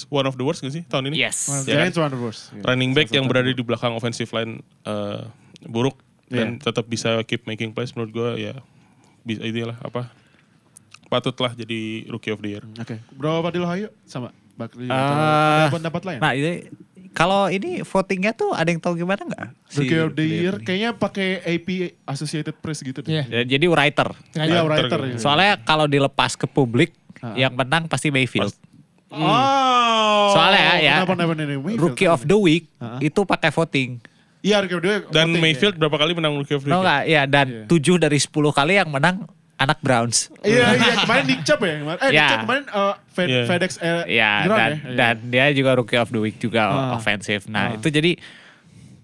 one 0.09 0.25
of 0.25 0.35
the 0.35 0.43
worst 0.43 0.59
gak 0.59 0.73
sih 0.73 0.81
tahun 0.83 1.13
ini? 1.13 1.21
Yes. 1.21 1.47
One 1.47 1.61
Ya 1.63 1.77
kan? 1.77 1.93
Giants 1.93 1.99
one 1.99 2.09
of 2.09 2.17
the 2.17 2.25
worst. 2.25 2.43
Iya. 2.51 2.63
Running 2.65 2.91
back 2.91 3.07
Salah 3.07 3.17
yang 3.21 3.25
berada 3.29 3.47
di 3.47 3.61
belakang 3.61 3.93
offensive 3.93 4.33
line 4.33 4.65
eh, 4.83 5.21
buruk 5.63 6.01
dan 6.27 6.57
tetap 6.57 6.89
bisa 6.89 7.21
keep 7.23 7.45
making 7.45 7.71
plays 7.71 7.93
menurut 7.93 8.11
gue 8.11 8.31
ya 8.43 8.55
bisa 9.23 9.45
inilah 9.45 9.77
apa 9.79 10.09
patutlah 11.07 11.53
jadi 11.53 12.09
rookie 12.09 12.29
of 12.29 12.41
the 12.41 12.51
year. 12.51 12.65
Oke, 12.75 12.99
Bro 13.13 13.45
Fadil 13.45 13.63
Hayo 13.63 13.89
sama 14.03 14.33
Bakri 14.55 14.85
Eh, 14.85 14.91
atau 14.91 15.15
ada 15.15 15.69
pendapat 15.69 16.03
lain? 16.05 16.19
Nah 16.19 16.33
ini 16.33 16.53
kalau 17.11 17.47
ini 17.47 17.81
votingnya 17.81 18.31
tuh 18.31 18.51
ada 18.51 18.67
yang 18.67 18.79
tahu 18.79 18.95
gimana 18.97 19.23
nggak? 19.23 19.47
Si 19.67 19.81
Rookie 19.81 20.01
of 20.01 20.11
the 20.13 20.25
Year 20.25 20.55
kayaknya 20.59 20.91
pakai 20.93 21.29
AP 21.41 21.69
Associated 22.05 22.55
Press 22.57 22.81
gitu 22.81 23.01
deh. 23.01 23.11
Iya. 23.13 23.25
Ya, 23.29 23.43
Jadi 23.49 23.67
writer. 23.67 24.09
Iya, 24.33 24.63
Writer 24.63 24.89
writer. 24.89 24.99
gitu. 25.05 25.15
ya. 25.15 25.21
Soalnya 25.21 25.53
kalau 25.61 25.87
dilepas 25.87 26.35
ke 26.35 26.45
publik, 26.45 26.91
Ah. 27.19 27.33
yang 27.35 27.53
menang 27.53 27.87
pasti 27.87 28.11
Mayfield. 28.11 28.53
Oh. 29.09 30.29
Soalnya 30.31 30.77
ya, 30.77 30.95
Kenapa 31.01 31.15
kenapa 31.15 31.33
Mayfield? 31.57 31.81
Rookie 31.81 32.07
of 32.07 32.21
the 32.23 32.35
Week 32.37 32.67
Ah. 32.77 32.99
itu 33.01 33.21
pakai 33.23 33.51
voting. 33.51 34.03
Iya, 34.41 34.61
Rookie 34.61 34.77
of 34.77 34.83
the 34.83 34.91
Year. 34.91 35.01
Dan 35.09 35.27
voting, 35.29 35.41
Mayfield 35.41 35.75
berapa 35.75 35.97
kali 35.97 36.13
menang 36.13 36.35
rookie 36.37 36.53
of 36.53 36.63
the 36.63 36.69
Tahu 36.69 36.77
year? 36.77 36.85
nggak? 36.85 37.03
Ya 37.07 37.23
dan 37.25 37.47
Iya. 37.49 37.65
7 37.67 37.97
dari 37.97 38.19
10 38.19 38.29
kali 38.51 38.75
yang 38.75 38.91
menang 38.91 39.25
anak 39.57 39.79
Browns. 39.81 40.29
Iya, 40.41 40.73
iya, 40.77 40.93
kemarin 41.01 41.25
Nick 41.25 41.41
Chubb 41.43 41.61
ya. 41.61 41.75
Kemarin. 41.79 41.97
Eh, 41.97 42.05
Nick 42.05 42.15
Iya. 42.15 42.29
Chubb 42.29 42.43
kemarin 42.43 42.65
uh, 42.69 42.95
Fed- 43.09 43.31
Iya. 43.31 43.43
FedEx 43.47 43.71
eh, 43.79 44.03
Ya 44.13 44.33
Ground 44.43 44.59
dan, 44.59 44.71
ya. 44.71 44.75
Iya. 44.75 44.97
dan 44.97 45.15
dia 45.25 45.45
juga 45.53 45.71
Rookie 45.75 45.97
of 45.97 46.09
the 46.09 46.19
Week 46.19 46.37
juga 46.37 46.63
Ah. 46.65 46.95
offensive. 46.95 47.47
Nah 47.47 47.73
Ah. 47.73 47.77
itu 47.77 47.89
jadi 47.89 48.19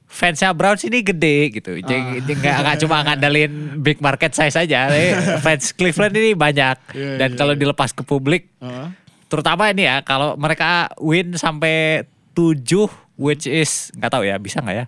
fansnya 0.07 0.51
Browns 0.51 0.83
ini 0.83 1.01
gede 1.01 1.39
gitu. 1.55 1.73
Ah. 1.73 1.83
Jadi 1.83 1.97
jadi 2.27 2.33
nggak 2.35 2.79
cuma 2.83 2.97
ngandelin 3.05 3.53
big 3.79 3.99
market 3.99 4.35
size 4.35 4.59
aja. 4.59 4.87
tapi 4.91 5.07
fans 5.39 5.71
Cleveland 5.71 6.15
ini 6.15 6.35
banyak. 6.35 6.77
Iya, 6.93 7.11
dan 7.17 7.29
iya, 7.31 7.39
kalau 7.39 7.55
iya. 7.55 7.61
dilepas 7.63 7.91
ke 7.91 8.03
publik, 8.03 8.51
Heeh. 8.59 8.91
terutama 9.31 9.71
ini 9.71 9.87
ya 9.87 10.03
kalau 10.03 10.35
mereka 10.35 10.91
win 10.99 11.39
sampai 11.39 12.03
7 12.35 12.67
which 13.15 13.47
is 13.47 13.95
nggak 13.95 14.11
tahu 14.11 14.25
ya 14.25 14.35
bisa 14.37 14.59
nggak 14.59 14.77
ya? 14.77 14.87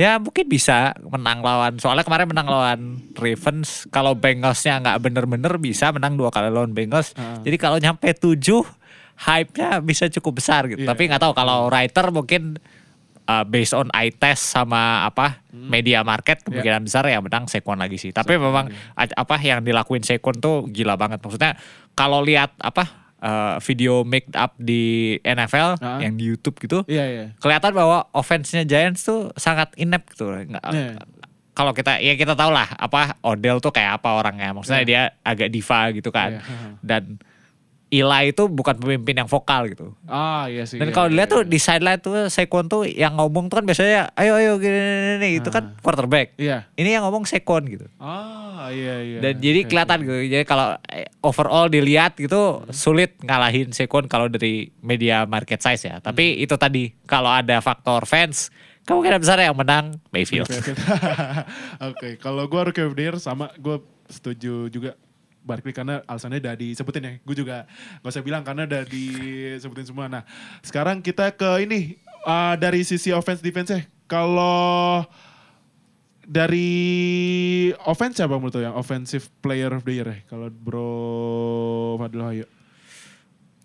Ya 0.00 0.16
mungkin 0.16 0.48
bisa 0.48 0.96
menang 1.02 1.44
lawan. 1.44 1.76
Soalnya 1.76 2.00
kemarin 2.02 2.24
menang 2.24 2.48
lawan 2.48 2.80
Ravens. 3.12 3.84
Kalau 3.86 4.16
Bengalsnya 4.16 4.80
nggak 4.80 4.96
bener-bener 4.98 5.52
bisa 5.56 5.92
menang 5.92 6.16
dua 6.16 6.32
kali 6.32 6.48
lawan 6.48 6.72
Bengals. 6.72 7.12
Ah. 7.14 7.36
Jadi 7.40 7.56
kalau 7.56 7.76
nyampe 7.76 8.08
7 8.08 8.40
hype-nya 9.20 9.84
bisa 9.84 10.08
cukup 10.08 10.40
besar 10.40 10.64
gitu. 10.66 10.80
Iya. 10.80 10.88
Tapi 10.88 11.02
nggak 11.04 11.20
tahu 11.20 11.32
kalau 11.36 11.68
writer 11.68 12.08
mungkin 12.08 12.56
uh, 13.26 13.44
based 13.44 13.76
on 13.76 13.92
eye 13.92 14.08
test 14.10 14.48
sama 14.48 15.04
apa 15.04 15.44
Hmm. 15.50 15.66
media 15.66 16.00
market 16.00 16.40
Iya. 16.40 16.44
kemungkinan 16.46 16.82
besar 16.86 17.04
ya 17.04 17.18
menang 17.18 17.44
Saquon 17.44 17.76
lagi 17.76 17.98
sih. 17.98 18.14
Tapi 18.14 18.38
memang 18.38 18.70
a- 18.94 19.16
apa 19.18 19.36
yang 19.38 19.60
dilakuin 19.60 20.00
Saquon 20.00 20.38
tuh 20.38 20.64
gila 20.64 20.94
banget. 20.94 21.20
Maksudnya 21.20 21.58
kalau 21.92 22.22
lihat 22.22 22.56
apa 22.56 22.99
uh, 23.20 23.56
video 23.60 24.02
make 24.02 24.26
up 24.32 24.52
di 24.56 25.16
NFL 25.22 25.76
Ah. 25.78 26.00
yang 26.00 26.16
di 26.16 26.24
YouTube 26.26 26.56
gitu, 26.58 26.82
Iya, 26.84 27.04
iya. 27.06 27.26
kelihatan 27.38 27.72
bahwa 27.72 28.08
offense-nya 28.10 28.64
Giants 28.64 29.04
tuh 29.04 29.30
sangat 29.36 29.72
inept 29.76 30.12
gitu. 30.16 30.28
Nggak, 30.28 30.64
Iya. 30.72 30.98
Kalau 31.50 31.76
kita 31.76 32.00
ya 32.00 32.16
kita 32.16 32.32
tahu 32.32 32.50
lah 32.50 32.72
apa 32.72 33.20
Odell 33.20 33.60
tuh 33.60 33.68
kayak 33.68 34.00
apa 34.00 34.16
orangnya. 34.16 34.56
Maksudnya 34.56 34.80
Iya. 34.80 34.88
dia 34.88 35.02
agak 35.20 35.48
diva 35.48 35.80
gitu 35.92 36.08
kan. 36.08 36.40
Iya. 36.40 36.42
Dan 36.80 37.02
Eli 37.90 38.30
itu 38.30 38.46
bukan 38.46 38.78
pemimpin 38.78 39.18
yang 39.18 39.26
vokal 39.26 39.66
gitu. 39.66 39.90
Ah, 40.06 40.46
iya 40.46 40.62
sih. 40.62 40.78
Dan 40.78 40.90
iya, 40.90 40.94
kalau 40.94 41.10
iya, 41.10 41.12
dilihat 41.18 41.28
tuh 41.34 41.42
iya. 41.42 41.50
di 41.50 41.58
sideline 41.58 41.98
tuh 41.98 42.14
Saquon 42.30 42.70
tuh 42.70 42.86
yang 42.86 43.18
ngomong 43.18 43.50
tuh 43.50 43.58
kan 43.58 43.66
biasanya 43.66 44.14
ayo 44.14 44.38
ayo 44.38 44.62
gini, 44.62 44.78
gini, 44.78 45.14
gini. 45.18 45.28
itu 45.42 45.50
kan 45.50 45.74
quarterback. 45.82 46.38
Iya. 46.38 46.70
Ini 46.78 46.98
yang 46.98 47.02
ngomong 47.10 47.26
Saquon 47.26 47.66
gitu. 47.66 47.90
Ah, 47.98 48.70
iya, 48.70 49.02
iya. 49.02 49.18
Dan 49.18 49.42
jadi 49.42 49.66
kelihatan 49.66 50.06
gitu. 50.06 50.14
Jadi 50.22 50.44
kalau 50.46 50.78
eh, 50.86 51.10
overall 51.26 51.66
dilihat 51.66 52.14
gitu 52.14 52.62
sulit 52.70 53.18
ngalahin 53.26 53.74
Saquon 53.74 54.06
kalau 54.06 54.30
dari 54.30 54.70
media 54.86 55.26
market 55.26 55.58
size 55.58 55.90
ya. 55.90 55.98
Tapi 55.98 56.38
Hmm. 56.38 56.44
itu 56.46 56.54
tadi 56.54 56.94
kalau 57.10 57.34
ada 57.34 57.58
faktor 57.58 58.06
fans 58.06 58.54
kemungkinan 58.86 59.18
besar 59.18 59.42
yang 59.42 59.58
menang 59.58 59.98
Mayfield. 60.14 60.46
Oke, 60.46 60.72
Oke, 61.82 62.08
kalau 62.24 62.46
gue 62.46 62.60
Rookie 62.70 62.86
of 62.86 62.94
the 62.94 63.02
Year 63.02 63.16
sama 63.18 63.50
gue 63.58 63.82
setuju 64.06 64.70
juga 64.70 64.94
Barkley 65.40 65.72
karena 65.72 66.04
alasannya 66.04 66.38
udah 66.38 66.54
disebutin 66.54 67.02
ya. 67.02 67.12
Gue 67.22 67.34
juga 67.34 67.64
gak 68.00 68.10
usah 68.10 68.20
bilang 68.20 68.44
karena 68.44 68.68
udah 68.68 68.82
disebutin 68.84 69.86
semua. 69.86 70.06
Nah, 70.06 70.22
sekarang 70.60 71.00
kita 71.00 71.32
ke 71.32 71.64
ini 71.64 71.96
uh, 72.22 72.54
dari 72.54 72.84
sisi 72.84 73.10
offense 73.10 73.40
defense 73.40 73.70
ya. 73.72 73.82
Kalau 74.04 75.06
dari 76.20 76.70
offense 77.82 78.20
siapa 78.20 78.36
menurut 78.36 78.54
lo 78.54 78.62
yang 78.62 78.76
offensive 78.76 79.26
player 79.40 79.70
of 79.72 79.82
the 79.82 79.94
year 79.96 80.06
ya? 80.06 80.18
Kalau 80.28 80.46
Bro 80.48 80.88
Fadil 81.98 82.22
Hayo. 82.22 82.46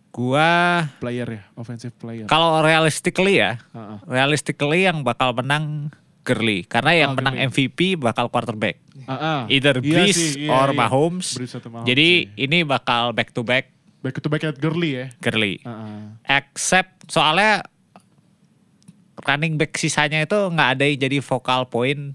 Gua 0.09 0.87
Player 1.03 1.27
ya, 1.27 1.43
offensive 1.59 1.91
player. 1.99 2.23
kalau 2.31 2.63
realistically 2.63 3.43
ya, 3.43 3.59
Ah, 3.75 3.99
ah. 3.99 3.99
realistically 4.07 4.87
yang 4.87 5.03
bakal 5.03 5.35
menang 5.35 5.91
Gurley 6.25 6.65
karena 6.65 6.91
yang 6.91 7.13
Oh, 7.13 7.17
menang 7.17 7.37
Gurley. 7.37 7.47
MVP 7.53 7.79
bakal 7.95 8.27
quarterback. 8.27 8.81
Ah. 9.05 9.45
Either 9.47 9.77
Iya 9.79 9.85
Breeze 10.01 10.17
sih, 10.35 10.49
iya, 10.49 10.51
or 10.51 10.73
iya. 10.73 10.77
Mahomes. 10.81 11.37
Breeze 11.37 11.53
atau 11.53 11.69
Mahomes, 11.69 11.85
Jadi 11.85 12.09
iya. 12.27 12.41
ini 12.41 12.65
bakal 12.65 13.13
back 13.13 13.29
to 13.29 13.45
back 13.45 13.69
Back 14.01 14.21
to 14.21 14.29
back 14.29 14.41
at 14.43 14.57
Gurley 14.57 14.97
ya. 14.97 15.05
Gurley. 15.17 15.61
Ah. 15.61 16.17
Except 16.25 17.05
soalnya 17.07 17.65
running 19.21 19.55
back 19.55 19.73
sisanya 19.73 20.21
itu 20.21 20.37
nggak 20.37 20.69
ada 20.75 20.83
yang 20.85 20.99
jadi 20.99 21.17
focal 21.21 21.65
point 21.65 22.13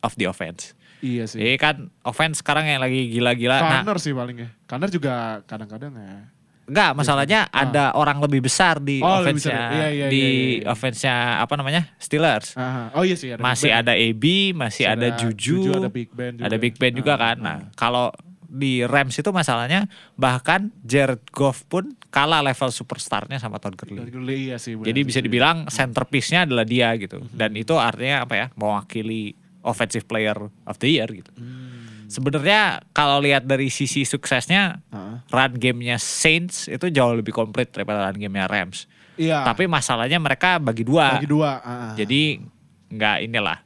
of 0.00 0.12
the 0.16 0.24
offense. 0.24 0.76
Iya 1.00 1.24
sih. 1.24 1.40
Jadi 1.40 1.56
kan 1.56 1.76
offense 2.02 2.44
sekarang 2.44 2.64
yang 2.64 2.78
lagi 2.78 3.10
gila-gila. 3.10 3.58
Nah, 3.58 3.82
Kanner 3.82 3.98
sih 3.98 4.12
paling 4.12 4.36
ya. 4.38 4.48
Kanner 4.64 4.86
juga 4.86 5.40
kadang-kadang 5.44 5.92
ya. 5.92 6.30
Enggak 6.72 6.96
masalahnya 6.96 7.40
ada 7.52 7.92
orang 7.92 8.16
lebih 8.18 8.40
besar 8.42 8.80
di 8.80 8.98
Oh, 8.98 9.20
offense-nya. 9.20 9.52
Iya, 9.70 9.88
iya, 9.92 10.06
di 10.08 10.16
iya, 10.16 10.28
iya, 10.32 10.52
iya. 10.58 10.66
offense-nya 10.66 11.14
apa 11.38 11.54
namanya? 11.54 11.92
Steelers. 12.00 12.56
Aha. 12.56 12.96
Oh 12.96 13.04
iya 13.04 13.12
sih 13.14 13.28
ada 13.28 13.38
masih 13.38 13.68
Big 13.68 13.78
ada 13.78 13.92
AB, 13.92 14.24
masih 14.56 14.84
ada, 14.88 15.06
Juju, 15.14 15.76
ada 15.76 15.92
Big 15.92 16.08
Ben 16.10 16.32
juga. 16.34 16.44
ada 16.48 16.56
Big 16.56 16.74
Ben 16.80 16.92
juga 16.96 17.12
Ah, 17.14 17.20
kan. 17.20 17.36
Nah, 17.36 17.56
kalau 17.76 18.08
di 18.48 18.84
Rams 18.84 19.16
itu 19.16 19.30
masalahnya 19.32 19.88
bahkan 20.12 20.68
Jared 20.84 21.24
Goff 21.28 21.64
pun 21.64 21.96
kalah 22.08 22.44
level 22.44 22.68
superstarnya 22.68 23.40
sama 23.40 23.56
Todd 23.56 23.76
Gurley. 23.76 24.08
Gurley 24.08 24.52
iya 24.52 24.60
sih. 24.60 24.76
benar 24.76 24.92
Jadi 24.92 25.00
bisa 25.04 25.20
dibilang 25.20 25.64
centerpiece-nya 25.68 26.44
adalah 26.44 26.64
dia 26.64 26.92
gitu. 27.00 27.20
Mm-hmm. 27.20 27.36
Dan 27.36 27.50
itu 27.56 27.72
artinya 27.76 28.24
apa 28.24 28.34
ya? 28.36 28.46
Mewakili 28.52 29.32
offensive 29.64 30.04
player 30.04 30.36
of 30.66 30.76
the 30.76 30.88
year 30.90 31.08
gitu. 31.08 31.32
Hmm. 31.32 31.81
Sebenarnya 32.12 32.62
kalau 32.92 33.18
lihat 33.18 33.42
dari 33.42 33.72
sisi 33.72 34.04
suksesnya 34.04 34.84
Ah. 34.92 35.24
run 35.26 35.56
gamenya 35.56 35.96
Saints 35.96 36.68
itu 36.68 36.92
jauh 36.92 37.16
lebih 37.16 37.32
komplit 37.32 37.72
daripada 37.72 38.04
run 38.04 38.20
gamenya 38.20 38.44
Rams. 38.44 38.84
Iya. 39.16 39.42
Tapi 39.42 39.64
masalahnya 39.64 40.20
mereka 40.20 40.60
bagi 40.60 40.84
dua. 40.84 41.16
bagi 41.16 41.26
dua. 41.26 41.50
ah. 41.58 41.92
Jadi 41.96 42.44
nggak 42.88 43.16
inilah. 43.24 43.58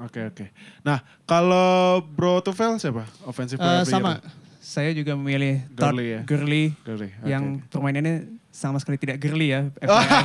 Oke 0.00 0.24
oke. 0.24 0.48
Nah 0.80 1.04
kalau 1.28 2.00
Bro 2.00 2.40
Tufel 2.40 2.80
siapa? 2.80 3.04
Offensive 3.22 3.60
player 3.60 3.84
the 3.84 3.92
sama. 3.92 4.16
Saya 4.60 4.92
juga 4.92 5.12
memilih 5.12 5.60
Todd 5.72 5.92
Gurley 5.92 6.06
ya? 6.08 6.20
Gurley 6.24 6.64
Gurley. 6.84 7.10
oke, 7.12 7.26
yang 7.26 7.44
permainannya 7.68 8.39
sama 8.60 8.76
sekali 8.76 9.00
tidak 9.00 9.16
girly 9.16 9.48
ya. 9.48 9.72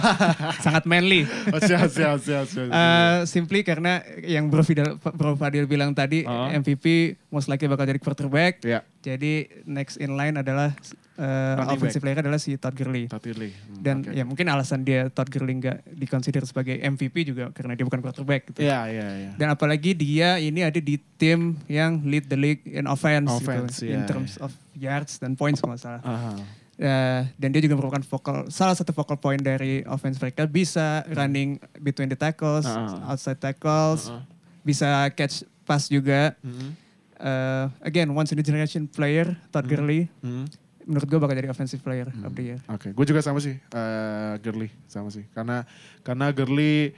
Sangat 0.59 0.83
manly. 0.83 1.23
Oh, 1.23 1.59
siap 1.59 1.87
siap 1.87 2.19
siap 2.19 2.45
siap. 2.45 2.67
Eh, 2.67 3.17
simply 3.25 3.63
karena 3.63 4.03
yang 4.19 4.51
Bro 4.51 4.61
Fidel, 4.61 4.99
Bro 4.99 5.39
Fadil 5.39 5.63
bilang 5.65 5.95
tadi 5.95 6.27
Ah. 6.27 6.51
MVP 6.51 7.15
most 7.29 7.47
likely 7.47 7.65
bakal 7.65 7.85
jadi 7.85 7.97
quarterback. 7.97 8.59
ya. 8.59 8.83
Jadi 8.99 9.63
next 9.63 9.95
in 9.95 10.13
line 10.13 10.35
adalah 10.35 10.73
Running 11.15 11.71
offensive 11.71 12.03
player 12.03 12.19
adalah 12.19 12.35
si 12.35 12.59
Todd 12.59 12.75
Gurley. 12.75 13.07
Todd 13.07 13.23
Gurley. 13.23 13.47
Hmm, 13.47 13.79
Dan 13.79 13.95
oke. 14.03 14.11
ya 14.11 14.27
mungkin 14.27 14.51
alasan 14.51 14.83
dia 14.83 15.07
Todd 15.07 15.31
Gurley 15.31 15.55
nggak 15.55 15.95
dikonsider 15.95 16.43
sebagai 16.43 16.75
MVP 16.75 17.23
juga 17.23 17.55
karena 17.55 17.71
dia 17.71 17.87
bukan 17.87 18.03
quarterback 18.03 18.51
gitu. 18.51 18.59
Iya 18.59 18.83
iya 18.91 19.07
iya. 19.15 19.31
Dan 19.31 19.47
apalagi 19.47 19.95
dia 19.95 20.35
ini 20.35 20.59
ada 20.59 20.75
di 20.75 20.99
tim 21.15 21.55
yang 21.67 22.03
lead 22.03 22.27
the 22.27 22.35
league 22.35 22.67
in 22.67 22.83
offense, 22.83 23.31
Offense, 23.31 23.79
gitu, 23.79 23.95
in 23.95 24.03
iya, 24.03 24.09
terms 24.11 24.35
of 24.37 24.51
yards 24.75 25.15
dan 25.15 25.39
points 25.39 25.63
kalau 25.63 25.79
salah. 25.79 26.03
Aha. 26.03 26.35
Eh, 26.75 27.21
dan 27.39 27.55
dia 27.55 27.63
juga 27.63 27.79
merupakan 27.79 28.03
focal 28.03 28.51
salah 28.51 28.75
satu 28.75 28.91
focal 28.91 29.15
point 29.15 29.39
dari 29.39 29.79
offense 29.87 30.19
mereka 30.19 30.43
bisa 30.43 31.07
running 31.07 31.55
between 31.79 32.11
the 32.11 32.19
tackles, 32.19 32.67
Ah. 32.67 33.15
outside 33.15 33.39
tackles, 33.39 34.11
Ah. 34.11 34.27
bisa 34.59 35.07
catch 35.15 35.47
pass 35.63 35.87
juga. 35.87 36.35
Hmm. 36.43 36.75
Eh, 37.15 37.65
again, 37.79 38.11
once 38.11 38.35
in 38.35 38.39
a 38.39 38.43
generation 38.43 38.91
player, 38.91 39.39
Todd 39.47 39.63
Gurley, 39.65 40.11
Hmm. 40.19 40.51
menurut 40.83 41.07
gue 41.07 41.15
bakal 41.15 41.33
jadi 41.33 41.47
offensive 41.47 41.79
player 41.79 42.11
of 42.21 42.35
the 42.35 42.43
year. 42.43 42.59
Oke, 42.67 42.91
gue 42.91 43.05
juga 43.07 43.23
sama 43.23 43.39
sih, 43.39 43.55
eh 43.55 44.33
Gurley 44.43 44.67
sama 44.85 45.07
sih, 45.07 45.23
karena 45.31 45.63
karena 46.03 46.27
Gurley 46.29 46.91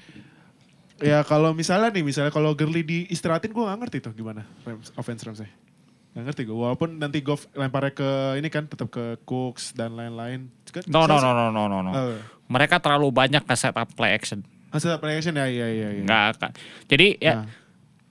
ya 0.97 1.21
kalau 1.21 1.53
misalnya 1.53 1.93
nih, 1.93 2.01
misalnya 2.01 2.33
kalau 2.33 2.57
Gurley 2.57 2.81
diistirahatin 2.81 3.53
gue 3.53 3.61
gak 3.61 3.77
ngerti 3.77 3.97
tuh 4.01 4.13
gimana 4.17 4.41
Rams, 4.65 4.89
offense 4.97 5.21
Ramsnya. 5.21 5.53
Gak 6.17 6.25
ngerti 6.25 6.41
gue, 6.43 6.57
walaupun 6.57 6.97
nanti 6.97 7.21
Goff 7.21 7.45
lemparnya 7.53 7.93
ke 7.93 8.09
ini 8.41 8.49
kan 8.49 8.65
tetap 8.65 8.89
ke 8.89 9.21
Cooks 9.21 9.77
dan 9.77 9.93
lain-lain. 9.93 10.49
Kan 10.65 10.81
No 10.89 11.05
no 11.05 11.21
no 11.21 11.29
no 11.29 11.53
no 11.53 11.69
no. 11.69 11.77
no. 11.85 11.91
Oh. 11.93 12.17
Mereka 12.49 12.81
terlalu 12.81 13.13
banyak 13.13 13.45
ke 13.45 13.53
setup 13.53 13.93
play 13.93 14.17
action. 14.17 14.41
Hasil 14.73 14.97
play 14.97 15.21
action 15.21 15.37
ya, 15.37 15.45
iya 15.45 15.69
iya 15.69 15.87
iya. 15.93 16.01
Nggak 16.01 16.23
akan. 16.33 16.51
Jadi 16.89 17.07
ya 17.21 17.33
Nah. 17.37 17.47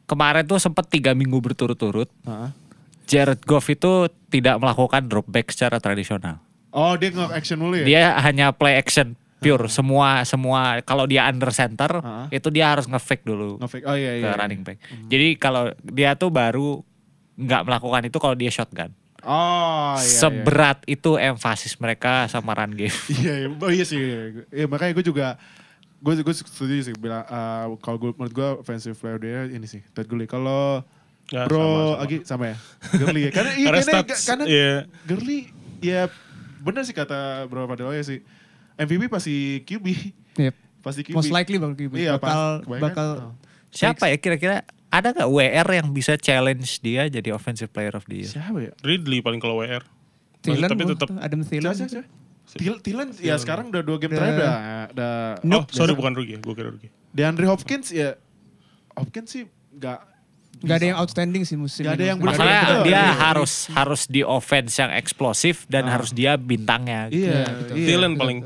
kemarin 0.06 0.46
tuh 0.46 0.62
sempat 0.62 0.86
tiga 0.86 1.18
minggu 1.18 1.42
berturut-turut 1.42 2.06
Ah. 2.22 2.54
Jared 3.06 3.42
Goff 3.42 3.66
itu 3.66 4.06
tidak 4.30 4.62
melakukan 4.62 5.02
drop 5.06 5.26
back 5.26 5.50
secara 5.50 5.82
tradisional. 5.82 6.38
Oh 6.70 6.94
dia 6.94 7.10
nggak 7.10 7.34
action 7.34 7.58
mulu 7.58 7.82
ya? 7.82 7.86
Dia 7.86 8.02
hanya 8.22 8.54
play 8.54 8.78
action 8.78 9.18
pure. 9.36 9.66
Semua 9.66 10.22
semua 10.22 10.78
kalau 10.82 11.10
dia 11.10 11.26
under 11.26 11.50
center 11.50 11.90
Ah. 12.00 12.26
itu 12.30 12.54
dia 12.54 12.70
harus 12.70 12.86
nge-fake 12.86 13.26
dulu 13.26 13.58
Nge-fake. 13.58 13.84
Oh 13.84 13.98
iya 13.98 14.14
ke 14.14 14.18
iya. 14.22 14.30
iya. 14.30 14.38
running 14.38 14.62
back. 14.62 14.78
Jadi 15.06 15.28
kalau 15.36 15.74
dia 15.82 16.14
tuh 16.14 16.30
baru 16.30 16.86
nggak 17.36 17.62
melakukan 17.68 18.02
itu 18.08 18.18
kalau 18.18 18.34
dia 18.36 18.50
shotgun. 18.52 18.90
Oh 19.26 19.96
iya. 19.98 20.04
iya. 20.04 20.18
Seberat 20.22 20.78
itu 20.88 21.20
emfasis 21.20 21.76
mereka 21.80 22.28
sama 22.28 22.56
run 22.56 22.72
game. 22.72 22.94
Iya, 23.20 23.34
iya. 23.44 23.48
oh 23.52 23.70
iya 23.72 23.84
sih. 23.84 23.98
Iya, 23.98 24.46
Iya, 24.52 24.66
makanya 24.68 24.92
gue 24.96 25.04
juga 25.04 25.36
gue 25.96 26.12
gue 26.20 26.34
setuju 26.36 26.92
sih 26.92 26.94
bilang 26.96 27.24
eh, 27.24 27.64
kalau 27.80 27.96
gue 27.96 28.10
menurut 28.14 28.32
gue 28.32 28.48
offensive 28.60 28.94
player 29.00 29.18
dia 29.18 29.40
ini 29.48 29.66
sih 29.68 29.80
Todd 29.92 30.08
Gurley. 30.08 30.28
Kalau 30.28 30.84
Ya, 31.26 31.42
Bro 31.50 31.58
sama, 31.58 31.74
sama. 31.74 32.04
Agi 32.06 32.16
sama 32.22 32.44
ya? 32.46 32.56
Gurley 32.94 33.22
ya. 33.26 33.30
Karena 33.34 33.52
iya 33.58 33.66
Karena 33.66 33.82
karena, 33.82 33.98
stats, 33.98 34.22
karena 34.30 34.44
iya. 34.46 34.74
Gurley 35.10 35.40
ya 35.82 36.00
bener 36.62 36.82
sih 36.86 36.94
kata 36.94 37.50
Bro 37.50 37.66
Padel 37.66 37.90
ya 37.98 38.04
sih. 38.06 38.22
MVP 38.78 39.10
pasti 39.10 39.64
QB. 39.66 39.86
Yep. 40.38 40.54
Pasti 40.86 41.00
QB. 41.02 41.14
Most 41.18 41.34
likely 41.34 41.58
bakal 41.58 41.74
QB. 41.74 41.94
Iya, 41.98 42.12
bakal 42.22 42.62
bakal 42.78 43.08
oh. 43.18 43.34
Siapa 43.74 44.06
ya 44.06 44.16
kira-kira 44.22 44.62
ada 44.88 45.08
nggak 45.10 45.28
WR 45.28 45.68
yang 45.74 45.88
bisa 45.90 46.14
challenge 46.14 46.78
dia 46.78 47.06
jadi 47.06 47.30
offensive 47.30 47.68
player 47.68 47.92
of 47.92 48.06
the 48.06 48.22
year? 48.22 48.30
Siapa 48.30 48.58
ya? 48.60 48.72
Ridley 48.80 49.20
paling 49.20 49.38
kalau 49.38 49.58
WR. 49.58 49.82
Thielen 50.40 50.68
tapi 50.68 50.84
tetap 50.84 51.08
Adam 51.16 51.40
Thielen. 51.42 51.68
Siapa, 51.68 51.90
siapa, 51.90 52.06
siapa? 52.06 52.08
Thielen, 52.56 52.78
Thielen 52.78 53.08
ya 53.18 53.34
sekarang 53.36 53.68
udah 53.68 53.82
dua 53.82 53.98
game 53.98 54.10
Udah- 54.10 54.20
terakhir 54.22 54.38
udah, 54.38 54.54
udah 54.94 55.12
Oh, 55.52 55.64
sorry 55.68 55.92
bukan 55.92 56.14
rookie 56.14 56.32
ya, 56.32 56.38
gue 56.38 56.54
kira 56.54 56.70
rookie. 56.70 56.90
DeAndre 57.10 57.46
Hopkins 57.46 57.90
ya 57.90 58.14
Hopkins 58.92 59.28
sih 59.28 59.44
nggak 59.72 60.14
Gak 60.56 60.72
ada 60.74 60.86
yang 60.86 60.96
outstanding 60.96 61.44
sih 61.44 61.52
musim 61.52 61.84
Nggak 61.84 61.92
ada 61.92 62.00
ini. 62.00 62.08
yang 62.08 62.18
Masalahnya 62.18 62.64
dia 62.80 62.96
Iya. 62.96 63.12
harus 63.20 63.52
harus 63.68 64.02
di 64.06 64.22
offense 64.22 64.72
yang 64.74 64.88
eksplosif 64.90 65.66
dan 65.66 65.84
Ah. 65.84 65.92
harus 65.92 66.10
dia 66.10 66.32
bintangnya. 66.34 67.12
Iya, 67.12 67.28
Iya, 67.28 67.44
betul. 67.52 67.74
iya. 67.76 67.86
Thielen 67.86 68.12
paling 68.14 68.38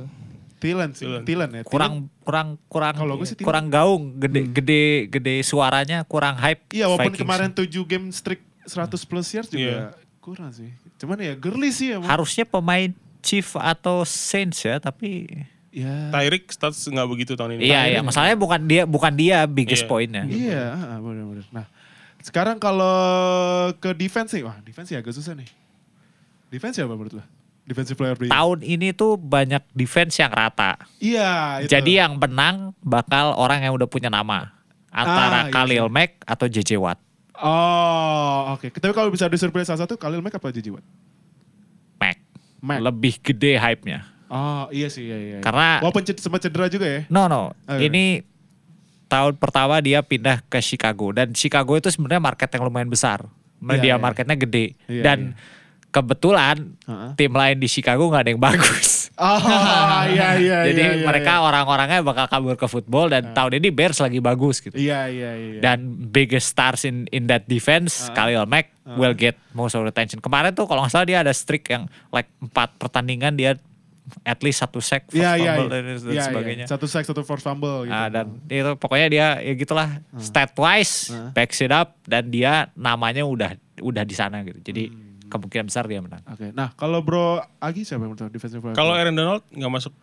Thielen 0.61 0.93
sih. 0.93 1.09
Thielen 1.25 1.51
ya. 1.51 1.63
Kurang 1.65 2.07
kurang 2.21 2.61
kurang 2.69 2.95
Kalau 2.95 3.17
gue 3.17 3.25
sih 3.25 3.33
Thielen. 3.33 3.49
kurang 3.49 3.67
gaung, 3.67 4.03
gede 4.15 4.45
gede 4.47 4.83
gede 5.09 5.35
suaranya, 5.41 6.05
kurang 6.05 6.37
hype. 6.37 6.69
Iya, 6.71 6.85
walaupun 6.87 7.11
Vikings. 7.11 7.25
kemarin 7.25 7.51
7 7.51 7.65
game 7.83 8.07
streak 8.11 8.45
100 8.63 9.03
plus 9.03 9.27
yards 9.31 9.49
juga 9.49 9.59
Iya. 9.59 9.85
kurang 10.19 10.53
sih. 10.53 10.69
Cuman 10.97 11.17
ya 11.19 11.33
Gurley 11.35 11.71
sih 11.71 11.93
emang. 11.93 12.07
harusnya 12.07 12.45
pemain 12.45 12.93
Chief 13.21 13.45
atau 13.55 14.05
Saints 14.05 14.61
ya, 14.61 14.77
tapi 14.77 15.29
Ya. 15.71 16.11
Tyreek 16.11 16.51
stats 16.51 16.83
nggak 16.83 17.07
begitu 17.07 17.33
tahun 17.33 17.57
ini. 17.57 17.67
iya 17.67 17.87
iya 17.89 18.01
masalahnya 18.01 18.35
bukan 18.35 18.61
dia 18.61 18.83
bukan 18.85 19.13
dia 19.13 19.47
biggest 19.47 19.85
Iya. 19.85 19.89
pointnya. 19.89 20.25
Iya, 20.27 20.63
ah, 20.67 20.99
benar-benar. 20.99 21.47
Nah, 21.51 21.67
sekarang 22.19 22.59
kalau 22.59 22.91
ke 23.75 23.95
defense 23.95 24.33
nih, 24.33 24.43
wah 24.43 24.59
defense 24.61 24.89
ya 24.89 24.99
agak 24.99 25.13
susah 25.13 25.33
nih. 25.33 25.47
Defense 26.49 26.75
ya 26.75 26.85
apa 26.85 26.93
menurut 26.93 27.15
lo? 27.17 27.25
Defensive 27.63 27.95
player 27.95 28.13
of 28.13 28.19
the 28.19 28.27
year. 28.27 28.33
Tahun 28.33 28.59
ini 28.61 28.91
tuh 28.91 29.15
banyak 29.15 29.63
defense 29.71 30.17
yang 30.17 30.29
rata. 30.29 30.75
Iya, 30.99 31.63
itu. 31.63 31.71
Jadi 31.71 31.93
yang 31.97 32.17
menang 32.17 32.75
bakal 32.81 33.33
orang 33.33 33.63
yang 33.63 33.73
udah 33.73 33.87
punya 33.87 34.09
nama. 34.09 34.51
Ah, 34.91 35.07
Antara 35.07 35.39
iya 35.41 35.53
Khalil 35.53 35.85
sih. 35.87 35.93
Mack 35.93 36.11
atau 36.25 36.47
JJ 36.47 36.71
Watt. 36.77 36.99
Oh, 37.41 38.53
oke. 38.53 38.69
Tapi 38.71 38.93
kalau 38.93 39.09
bisa 39.09 39.25
disuruh 39.27 39.55
salah 39.61 39.81
satu, 39.81 39.95
Khalil 39.95 40.19
Mack 40.19 40.35
apa 40.35 40.51
JJ 40.51 40.73
Watt? 40.73 40.87
Mack. 41.97 42.19
Mack. 42.59 42.79
Lebih 42.83 43.15
gede 43.23 43.55
hype-nya. 43.55 44.05
Oh, 44.27 44.67
iya 44.71 44.87
sih, 44.87 45.07
iya, 45.07 45.19
iya. 45.19 45.39
Karena 45.41 45.79
Walaupun 45.79 46.03
ced- 46.03 46.19
sempat 46.19 46.39
cedera 46.41 46.67
juga 46.67 46.87
ya. 46.87 47.01
No 47.07 47.27
no, 47.27 47.51
Oh, 47.67 47.75
iya. 47.75 47.87
ini 47.87 48.23
tahun 49.07 49.35
pertama 49.37 49.79
dia 49.79 50.03
pindah 50.03 50.39
ke 50.45 50.59
Chicago 50.59 51.11
dan 51.11 51.35
Chicago 51.35 51.75
itu 51.75 51.91
sebenarnya 51.91 52.23
market 52.23 52.47
yang 52.47 52.63
lumayan 52.63 52.87
besar. 52.87 53.27
Media 53.59 53.83
Iya, 53.83 53.95
iya. 53.95 53.99
marketnya 53.99 54.37
gede 54.37 54.67
Iya, 54.87 55.03
dan 55.03 55.19
iya. 55.35 55.59
Kebetulan 55.91 56.57
Heeh. 56.87 57.11
tim 57.19 57.33
lain 57.35 57.59
di 57.59 57.67
Chicago 57.67 58.07
nggak 58.07 58.23
ada 58.27 58.31
yang 58.31 58.43
bagus. 58.43 59.11
Oh, 59.19 59.37
iya, 60.07 60.39
iya, 60.39 60.59
Jadi 60.71 60.81
iya, 60.81 60.93
iya, 60.97 61.05
mereka 61.05 61.39
iya. 61.39 61.45
orang-orangnya 61.45 62.01
bakal 62.01 62.27
kabur 62.31 62.57
ke 62.57 62.67
football 62.67 63.11
dan 63.11 63.35
tahun 63.35 63.59
ini 63.59 63.69
Bears 63.69 63.99
lagi 63.99 64.23
bagus 64.23 64.63
gitu. 64.63 64.73
Iya, 64.73 65.11
iya, 65.11 65.31
iya. 65.37 65.61
Dan 65.61 66.09
biggest 66.09 66.55
stars 66.55 66.87
in 66.87 67.11
in 67.11 67.27
that 67.27 67.45
defense, 67.45 68.09
Khalil 68.15 68.47
Mack 68.47 68.71
will 68.97 69.13
get 69.13 69.37
most 69.53 69.75
of 69.75 69.83
the 69.83 69.91
attention. 69.91 70.23
Kemarin 70.23 70.55
tuh 70.55 70.65
kalau 70.65 70.87
nggak 70.87 70.95
salah 70.95 71.07
dia 71.07 71.21
ada 71.21 71.35
streak 71.35 71.69
yang 71.69 71.85
like 72.09 72.31
empat 72.41 72.79
pertandingan 72.79 73.35
dia 73.37 73.59
at 74.27 74.43
least 74.43 74.59
satu 74.59 74.83
sack, 74.83 75.07
first 75.07 75.23
Iya, 75.23 75.39
iya, 75.39 75.53
fumble, 75.55 75.69
iya. 75.69 75.71
dan, 75.71 75.83
dan 75.87 75.95
Iya, 75.95 76.11
iya. 76.11 76.25
sebagainya. 76.27 76.65
Satu 76.67 76.87
sack, 76.91 77.05
satu 77.07 77.23
force 77.23 77.47
fumble 77.47 77.87
gitu. 77.87 77.95
Ah, 77.95 78.11
dan 78.11 78.27
itu 78.47 78.71
pokoknya 78.75 79.07
dia 79.07 79.27
ya 79.39 79.53
gitulah 79.55 79.89
stat 80.19 80.51
wise 80.59 81.15
backs 81.31 81.63
it 81.63 81.71
up 81.71 81.95
dan 82.07 82.27
dia 82.27 82.71
namanya 82.75 83.23
udah 83.23 83.55
udah 83.79 84.03
di 84.03 84.15
sana 84.15 84.43
gitu. 84.43 84.59
Jadi 84.63 84.91
Hmm. 84.91 85.10
Kemungkinan 85.31 85.67
besar 85.67 85.87
dia 85.87 85.99
menang. 85.99 86.21
Oke. 86.27 86.51
Nah, 86.51 86.75
kalau 86.75 87.01
Bro 87.01 87.39
Agi 87.57 87.87
siapa 87.87 88.03
yang 88.03 88.13
menurut 88.13 88.29
defensive 88.29 88.59
player? 88.59 88.75
Kalau 88.75 88.93
Aaron 88.93 89.15
Donald 89.15 89.47
nggak 89.47 89.71
masuk. 89.71 89.95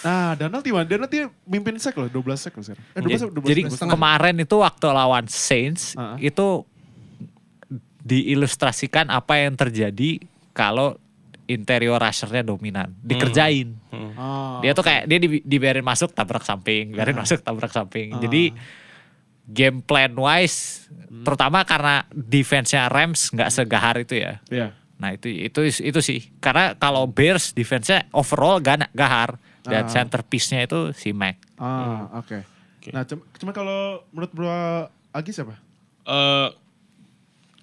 Nah, 0.00 0.32
Donald 0.34 0.60
gimana? 0.60 0.84
Donald 0.84 1.08
dia 1.08 1.28
mimpin 1.44 1.76
sack 1.76 1.94
loh, 1.94 2.08
12 2.08 2.36
sack 2.38 2.52
loh 2.52 2.60
sekarang. 2.62 2.84
Eh, 2.90 3.00
12 3.00 3.08
Jadi, 3.08 3.24
12 3.30 3.44
jadi 3.46 3.62
sack. 3.70 3.88
kemarin 3.88 4.36
itu 4.38 4.56
waktu 4.58 4.86
lawan 4.86 5.24
Saints 5.26 5.92
Ah. 5.94 6.16
itu 6.18 6.64
diilustrasikan 8.00 9.08
apa 9.08 9.40
yang 9.40 9.56
terjadi 9.56 10.20
kalau 10.52 11.00
interior 11.44 11.96
rushernya 11.96 12.40
dominan, 12.42 12.92
dikerjain. 13.00 13.76
Oh. 14.16 14.60
Dia 14.60 14.72
tuh 14.72 14.80
kayak 14.80 15.04
dia 15.04 15.16
di, 15.16 15.40
dibiarin 15.40 15.80
masuk 15.80 16.12
tabrak 16.12 16.40
samping, 16.40 16.92
Ah. 16.92 17.00
biarin 17.00 17.16
masuk 17.16 17.40
tabrak 17.40 17.68
samping. 17.68 18.12
Jadi 18.18 18.52
game 19.46 19.78
plan 19.78 20.12
wise, 20.12 20.88
Hmm. 20.88 21.22
terutama 21.22 21.62
karena 21.62 22.04
defense-nya 22.08 22.88
Rams 22.88 23.28
nggak 23.30 23.50
segahar 23.50 23.96
itu 23.98 24.16
ya. 24.16 24.40
Iya. 24.46 24.72
Nah 24.94 25.12
itu 25.12 25.28
itu 25.28 25.60
itu 25.62 26.00
sih. 26.00 26.32
Karena 26.38 26.72
kalau 26.72 27.04
Bears 27.04 27.52
defense-nya 27.52 28.08
overall 28.10 28.58
gana, 28.58 28.88
gahar 28.90 29.36
dan 29.62 29.84
Ah. 29.84 29.90
centerpiece-nya 29.90 30.64
itu 30.64 30.92
si 30.92 31.12
Mac. 31.12 31.36
Ah, 31.56 32.08
oke. 32.14 32.40
Oke. 32.78 32.88
Nah, 32.90 33.04
cuma, 33.04 33.24
cuma 33.34 33.50
kalau 33.50 33.80
menurut 34.10 34.32
Bro 34.32 34.48
Agi 35.10 35.30
siapa? 35.30 35.56
Eh 36.02 36.48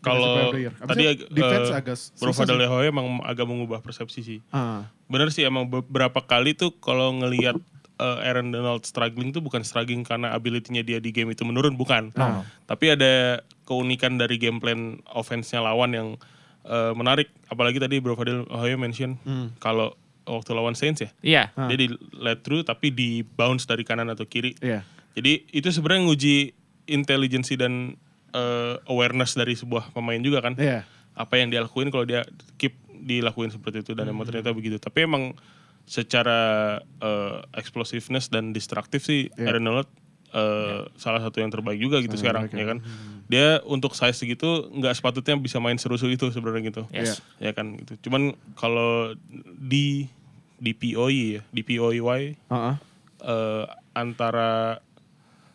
player 0.01 0.73
kalau 0.73 0.89
tadi 0.89 1.03
ag- 1.07 1.29
defense 1.29 1.69
eh, 1.69 1.77
agak 1.77 1.97
Bro. 2.17 2.57
Lehoy 2.57 2.85
emang 2.87 3.05
agak 3.21 3.45
mengubah 3.45 3.79
persepsi 3.79 4.19
sih. 4.21 4.39
Ah. 4.49 4.89
Bener 5.05 5.29
sih 5.29 5.43
emang 5.43 5.69
beberapa 5.69 6.17
kali 6.19 6.53
tuh 6.53 6.73
kalau 6.73 7.13
ngelihat 7.15 7.53
eh, 8.01 8.25
Aaron 8.25 8.49
Donald 8.49 8.81
struggling 8.81 9.29
tuh 9.29 9.39
bukan 9.39 9.61
struggling 9.61 10.01
karena 10.01 10.33
ability-nya 10.33 10.81
dia 10.81 10.97
di 10.97 11.13
game 11.13 11.29
itu 11.31 11.45
menurun, 11.45 11.77
bukan. 11.77 12.09
Ah. 12.17 12.41
Tapi 12.65 12.97
ada 12.97 13.45
keunikan 13.63 14.17
dari 14.17 14.35
game 14.35 14.57
plan 14.57 14.97
offense-nya 15.07 15.61
lawan 15.61 15.93
yang 15.93 16.09
eh, 16.61 16.93
menarik. 16.93 17.29
Apalagi 17.47 17.77
tadi 17.77 17.97
Bro 17.97 18.17
Fadil 18.17 18.45
Lehoy 18.45 18.73
mention 18.75 19.17
Hmm. 19.21 19.53
kalau 19.57 19.93
waktu 20.21 20.53
lawan 20.53 20.73
Saints 20.73 21.01
ya, 21.01 21.09
Iya. 21.21 21.43
Ah. 21.53 21.65
dia 21.65 21.77
di 21.77 21.87
let 22.13 22.41
through 22.41 22.61
tapi 22.61 22.89
di 22.89 23.21
bounce 23.25 23.65
dari 23.65 23.81
kanan 23.81 24.09
atau 24.09 24.25
kiri. 24.25 24.53
Iya. 24.61 24.85
Jadi 25.13 25.49
itu 25.49 25.69
sebenarnya 25.69 26.05
nguji 26.05 26.35
intelijensi 26.87 27.57
dan 27.57 27.97
eh, 28.31 28.75
awareness 28.87 29.35
dari 29.35 29.53
sebuah 29.53 29.91
pemain 29.91 30.21
juga 30.21 30.39
kan. 30.39 30.55
Iya. 30.55 30.87
Apa 31.17 31.35
yang 31.35 31.51
dia 31.51 31.59
lakuin 31.59 31.91
kalau 31.91 32.07
dia 32.07 32.23
keep 32.55 32.77
dilakuin 32.87 33.49
seperti 33.49 33.81
itu 33.81 33.91
dan 33.91 34.07
emang 34.07 34.23
ternyata 34.23 34.53
begitu. 34.53 34.77
Tapi 34.77 35.03
emang 35.03 35.33
secara 35.83 36.39
eh, 36.97 37.37
explosiveness 37.53 38.27
dan 38.27 38.51
destruktif 38.51 39.01
sih 39.01 39.27
Iya. 39.31 39.47
Aaron 39.49 39.65
Donald 39.65 39.89
eh, 40.31 40.87
salah 40.95 41.19
satu 41.19 41.37
yang 41.37 41.49
terbaik 41.49 41.77
juga 41.77 41.99
gitu 41.99 42.15
sekarang 42.15 42.47
terbaik 42.47 42.57
ya 42.57 42.65
kan. 42.67 42.79
Dia 43.27 43.47
untuk 43.63 43.91
size 43.91 44.15
segitu 44.17 44.47
nggak 44.69 44.91
sepatutnya 44.93 45.35
bisa 45.35 45.57
main 45.57 45.75
seru-seru 45.75 46.11
itu 46.11 46.27
sebenarnya 46.29 46.63
gitu. 46.67 46.83
Yes. 46.89 47.19
Ya 47.37 47.51
kan 47.51 47.75
gitu. 47.75 47.99
Cuman 48.01 48.31
kalau 48.53 49.15
di 49.57 50.07
di 50.55 50.71
POI 50.71 51.19
ya, 51.35 51.41
di 51.47 51.61
POY 51.61 52.37
Ah, 52.47 52.53
ah. 52.53 52.75
eh, 53.21 53.63
antara 53.93 54.79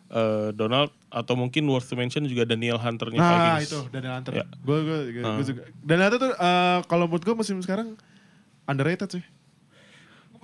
eh, 0.07 0.49
Donald 0.51 0.91
atau 1.07 1.33
mungkin 1.33 1.63
worth 1.65 1.87
to 1.87 1.95
mention 1.95 2.23
juga 2.23 2.43
Daniel 2.43 2.75
Hunter-nya 2.75 3.15
Nah, 3.15 3.31
Vikings. 3.55 3.65
itu 3.65 3.79
Daniel 3.89 4.13
Hunter. 4.13 4.31
Ya. 4.35 4.45
Gue 4.59 4.77
gue 4.83 4.99
gue 5.13 5.23
Ah. 5.23 5.39
juga. 5.39 5.63
Daniel 5.79 6.05
Hunter 6.05 6.19
tuh 6.21 6.33
eh, 6.33 6.79
kalau 6.85 7.05
menurut 7.05 7.23
gue 7.23 7.35
musim 7.35 7.57
sekarang 7.59 7.95
underrated 8.65 9.09
sih. 9.09 9.23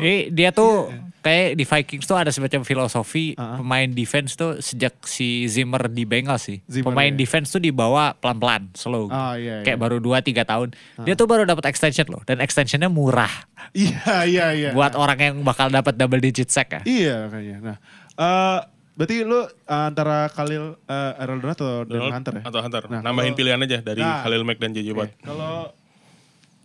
Jadi 0.03 0.17
dia 0.29 0.51
tuh 0.51 0.91
kayak 1.19 1.55
di 1.55 1.63
Vikings 1.63 2.03
tuh 2.03 2.19
ada 2.19 2.27
semacam 2.27 2.61
filosofi 2.61 3.31
Ah. 3.33 3.55
pemain 3.55 3.87
defense 3.87 4.35
tuh 4.35 4.59
sejak 4.59 4.91
si 5.01 5.47
Zimmer 5.47 5.87
di 5.87 6.03
Bengals 6.03 6.43
sih. 6.43 6.59
Zimmer, 6.65 6.91
pemain 6.91 7.07
iya. 7.07 7.15
defense 7.15 7.47
tuh 7.47 7.57
dibawa 7.57 8.11
pelan-pelan, 8.13 8.67
slow. 8.73 9.07
Ah, 9.07 9.33
iya, 9.33 9.63
Kayak 9.63 9.73
iya. 9.73 9.81
baru 9.81 9.97
2 9.97 10.19
3 10.19 10.43
tahun. 10.43 10.75
Dia 10.99 11.15
tuh 11.15 11.23
baru 11.23 11.47
dapat 11.47 11.63
extension 11.65 12.03
loh 12.05 12.19
dan 12.21 12.37
extensionnya 12.37 12.91
murah 12.91 13.31
Iya, 13.71 14.27
iya, 14.27 14.45
iya. 14.51 14.69
buat 14.71 14.93
orang 14.93 15.15
yang 15.17 15.35
bakal 15.41 15.71
dapat 15.71 15.95
double 15.95 16.19
digit 16.19 16.51
sack 16.51 16.67
ya. 16.69 16.81
Iya 16.83 17.17
kayaknya. 17.29 17.57
Nah, 17.63 17.77
eh 18.13 18.59
berarti 18.93 19.15
lu 19.23 19.39
eh, 19.39 19.47
antara 19.65 20.27
Khalil 20.27 20.75
uh, 20.83 21.11
Aaron 21.17 21.39
Donald 21.39 21.55
atau 21.55 21.69
Daniel 21.81 21.89
Donald 22.03 22.15
Hunter 22.19 22.33
ya? 22.35 22.43
atau 22.43 22.59
Hunter. 22.59 22.81
Nah, 22.85 22.99
Nambahin 23.01 23.31
kalau- 23.31 23.39
pilihan 23.39 23.59
aja 23.63 23.77
dari 23.79 24.01
Nah. 24.03 24.21
Khalil 24.21 24.43
Mack 24.43 24.59
dan 24.59 24.69
JJ 24.69 24.89
Watt. 24.91 25.09
Oke, 25.09 25.23
Kalau 25.23 25.71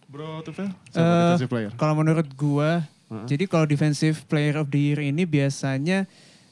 Bro 0.05 0.41
Tufel, 0.43 0.69
siapa 0.89 0.99
Eh, 0.99 1.21
defensive 1.31 1.49
player? 1.49 1.71
Kalau 1.73 1.95
menurut 1.95 2.27
gua, 2.35 2.83
jadi 3.25 3.45
kalau 3.49 3.65
defensive 3.65 4.29
player 4.29 4.61
of 4.61 4.69
the 4.69 4.93
year 4.93 5.01
ini 5.01 5.25
biasanya 5.25 6.05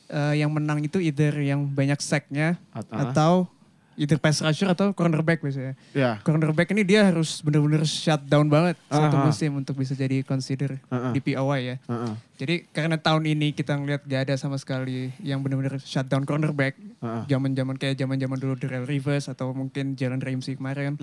eh, 0.09 0.35
yang 0.41 0.49
menang 0.49 0.81
itu 0.81 0.97
either 1.03 1.37
yang 1.37 1.69
banyak 1.69 2.01
sacknya 2.01 2.57
At- 2.73 2.89
ah. 2.89 3.13
atau 3.13 3.33
either 3.97 4.21
pass 4.21 4.45
rusher 4.45 4.69
atau 4.69 4.93
cornerback 4.93 5.41
biasanya. 5.41 5.73
Ya. 5.97 6.21
Cornerback 6.21 6.69
ini 6.77 6.85
dia 6.85 7.09
harus 7.09 7.41
benar-benar 7.41 7.89
shutdown 7.89 8.47
banget 8.53 8.77
satu 8.93 9.17
Aha. 9.17 9.25
musim 9.25 9.57
untuk 9.57 9.73
bisa 9.81 9.97
jadi 9.97 10.21
consider 10.21 10.77
Aha. 10.93 11.17
di 11.17 11.21
POY 11.25 11.61
ya. 11.65 11.77
Heeh. 11.81 12.13
Jadi 12.37 12.55
karena 12.77 13.01
tahun 13.01 13.25
ini 13.25 13.57
kita 13.57 13.73
ngeliat 13.73 14.05
gak 14.05 14.29
ada 14.29 14.35
sama 14.37 14.61
sekali 14.61 15.17
yang 15.25 15.41
benar-benar 15.41 15.81
shutdown 15.81 16.29
cornerback. 16.29 16.77
Zaman-zaman 17.25 17.81
kayak 17.81 17.97
zaman-zaman 17.97 18.37
dulu 18.37 18.55
Darrell 18.61 18.85
Rivers 18.85 19.33
atau 19.33 19.57
mungkin 19.57 19.97
Jalen 19.97 20.21
Ramsey 20.21 20.61
kemarin. 20.61 21.01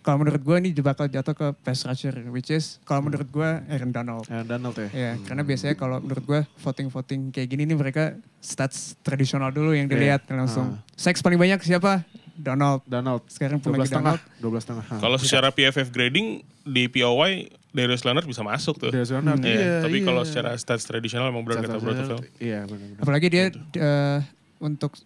Kalau 0.00 0.16
menurut 0.16 0.40
gue 0.40 0.56
ini 0.56 0.72
bakal 0.80 1.12
jatuh 1.12 1.36
ke 1.36 1.46
pass 1.60 1.84
rusher, 1.84 2.16
which 2.32 2.48
is 2.48 2.80
kalau 2.88 3.04
menurut 3.04 3.28
gue 3.28 3.50
Aaron 3.68 3.92
Donald. 3.92 4.24
Aaron 4.32 4.48
Donald 4.48 4.72
ya. 4.80 4.88
Ya, 4.92 5.12
karena 5.20 5.44
biasanya 5.44 5.76
kalau 5.76 6.00
menurut 6.00 6.24
gue 6.24 6.40
voting-voting 6.64 7.28
kayak 7.28 7.48
gini 7.52 7.68
nih 7.68 7.76
mereka 7.76 8.16
stats 8.40 8.96
tradisional 9.04 9.52
dulu 9.52 9.76
yang 9.76 9.92
Iya. 9.92 9.92
dilihat 9.92 10.22
langsung. 10.32 10.80
Seks 10.96 11.20
paling 11.20 11.36
banyak 11.36 11.60
siapa? 11.60 12.00
Donald. 12.32 12.80
Donald. 12.88 13.20
Sekarang 13.28 13.60
pun 13.60 13.76
12 13.76 13.84
lagi 13.84 13.92
setengah. 13.92 14.16
Donald. 14.40 14.56
12 14.56 14.64
setengah. 14.64 14.84
Ha. 14.88 14.94
Kalau 15.04 15.16
secara 15.20 15.48
PFF 15.52 15.88
grading 15.92 16.40
di 16.64 16.88
POY 16.88 17.32
Darius 17.70 18.02
Leonard 18.02 18.24
bisa 18.24 18.40
masuk 18.40 18.80
tuh. 18.80 18.88
Darius 18.88 19.12
Leonard, 19.12 19.38
Iya, 19.44 19.52
iya, 19.52 19.74
tapi 19.84 20.00
iya. 20.00 20.06
kalau 20.08 20.22
secara 20.24 20.56
stats 20.56 20.88
tradisional 20.88 21.28
emang 21.28 21.44
benar 21.44 21.60
kata 21.62 21.76
Bro. 21.76 21.92
Iya 22.40 22.64
benar-benar. 22.64 23.04
Apalagi 23.04 23.26
dia 23.28 23.44
eh, 23.52 24.18
untuk 24.58 24.96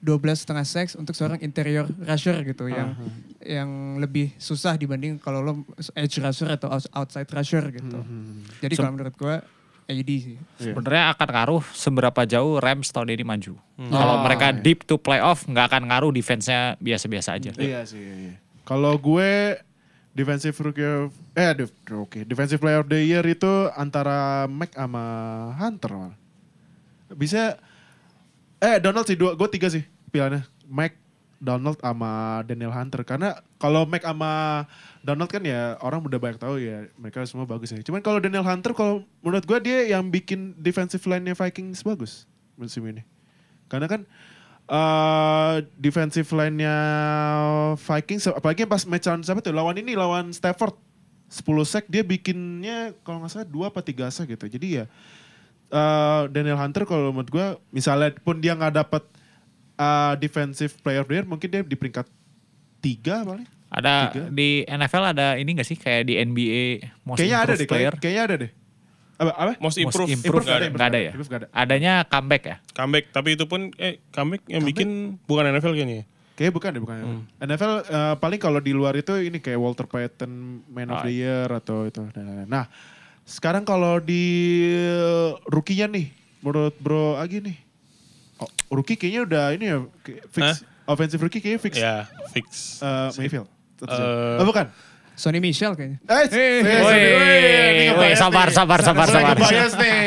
12 0.00 0.16
setengah 0.34 0.64
seks 0.64 0.96
untuk 0.96 1.12
seorang 1.12 1.36
interior 1.40 1.84
rusher 2.00 2.40
gitu 2.40 2.66
yang 2.66 2.96
yang 3.38 3.68
lebih 3.96 4.32
susah 4.36 4.74
dibanding 4.74 5.16
kalau 5.16 5.40
lo 5.40 5.52
edge 5.92 6.16
rusher 6.16 6.48
atau 6.48 6.68
outs- 6.68 6.88
outside 6.90 7.28
rusher 7.28 7.64
gitu. 7.68 8.00
Jadi 8.58 8.74
kalau 8.74 8.92
menurut 8.92 9.12
gue 9.12 9.36
AD 9.86 10.06
sih. 10.08 10.36
Iya. 10.56 10.72
Sebenarnya 10.72 11.04
akan 11.10 11.28
ngaruh 11.28 11.64
seberapa 11.70 12.22
jauh 12.24 12.56
Rams 12.56 12.88
tahun 12.88 13.10
ini 13.10 13.24
maju. 13.26 13.58
Kalau 13.76 14.14
Oh, 14.16 14.22
mereka 14.22 14.46
iya. 14.48 14.58
deep 14.58 14.86
to 14.86 14.96
playoff 14.96 15.44
nggak 15.44 15.66
akan 15.68 15.82
ngaruh 15.84 16.10
defense-nya 16.10 16.78
biasa-biasa 16.78 17.36
aja. 17.36 17.50
Iya 17.54 17.84
sih. 17.84 17.98
Iya. 17.98 18.14
iya. 18.24 18.34
Kalau 18.62 18.94
gue 18.96 19.58
defensive 20.10 20.54
rookie 20.56 20.86
of, 20.86 21.10
eh 21.34 21.52
def, 21.52 21.74
oke 21.88 22.22
defensive 22.22 22.56
player 22.56 22.80
of 22.80 22.88
the 22.88 22.98
year 22.98 23.22
itu 23.22 23.50
antara 23.74 24.46
Mac 24.46 24.72
sama 24.72 25.04
Hunter. 25.56 26.14
Bisa 27.10 27.58
eh 28.60 28.76
Donald 28.78 29.08
sih 29.08 29.16
dua, 29.16 29.32
gue 29.34 29.48
tiga 29.48 29.72
sih 29.72 29.82
pilihannya. 30.12 30.44
Mac, 30.70 30.94
Donald 31.40 31.80
sama 31.80 32.44
Daniel 32.44 32.70
Hunter 32.70 33.00
karena 33.02 33.40
kalau 33.56 33.88
Mac 33.88 34.04
sama 34.04 34.64
Donald 35.00 35.32
kan 35.32 35.40
ya 35.40 35.80
orang 35.80 36.04
udah 36.04 36.20
banyak 36.20 36.36
tahu 36.36 36.60
ya 36.60 36.92
mereka 37.00 37.24
semua 37.24 37.48
bagus 37.48 37.72
ya. 37.72 37.80
Cuman 37.80 38.04
kalau 38.04 38.20
Daniel 38.20 38.44
Hunter 38.44 38.76
kalau 38.76 39.08
menurut 39.24 39.48
gue 39.48 39.58
dia 39.64 39.88
yang 39.88 40.12
bikin 40.12 40.52
defensive 40.60 41.00
line-nya 41.08 41.32
Vikings 41.32 41.80
bagus 41.80 42.28
musim 42.60 42.84
ini. 42.84 43.00
Karena 43.72 43.88
kan 43.88 44.04
eh 44.70 45.56
defensive 45.80 46.28
line-nya 46.28 46.76
Vikings 47.80 48.28
apalagi 48.30 48.68
pas 48.68 48.84
match 48.84 49.08
lawan 49.08 49.24
siapa 49.24 49.40
tuh 49.40 49.56
lawan 49.56 49.80
ini 49.80 49.96
lawan 49.96 50.36
Stafford 50.36 50.76
10 51.32 51.46
sack 51.64 51.86
dia 51.88 52.04
bikinnya 52.04 52.92
kalau 53.06 53.22
nggak 53.24 53.32
salah 53.32 53.48
dua 53.48 53.72
apa 53.72 53.80
tiga 53.80 54.12
sack 54.12 54.28
gitu. 54.28 54.44
Jadi 54.44 54.82
ya 54.82 54.84
eh, 55.70 56.22
Daniel 56.28 56.56
Hunter 56.56 56.82
kalau 56.82 57.10
menurut 57.10 57.28
gue 57.28 57.46
misalnya 57.70 58.10
pun 58.16 58.36
dia 58.36 58.52
nggak 58.52 58.74
dapat 58.76 59.02
eh, 59.76 60.12
defensive 60.16 60.74
player 60.78 61.00
of 61.00 61.08
the 61.08 61.14
year 61.14 61.24
mungkin 61.24 61.48
dia 61.48 61.62
di 61.62 61.74
peringkat 61.74 62.06
tiga 62.78 63.22
paling. 63.22 63.46
Ada 63.70 64.10
Tiga. 64.10 64.22
di 64.28 64.48
NFL 64.64 65.04
ada 65.08 65.26
ini 65.36 65.54
gak 65.54 65.62
sih 65.64 65.76
kayak 65.76 66.02
di 66.04 66.18
NBA 66.18 66.62
most 67.04 67.16
Kayaknya 67.16 67.36
ada 67.36 67.44
improved 67.46 67.54
deh, 67.56 67.68
player? 67.68 67.92
kayak- 67.92 68.02
kayaknya 68.02 68.22
ada 68.24 68.34
deh. 68.36 68.50
Apa? 69.16 69.30
apa? 69.32 69.52
Most 69.52 69.60
Most 69.60 69.78
improve, 69.78 70.08
improved 70.10 70.42
nggak 70.42 70.58
ada. 70.58 70.68
nggak 70.70 70.88
ada 70.88 70.98
ya? 70.98 71.10
Improved 71.10 71.30
nggak 71.30 71.40
ada. 71.40 71.48
Adanya 71.54 71.92
comeback 72.04 72.42
ya? 72.42 72.56
Comeback, 72.72 73.04
tapi 73.10 73.28
itu 73.30 73.44
pun 73.44 73.60
eh 73.76 74.02
comeback 74.10 74.42
yang 74.48 74.64
bikin 74.64 74.88
bukan 75.22 75.44
NFL 75.46 75.72
kayaknya. 75.72 75.96
ya? 75.96 76.04
Kayaknya 76.32 76.52
bukan 76.52 76.70
deh, 76.72 76.82
bukan. 76.82 76.96
NFL 77.38 77.72
eh, 77.84 78.14
paling 78.16 78.40
kalau 78.40 78.58
di 78.58 78.72
luar 78.72 78.96
itu 78.96 79.12
ini 79.14 79.38
kayak 79.38 79.54
Walter 79.56 79.84
Payton 79.84 80.32
Man 80.66 80.88
of 80.88 80.98
Ah. 80.98 81.04
the 81.04 81.12
Year 81.12 81.46
atau 81.46 81.84
itu. 81.84 82.00
Nah, 82.10 82.42
Nah, 82.48 82.64
sekarang 83.30 83.62
kalau 83.62 84.02
di 84.02 84.26
rookie-nya 85.46 85.86
nih, 85.86 86.10
menurut 86.42 86.74
Bro 86.82 87.14
Agi 87.14 87.38
nih. 87.38 87.56
Oh, 88.40 88.50
rookie 88.74 88.98
kayaknya 88.98 89.22
udah 89.22 89.44
ini 89.54 89.64
ya, 89.70 89.78
fix. 90.28 90.42
Hah? 90.42 90.56
Offensive 90.88 91.22
rookie 91.22 91.38
kayaknya 91.38 91.60
fix. 91.62 91.74
Ya, 91.78 92.10
fix. 92.34 92.80
Eh, 92.82 93.08
Mayfield. 93.14 93.46
Eh, 93.80 94.40
oh 94.40 94.44
bukan? 94.44 94.66
Sonny 95.14 95.38
Michel 95.38 95.76
kayaknya. 95.76 96.00
Eh, 96.02 96.24
eh, 96.26 96.80
Woi, 96.80 96.80
woi, 96.80 96.96
ini 96.96 97.84
woi, 97.86 97.86
ngebias 97.92 98.18
sabar, 98.18 98.48
nih. 98.48 98.56
sabar, 98.56 98.78
sabar, 98.80 99.06
sabar. 99.06 99.36
ngebias 99.36 99.72
nih. 99.76 100.00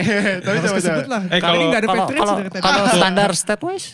Tapi 0.46 0.56
coba 0.62 0.78
coba. 0.80 1.02
lah. 1.10 1.22
Eh, 1.28 1.40
kalau- 1.42 1.68
ada 1.68 1.84
Kalau 1.84 2.04
Patriots 2.06 2.22
kalau 2.22 2.34
tadi. 2.48 2.62
kalau 2.62 2.84
standar 2.88 3.30
stat 3.34 3.60
wise 3.60 3.88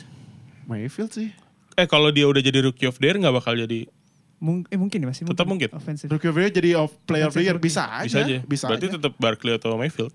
Mayfield 0.68 1.10
sih. 1.10 1.28
Eh 1.74 1.86
kalau 1.88 2.12
dia 2.12 2.28
udah 2.28 2.40
jadi 2.40 2.60
rookie 2.62 2.86
of 2.86 2.96
the 2.96 3.06
year 3.08 3.16
nggak 3.16 3.34
bakal 3.34 3.56
jadi 3.56 3.88
Mung- 4.36 4.66
eh, 4.66 4.76
mungkin 4.76 4.98
ya 4.98 5.06
masih 5.06 5.24
Tetap 5.24 5.44
mungkin. 5.44 5.72
Offensive. 5.72 6.08
Rookie 6.08 6.28
of 6.28 6.34
the 6.34 6.42
Year 6.42 6.52
jadi 6.52 6.70
of 6.74 6.92
player 7.02 7.24
of 7.24 7.32
the 7.32 7.40
year 7.40 7.56
Offensive 7.56 7.64
bisa 7.80 7.82
aja. 7.88 8.04
bisa 8.04 8.18
aja. 8.20 8.36
Bisa 8.44 8.64
Berarti 8.66 8.86
aja. 8.86 8.94
tetap 8.94 9.12
Barkley 9.16 9.52
atau 9.52 9.70
Mayfield. 9.74 10.12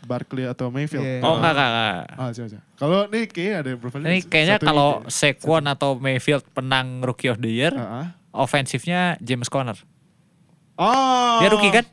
Barkley 0.00 0.44
atau 0.44 0.66
Mayfield. 0.68 1.04
Iya. 1.04 1.20
Oh 1.20 1.36
enggak, 1.36 1.52
enggak, 1.52 1.68
enggak. 1.68 2.04
Ah, 2.14 2.30
siapa, 2.30 2.48
siapa. 2.48 2.64
Kalau 2.74 2.98
nih 3.06 3.24
kayaknya 3.26 3.54
ada 3.58 3.70
profil 3.76 4.00
Ini 4.00 4.18
kayaknya 4.22 4.56
kalau 4.58 4.88
ini. 4.98 5.10
Saquon 5.10 5.64
atau 5.66 5.90
Mayfield 5.94 6.44
menang 6.54 6.88
Rookie 7.02 7.28
of 7.28 7.38
the 7.38 7.50
Year, 7.50 7.72
Ah, 7.72 7.84
ah. 7.84 8.06
ofensifnya 8.32 9.00
James 9.18 9.46
Conner. 9.46 9.76
Oh. 10.74 11.38
Dia 11.38 11.50
rookie 11.50 11.68
kan? 11.68 11.84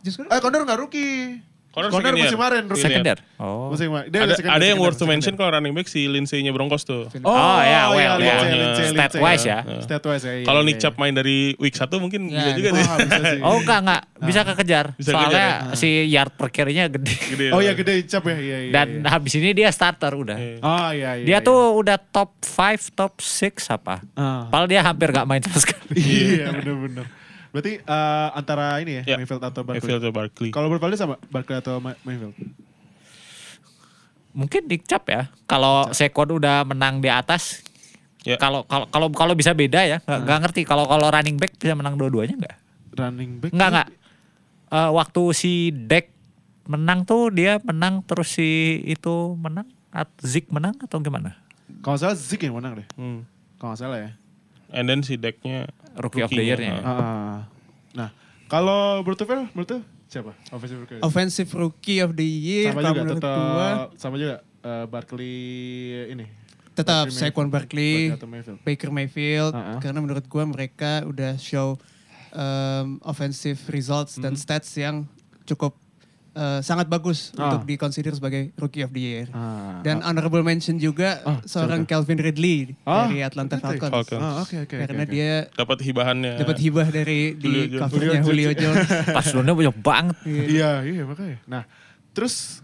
Justru 0.00 0.26
Eh, 0.26 0.36
Condor 0.36 0.62
nggak 0.62 0.80
rookie. 0.80 1.38
Second 1.72 2.04
year. 2.12 2.28
musim 2.28 2.36
kemarin 2.36 2.62
rookie. 2.68 2.84
Second 2.84 3.00
Second 3.00 3.06
year. 3.08 3.18
Oh. 3.40 3.72
Musim 3.72 3.86
kemarin. 3.88 4.06
Dia 4.12 4.20
Ada, 4.22 4.34
second- 4.36 4.52
ada 4.52 4.64
yang 4.68 4.78
worth 4.78 4.98
to 5.00 5.06
mention 5.08 5.32
kalau 5.34 5.50
running 5.50 5.72
back 5.72 5.88
si 5.88 6.04
Lindsay-nya 6.04 6.52
Broncos 6.52 6.84
tuh. 6.84 7.08
Oh, 7.24 7.32
Oh, 7.32 7.58
ya, 7.64 7.88
well, 7.88 8.20
iya, 8.20 8.28
ya. 8.28 8.34
Lindsay, 8.36 8.58
Lindsay, 8.60 8.84
Stat 8.92 9.10
Lindsay, 9.10 9.20
wise 9.20 9.44
ya. 9.48 9.58
Stat 9.80 10.04
wise 10.04 10.24
ya. 10.24 10.32
iya, 10.36 10.44
Kalau 10.44 10.60
iya, 10.60 10.68
Nick 10.68 10.76
iya. 10.76 10.82
Chubb 10.84 10.94
main 11.00 11.14
dari 11.16 11.36
week 11.56 11.72
1 11.72 11.88
mungkin 11.96 12.20
Ya, 12.28 12.44
bisa 12.44 12.50
juga 12.60 12.68
deh. 12.70 12.84
Bisa 12.84 13.16
sih. 13.24 13.40
Oh 13.48 13.56
enggak, 13.56 13.78
enggak. 13.82 14.02
Bisa 14.20 14.40
kekejar. 14.44 14.86
Bisa 14.94 15.10
Soalnya 15.16 15.46
kejar 15.72 15.80
si 15.80 15.88
yard 16.06 16.32
per 16.36 16.48
carry-nya 16.52 16.84
gede. 16.86 17.14
Gede. 17.32 17.46
Oh 17.50 17.58
iya 17.58 17.72
gede 17.72 18.04
cap 18.04 18.22
ya. 18.22 18.36
Iya, 18.36 18.58
iya. 18.68 18.72
Dan 18.76 18.88
iya. 19.00 19.08
habis 19.08 19.32
ini 19.34 19.50
dia 19.50 19.68
starter 19.72 20.12
udah. 20.12 20.36
Iya. 20.36 20.56
Oh 20.60 20.90
iya 20.92 21.10
iya. 21.16 21.24
Dia 21.24 21.38
iya. 21.40 21.40
tuh 21.40 21.58
udah 21.72 21.96
top 21.96 22.36
5, 22.44 22.92
top 22.92 23.16
6 23.16 23.56
apa. 23.72 24.04
Ah. 24.12 24.44
Padahal 24.52 24.68
dia 24.68 24.84
hampir 24.84 25.08
gak 25.08 25.24
main 25.24 25.40
sama 25.40 25.56
sekali. 25.56 25.96
Iya 25.96 26.52
bener-bener. 26.60 27.21
Berarti 27.52 27.72
eh, 27.78 28.28
antara 28.32 28.80
ini 28.80 29.04
ya, 29.04 29.14
Ya. 29.14 29.16
Mayfield 29.20 29.44
atau 29.44 29.60
Barkley. 29.60 29.78
Mayfield 29.78 30.00
atau 30.00 30.10
Barkley. 30.10 30.50
Kalau 30.50 30.68
bervalid 30.72 30.96
sama 30.96 31.20
Barkley 31.28 31.56
atau 31.56 31.78
Ma- 31.78 31.98
Mayfield? 32.02 32.32
Mungkin 34.32 34.64
Nick 34.64 34.88
Chubb 34.88 35.04
ya. 35.06 35.28
Kalau 35.44 35.92
Saquon 35.92 36.32
udah 36.32 36.64
menang 36.64 36.98
di 36.98 37.12
atas, 37.12 37.60
Ya. 38.24 38.40
kalau 38.40 38.64
kalau 38.64 38.88
kalau 38.88 39.12
kalau 39.12 39.34
bisa 39.36 39.52
beda 39.52 39.84
ya, 39.84 40.00
nggak 40.00 40.20
nggak 40.24 40.38
ngerti. 40.48 40.60
Kalau 40.64 40.88
kalau 40.88 41.12
running 41.12 41.36
back 41.36 41.52
bisa 41.54 41.76
menang 41.76 42.00
dua-duanya 42.00 42.40
nggak? 42.40 42.56
Running 42.96 43.30
back? 43.38 43.50
Nggak 43.52 43.68
nggak. 43.70 43.88
Eh, 44.72 44.90
waktu 44.90 45.22
si 45.36 45.52
Deck 45.68 46.08
menang 46.64 47.04
tuh 47.04 47.28
dia 47.28 47.60
menang 47.60 48.00
terus 48.00 48.32
si 48.32 48.80
itu 48.86 49.36
menang, 49.36 49.68
atau 49.92 50.14
Zik 50.22 50.48
menang 50.48 50.78
atau 50.80 50.96
gimana? 51.02 51.36
Kalau 51.82 51.98
salah 51.98 52.16
Zeke 52.16 52.48
yang 52.48 52.56
menang 52.56 52.80
deh. 52.80 52.86
Hmm. 52.96 53.26
Kalau 53.60 53.74
salah 53.74 53.98
ya. 54.00 54.10
And 54.72 54.88
then 54.88 55.04
si 55.04 55.20
decknya 55.20 55.68
Rookie 55.94 56.24
of 56.24 56.30
the. 56.32 56.42
Year-nya 56.42 56.80
ya. 56.80 56.82
Ah. 56.82 56.96
Ah. 56.96 57.38
Nah, 57.92 58.08
kalau 58.48 59.04
menurut 59.04 59.20
lu 59.52 59.64
siapa? 60.12 60.32
Offensive 60.52 60.78
rookie. 60.84 61.00
Offensive 61.00 61.50
Rookie 61.56 62.00
of 62.04 62.10
the 62.12 62.28
Year. 62.28 62.72
sama 62.72 62.84
juga 62.84 63.00
menurut 63.00 63.22
tetap 63.24 63.36
gua 63.36 63.68
sama 63.96 64.14
juga 64.20 64.36
eh, 64.44 64.84
Barkley 64.84 65.36
ini. 66.12 66.26
tetap 66.72 67.04
Barkley 67.08 67.20
Saquon 67.20 67.48
Barkley, 67.52 67.92
Barkley 68.08 68.16
atau 68.16 68.28
Mayfield. 68.28 68.58
Baker 68.64 68.90
Mayfield. 68.92 69.52
Uh-uh. 69.56 69.78
Karena 69.80 69.98
menurut 70.04 70.24
gua 70.28 70.44
mereka 70.44 71.04
udah 71.08 71.36
show 71.40 71.80
um, 72.32 73.00
offensive 73.04 73.60
results 73.72 74.20
dan 74.20 74.36
stats 74.36 74.72
yang 74.76 75.08
cukup 75.48 75.76
uh, 76.34 76.60
sangat 76.60 76.86
bagus. 76.86 77.30
Ah. 77.34 77.52
untuk 77.52 77.66
dikonsider 77.66 78.10
sebagai 78.10 78.52
Rookie 78.54 78.80
of 78.80 78.90
the 78.90 79.00
Year. 79.00 79.26
Ah, 79.30 79.80
Dan 79.80 80.00
honorable 80.00 80.40
mention 80.40 80.76
juga 80.76 81.20
Ah, 81.22 81.38
seorang 81.42 81.82
siapa 81.82 81.90
Calvin 81.90 82.18
Ridley 82.18 82.76
Ah, 82.82 83.06
dari 83.06 83.20
Atlanta. 83.20 83.56
Falcons. 83.56 83.92
Falcons. 83.92 84.20
Ah, 84.20 84.34
oke 84.40 84.56
oke. 84.60 84.76
Karena 84.76 84.92
oke, 84.98 85.08
oke. 85.08 85.14
dia 85.14 85.30
dapat 85.48 85.78
hibahannya. 85.80 86.32
dapat 86.36 86.56
hibah 86.58 86.88
dari 86.88 87.20
Julio 87.38 87.62
di 87.62 87.70
Jones. 87.70 87.82
covernya 87.82 88.18
Julio 88.20 88.24
Julio 88.24 88.50
Jones. 88.54 88.88
Pas 89.16 89.26
dulunya 89.26 89.54
banyak 89.54 89.76
banget. 89.78 90.16
Iya, 90.24 90.70
iya 90.82 91.02
makanya. 91.02 91.38
Nah, 91.44 91.62
terus 92.10 92.60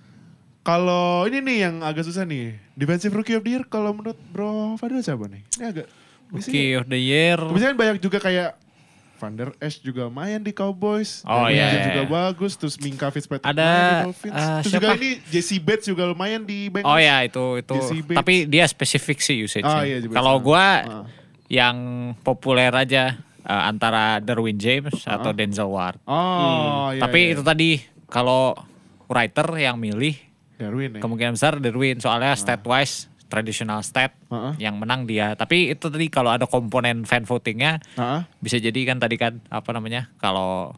kalau 0.61 1.25
ini 1.25 1.41
nih 1.41 1.57
yang 1.63 1.75
agak 1.81 2.05
susah 2.05 2.23
nih. 2.23 2.61
Defensive 2.75 3.11
Rookie 3.11 3.33
of 3.33 3.43
the 3.43 3.51
Year 3.51 3.65
kalau 3.65 3.91
menurut 3.91 4.21
Bro 4.29 4.77
Fadil 4.77 5.01
siapa 5.01 5.25
nih? 5.25 5.43
Ini 5.57 5.65
agak 5.67 5.87
Rookie 6.29 6.77
of 6.77 6.85
the 6.87 7.01
Year. 7.01 7.41
Biasanya 7.41 7.73
kan 7.73 7.79
banyak 7.79 7.97
juga 7.99 8.19
kayak 8.21 8.58
Van 9.19 9.35
Der 9.35 9.51
Esch 9.59 9.79
juga 9.79 10.07
main 10.07 10.39
di 10.39 10.51
Cowboys. 10.51 11.21
Oh, 11.23 11.45
iya, 11.45 11.69
iya, 11.69 11.83
juga 11.85 12.03
iya. 12.03 12.09
bagus. 12.09 12.55
Terus 12.55 12.79
Minka 12.79 13.11
Fitzpatrick 13.11 13.45
Ada, 13.45 13.67
main 13.67 13.83
di 13.83 14.07
Dolphins. 14.07 14.33
eh, 14.33 14.39
terus 14.39 14.65
siapa? 14.65 14.81
juga 14.81 14.89
ini 14.97 15.11
Jesse 15.29 15.57
Bates 15.59 15.87
juga 15.87 16.03
lumayan 16.05 16.43
di 16.43 16.71
Bengals. 16.71 16.87
Oh 16.87 16.97
ya 16.97 17.17
itu 17.21 17.45
itu. 17.59 17.75
Bates. 18.01 18.17
Tapi 18.17 18.35
dia 18.47 18.65
spesifik 18.65 19.19
sih 19.19 19.43
usage 19.43 19.63
Oh, 19.63 19.83
iya, 19.83 19.99
Bates. 19.99 20.15
Kalau 20.15 20.39
gua 20.39 20.67
Ah. 20.81 21.05
yang 21.47 21.77
populer 22.21 22.71
aja 22.71 23.19
eh, 23.41 23.63
antara 23.65 24.21
Derwin 24.21 24.57
James 24.57 25.03
atau 25.03 25.33
Denzel 25.33 25.67
Ward. 25.67 25.99
Oh, 26.05 26.89
iya. 26.91 27.01
Tapi 27.01 27.21
iya. 27.21 27.33
itu 27.35 27.43
tadi 27.43 27.71
kalau 28.07 28.55
writer 29.07 29.49
yang 29.57 29.77
milih 29.77 30.15
Darwin 30.55 30.95
ya. 30.95 31.01
kemungkinan 31.01 31.33
besar 31.35 31.57
Derwin 31.57 31.97
soalnya 31.97 32.35
stat 32.35 32.61
wise 32.63 33.09
traditional 33.29 33.81
stat 33.81 34.17
Heeh. 34.27 34.57
yang 34.59 34.77
menang 34.77 35.05
dia. 35.05 35.33
Tapi 35.33 35.71
itu 35.71 35.87
tadi 35.87 36.09
kalau 36.09 36.33
ada 36.33 36.45
komponen 36.45 37.05
fan 37.05 37.23
votingnya 37.23 37.79
Ah, 37.95 38.25
bisa 38.39 38.57
jadi 38.57 38.81
kan 38.85 38.97
tadi 38.97 39.15
kan 39.15 39.39
apa 39.47 39.71
namanya 39.71 40.09
kalau 40.17 40.73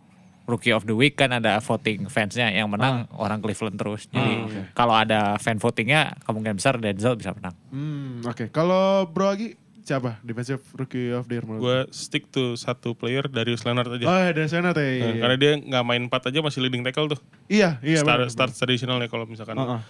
rookie 0.45 0.71
of 0.71 0.83
the 0.83 0.93
week 0.93 1.15
kan 1.15 1.31
ada 1.31 1.59
voting 1.59 2.07
fansnya 2.07 2.51
yang 2.51 2.67
menang 2.67 3.07
orang 3.15 3.39
Cleveland 3.39 3.79
terus. 3.79 4.07
Jadi 4.07 4.19
Ah, 4.19 4.45
oke. 4.45 4.61
kalau 4.75 4.95
ada 4.95 5.21
fan 5.37 5.57
votingnya 5.57 6.19
kemungkinan 6.21 6.59
besar 6.59 6.75
Denzel 6.77 7.15
bisa 7.15 7.31
menang. 7.31 7.55
Hmm, 7.71 8.21
oke. 8.23 8.51
Kalau 8.51 9.07
Bro 9.07 9.31
Agi 9.31 9.49
siapa 9.81 10.19
defensive 10.21 10.63
rookie 10.75 11.11
of 11.11 11.27
the 11.27 11.35
year 11.35 11.43
menurut? 11.43 11.63
Gue 11.63 11.79
stick 11.91 12.27
to 12.29 12.55
satu 12.55 12.95
player 12.95 13.27
Darius 13.27 13.63
Leonard 13.63 13.91
aja. 13.91 14.05
Oh, 14.05 14.19
ya, 14.21 14.31
dari 14.31 14.47
sana 14.47 14.71
teh. 14.71 14.83
Nah, 14.99 15.07
Iya, 15.09 15.15
Karena 15.19 15.37
dia 15.39 15.53
nggak 15.57 15.85
main 15.85 16.03
4 16.05 16.31
aja 16.31 16.39
masih 16.41 16.61
leading 16.61 16.83
tackle 16.83 17.07
tuh. 17.09 17.21
iya, 17.47 17.79
iya. 17.81 17.99
start, 17.99 18.27
benar, 18.27 18.31
start 18.31 18.53
traditional 18.53 18.99
ya 18.99 19.07
kalau 19.07 19.27
misalkan. 19.27 19.55
Heeh. 19.55 19.81
Empat 19.81 19.83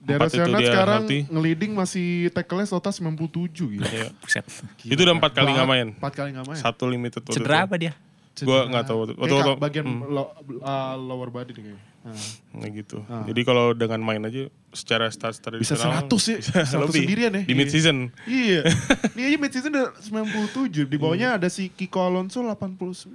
Leonard 0.00 0.32
dia 0.32 0.46
sekarang 0.66 1.02
healthy. 1.04 1.20
nge-leading 1.28 1.72
masih 1.72 2.06
tackle-nya 2.30 2.66
total 2.66 2.92
97 2.92 3.76
gitu. 3.76 3.84
Iya. 3.84 4.08
Buset. 4.16 4.44
Itu 4.82 5.00
udah 5.00 5.14
empat 5.14 5.32
kali 5.32 5.50
nggak 5.50 5.68
main. 5.68 5.86
Empat 5.92 6.12
kali 6.14 6.28
nggak 6.32 6.46
main. 6.46 6.58
Satu 6.58 6.84
limited 6.84 7.20
waktu 7.20 7.36
Cedera 7.36 7.56
itu. 7.58 7.66
apa 7.68 7.76
dia? 7.76 7.92
Gue 8.40 8.60
nggak 8.66 8.84
tahu. 8.86 8.98
Waktu, 8.98 9.12
Kayak 9.12 9.32
waktu, 9.36 9.52
ka- 9.52 9.60
bagian 9.60 9.84
hmm, 9.84 10.00
lo- 10.08 10.32
uh, 10.58 10.94
lower 10.96 11.28
body 11.28 11.52
deh 11.52 11.62
kayaknya. 11.62 11.84
Nah. 12.00 12.16
kayak 12.56 12.72
gitu. 12.80 13.04
Ah. 13.12 13.28
Jadi 13.28 13.40
kalau 13.44 13.76
dengan 13.76 14.00
main 14.00 14.24
aja 14.24 14.48
secara 14.72 15.12
start 15.12 15.36
Bisa 15.36 15.76
traditional 15.76 16.08
100 16.08 16.32
ya. 16.32 16.36
bisa 16.40 16.52
100 16.64 16.80
lebih. 16.80 17.00
sendirian 17.04 17.30
ya. 17.36 17.42
Di 17.44 17.52
mid 17.52 17.68
season. 17.68 17.96
Iya. 18.24 18.60
Ini 19.12 19.22
aja 19.26 19.36
mid 19.36 19.52
season 19.52 19.70
udah 19.70 19.88
97. 20.00 20.88
Di 20.88 20.96
bawahnya 20.96 21.36
ada 21.36 21.52
si 21.52 21.68
Kiko 21.68 22.00
Alonso 22.00 22.40
89. 22.40 23.12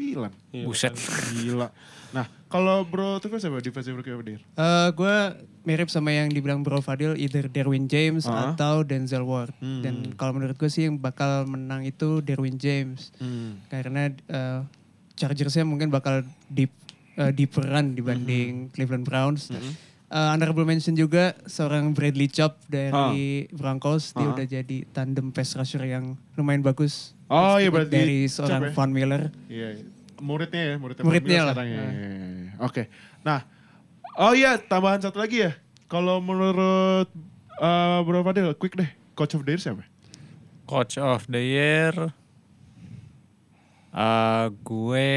Iya, 0.53 0.65
Buset. 0.69 0.93
Gila. 1.33 1.73
Kalau 2.55 2.87
Bro 2.87 3.19
Tufa 3.19 3.35
siapa 3.35 3.59
defensive 3.59 3.91
rookie 3.93 4.09
of 4.09 4.23
the 4.23 4.31
year? 4.31 4.41
Eh 4.55 4.87
gue 4.89 5.15
mirip 5.63 5.91
sama 5.91 6.07
yang 6.09 6.31
dibilang 6.31 6.63
Bro 6.63 6.79
Fadil, 6.79 7.19
either 7.19 7.45
Derwin 7.45 7.85
James 7.85 8.23
Ah. 8.23 8.55
atau 8.55 8.79
Denzel 8.81 9.21
Ward. 9.21 9.51
Hmm. 9.59 9.83
Dan 9.83 9.95
kalau 10.15 10.31
menurut 10.33 10.55
gue 10.55 10.67
sih 10.67 10.87
yang 10.87 10.95
bakal 10.95 11.43
menang 11.43 11.83
itu 11.83 12.23
Derwin 12.23 12.55
James. 12.55 13.11
Karena 13.67 14.07
eh, 14.07 14.59
Chargersnya 15.13 15.63
mungkin 15.63 15.87
bakal 15.89 16.23
deep, 16.47 16.71
eh, 17.15 17.31
deeper 17.31 17.59
run 17.61 17.91
dibanding 17.91 18.71
Cleveland 18.71 19.03
Browns. 19.03 19.51
Eh, 19.51 19.67
honorable 20.07 20.63
mention 20.63 20.95
juga 20.95 21.35
seorang 21.43 21.91
Bradley 21.91 22.27
Chop 22.27 22.63
dari 22.65 23.51
Broncos. 23.51 24.15
Dia 24.15 24.21
Ah. 24.21 24.31
udah 24.31 24.45
jadi 24.45 24.77
tandem 24.89 25.27
pass 25.29 25.55
rusher 25.55 25.83
yang 25.83 26.15
lumayan 26.33 26.63
bagus. 26.63 27.11
Oh 27.27 27.57
iya 27.57 27.67
berarti 27.67 27.91
Dari 27.91 28.19
Chop 28.25 28.47
seorang 28.47 28.61
ya? 28.61 28.71
Von 28.71 28.91
Miller. 28.91 29.27
Iya, 29.51 29.69
iya. 29.75 29.85
muridnya 30.15 30.63
ya, 30.63 30.75
muridnya, 30.79 31.03
Muridnya 31.03 31.41
lah. 31.43 31.51
Sekarang 31.51 31.67
ya. 31.67 31.85
Iya, 31.91 32.44
Oke. 32.61 32.87
Nah, 33.25 33.43
oh 34.19 34.31
iya 34.31 34.59
tambahan 34.59 35.01
satu 35.01 35.19
lagi 35.19 35.43
ya. 35.43 35.51
Kalau 35.85 36.19
menurut 36.19 37.07
uh, 37.61 37.99
Bro 38.03 38.25
Fadil, 38.25 38.51
quick 38.57 38.75
deh. 38.75 38.89
Coach 39.15 39.35
of 39.37 39.47
the 39.47 39.55
year 39.55 39.61
siapa? 39.61 39.83
Coach 40.67 40.99
of 40.99 41.23
the 41.31 41.39
year. 41.39 41.93
Eh 43.95 44.45
gue 44.67 45.11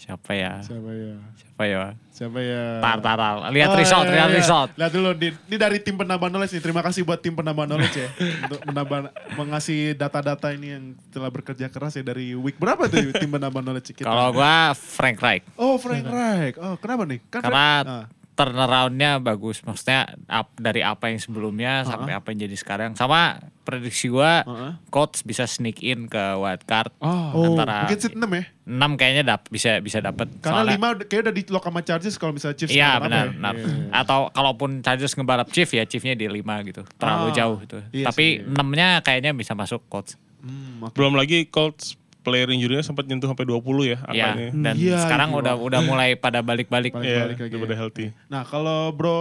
siapa 0.00 0.32
ya? 0.32 0.52
Siapa 0.60 0.90
ya? 0.90 1.14
Siapa 1.36 1.62
ya? 1.62 1.80
Siapa 2.10 2.38
ya? 2.38 2.64
Tar, 2.80 2.98
tar, 2.98 3.16
tar. 3.16 3.34
Lihat 3.48 3.68
Oh, 3.68 3.76
result, 3.76 4.04
iya, 4.04 4.14
lihat 4.16 4.28
iya. 4.28 4.38
result. 4.38 4.68
Lihat 4.74 4.92
dulu, 4.92 5.10
di- 5.12 5.36
ini 5.46 5.56
dari 5.56 5.78
tim 5.78 5.92
penambah 5.94 6.26
knowledge 6.26 6.52
nih. 6.52 6.62
Terima 6.62 6.80
kasih 6.80 7.00
buat 7.02 7.20
tim 7.20 7.32
penambah 7.32 7.64
knowledge 7.66 7.96
ya. 7.98 8.08
untuk 8.44 8.60
menambah, 8.64 8.98
mengasih 9.36 9.92
data-data 9.92 10.48
ini 10.50 10.66
yang 10.70 10.84
telah 11.08 11.28
bekerja 11.28 11.68
keras 11.68 11.92
ya 11.92 12.02
dari 12.02 12.32
week 12.32 12.56
berapa 12.56 12.88
tuh 12.88 13.12
tim 13.12 13.28
penambah 13.28 13.60
knowledge 13.60 13.92
kita? 13.92 14.04
Kalau 14.04 14.32
gue 14.32 14.56
Frank 14.74 15.16
Reich. 15.18 15.44
Oh 15.54 15.76
Frank 15.76 16.04
Reich. 16.06 16.56
Oh 16.56 16.76
kenapa 16.76 17.04
nih? 17.04 17.20
Kan 17.26 17.40
Karena 17.42 17.64
Frank- 17.78 17.88
ah. 17.90 18.04
Turnaround-nya 18.42 19.10
bagus. 19.18 19.60
Maksudnya 19.60 20.00
ap- 20.26 20.56
dari 20.56 20.80
apa 20.80 21.06
yang 21.06 21.18
sebelumnya 21.18 21.84
sampai 21.84 22.12
apa 22.12 22.32
yang 22.32 22.42
jadi 22.42 22.56
sekarang. 22.56 22.90
Sama 22.94 23.36
prediksi 23.60 24.08
gue, 24.08 24.32
Uh-huh. 24.42 24.72
coach 24.88 25.20
bisa 25.22 25.44
sneak 25.44 25.78
in 25.80 26.06
ke 26.06 26.18
wild 26.34 26.64
card. 26.64 26.88
Oh, 26.98 27.44
antara 27.46 27.84
mungkin 27.84 27.98
seat 27.98 28.14
6 28.14 28.24
ya? 28.32 28.44
6 28.64 28.96
kayaknya 28.96 29.22
dap, 29.26 29.42
bisa 29.46 29.78
bisa 29.78 30.00
dapat. 30.00 30.26
Karena 30.40 30.64
lima 30.66 30.86
udah- 30.92 31.06
kayak 31.06 31.22
udah 31.22 31.34
di 31.34 31.42
lock 31.46 31.62
sama 31.62 31.80
Chargers 31.80 32.16
kalau 32.16 32.32
misalnya 32.32 32.56
Chiefs 32.56 32.72
Iya 32.72 32.90
benar, 32.98 33.24
ya? 33.26 33.32
benar. 33.32 33.54
Iya, 33.54 33.66
iya. 33.66 33.84
Atau 33.94 34.20
kalaupun 34.30 34.70
Chargers 34.80 35.12
ngebalap 35.12 35.48
Chief 35.48 35.68
ya 35.68 35.84
Chiefnya 35.84 36.14
di 36.14 36.26
5 36.26 36.40
gitu. 36.64 36.82
Terlalu 36.96 37.26
Ah, 37.26 37.34
jauh 37.36 37.56
gitu. 37.60 37.78
iya 37.92 38.06
Tapi 38.06 38.26
sih. 38.38 38.48
6-nya 38.48 38.88
kayaknya 39.00 39.30
bisa 39.32 39.52
masuk 39.52 39.84
coach. 39.86 40.16
Hmm, 40.40 40.80
oke. 40.82 40.96
Belum 40.96 41.12
lagi 41.12 41.44
Colts 41.44 41.99
player 42.20 42.48
injury-nya 42.48 42.82
sempat 42.82 43.04
nyentuh 43.04 43.26
sampai 43.26 43.44
20 43.44 43.60
ya 43.86 43.98
Iya, 44.06 44.24
angkanya. 44.28 44.48
dan 44.54 44.74
Iya, 44.74 44.96
sekarang 45.00 45.28
gila. 45.30 45.40
udah 45.40 45.54
udah 45.56 45.80
mulai 45.82 46.10
pada 46.14 46.40
balik-balik. 46.40 46.92
Balik- 46.92 47.06
Iya, 47.06 47.20
balik 47.26 47.38
lagi 47.40 47.54
udah 47.56 47.68
ya. 47.70 47.78
healthy. 47.78 48.06
Nah 48.26 48.42
kalau 48.42 48.90
Bro 48.90 49.18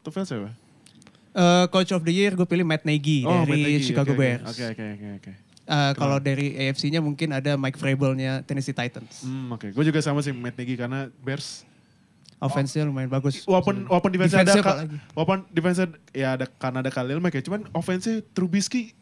Tufel 0.00 0.22
siapa? 0.22 0.52
Eh, 1.32 1.64
Coach 1.66 1.90
of 1.90 2.00
the 2.00 2.10
Year 2.10 2.32
gue 2.32 2.44
pilih 2.44 2.62
Matt 2.62 2.82
Nagy 2.82 3.22
Oh, 3.22 3.42
dari 3.42 3.50
Matt 3.54 3.60
Nagy. 3.62 3.82
Chicago 3.82 4.08
Oke, 4.08 4.12
oke. 4.12 4.20
Bears. 4.22 4.44
Oke 4.46 4.64
oke 4.66 4.84
oke 4.90 5.06
oke. 5.16 5.32
Eh, 5.66 5.92
kalau 5.94 6.16
dari 6.18 6.46
AFC-nya 6.54 6.98
mungkin 6.98 7.28
ada 7.30 7.54
Mike 7.54 7.74
Vrabel-nya 7.74 8.40
Tennessee 8.40 8.70
Titans. 8.70 9.20
Hmm, 9.20 9.50
oke. 9.50 9.68
Gue 9.68 9.84
juga 9.84 9.98
sama 9.98 10.20
sih 10.20 10.30
Matt 10.30 10.54
Nagy 10.54 10.74
karena 10.74 11.08
Bears 11.18 11.64
Offense-nya 12.36 12.84
lumayan 12.84 13.08
bagus. 13.08 13.42
walaupun 13.44 13.84
walaupun 13.86 14.12
defense 14.12 14.32
ada 14.34 14.52
Ka- 14.54 14.84
walaupun 15.12 15.48
defense 15.50 15.80
ya 16.12 16.36
ada 16.36 16.44
karena 16.46 16.84
ada 16.84 16.90
Khalil 16.90 17.16
Mack 17.16 17.32
ya 17.32 17.40
cuman 17.40 17.64
offense 17.72 18.04
Trubisky 18.30 18.92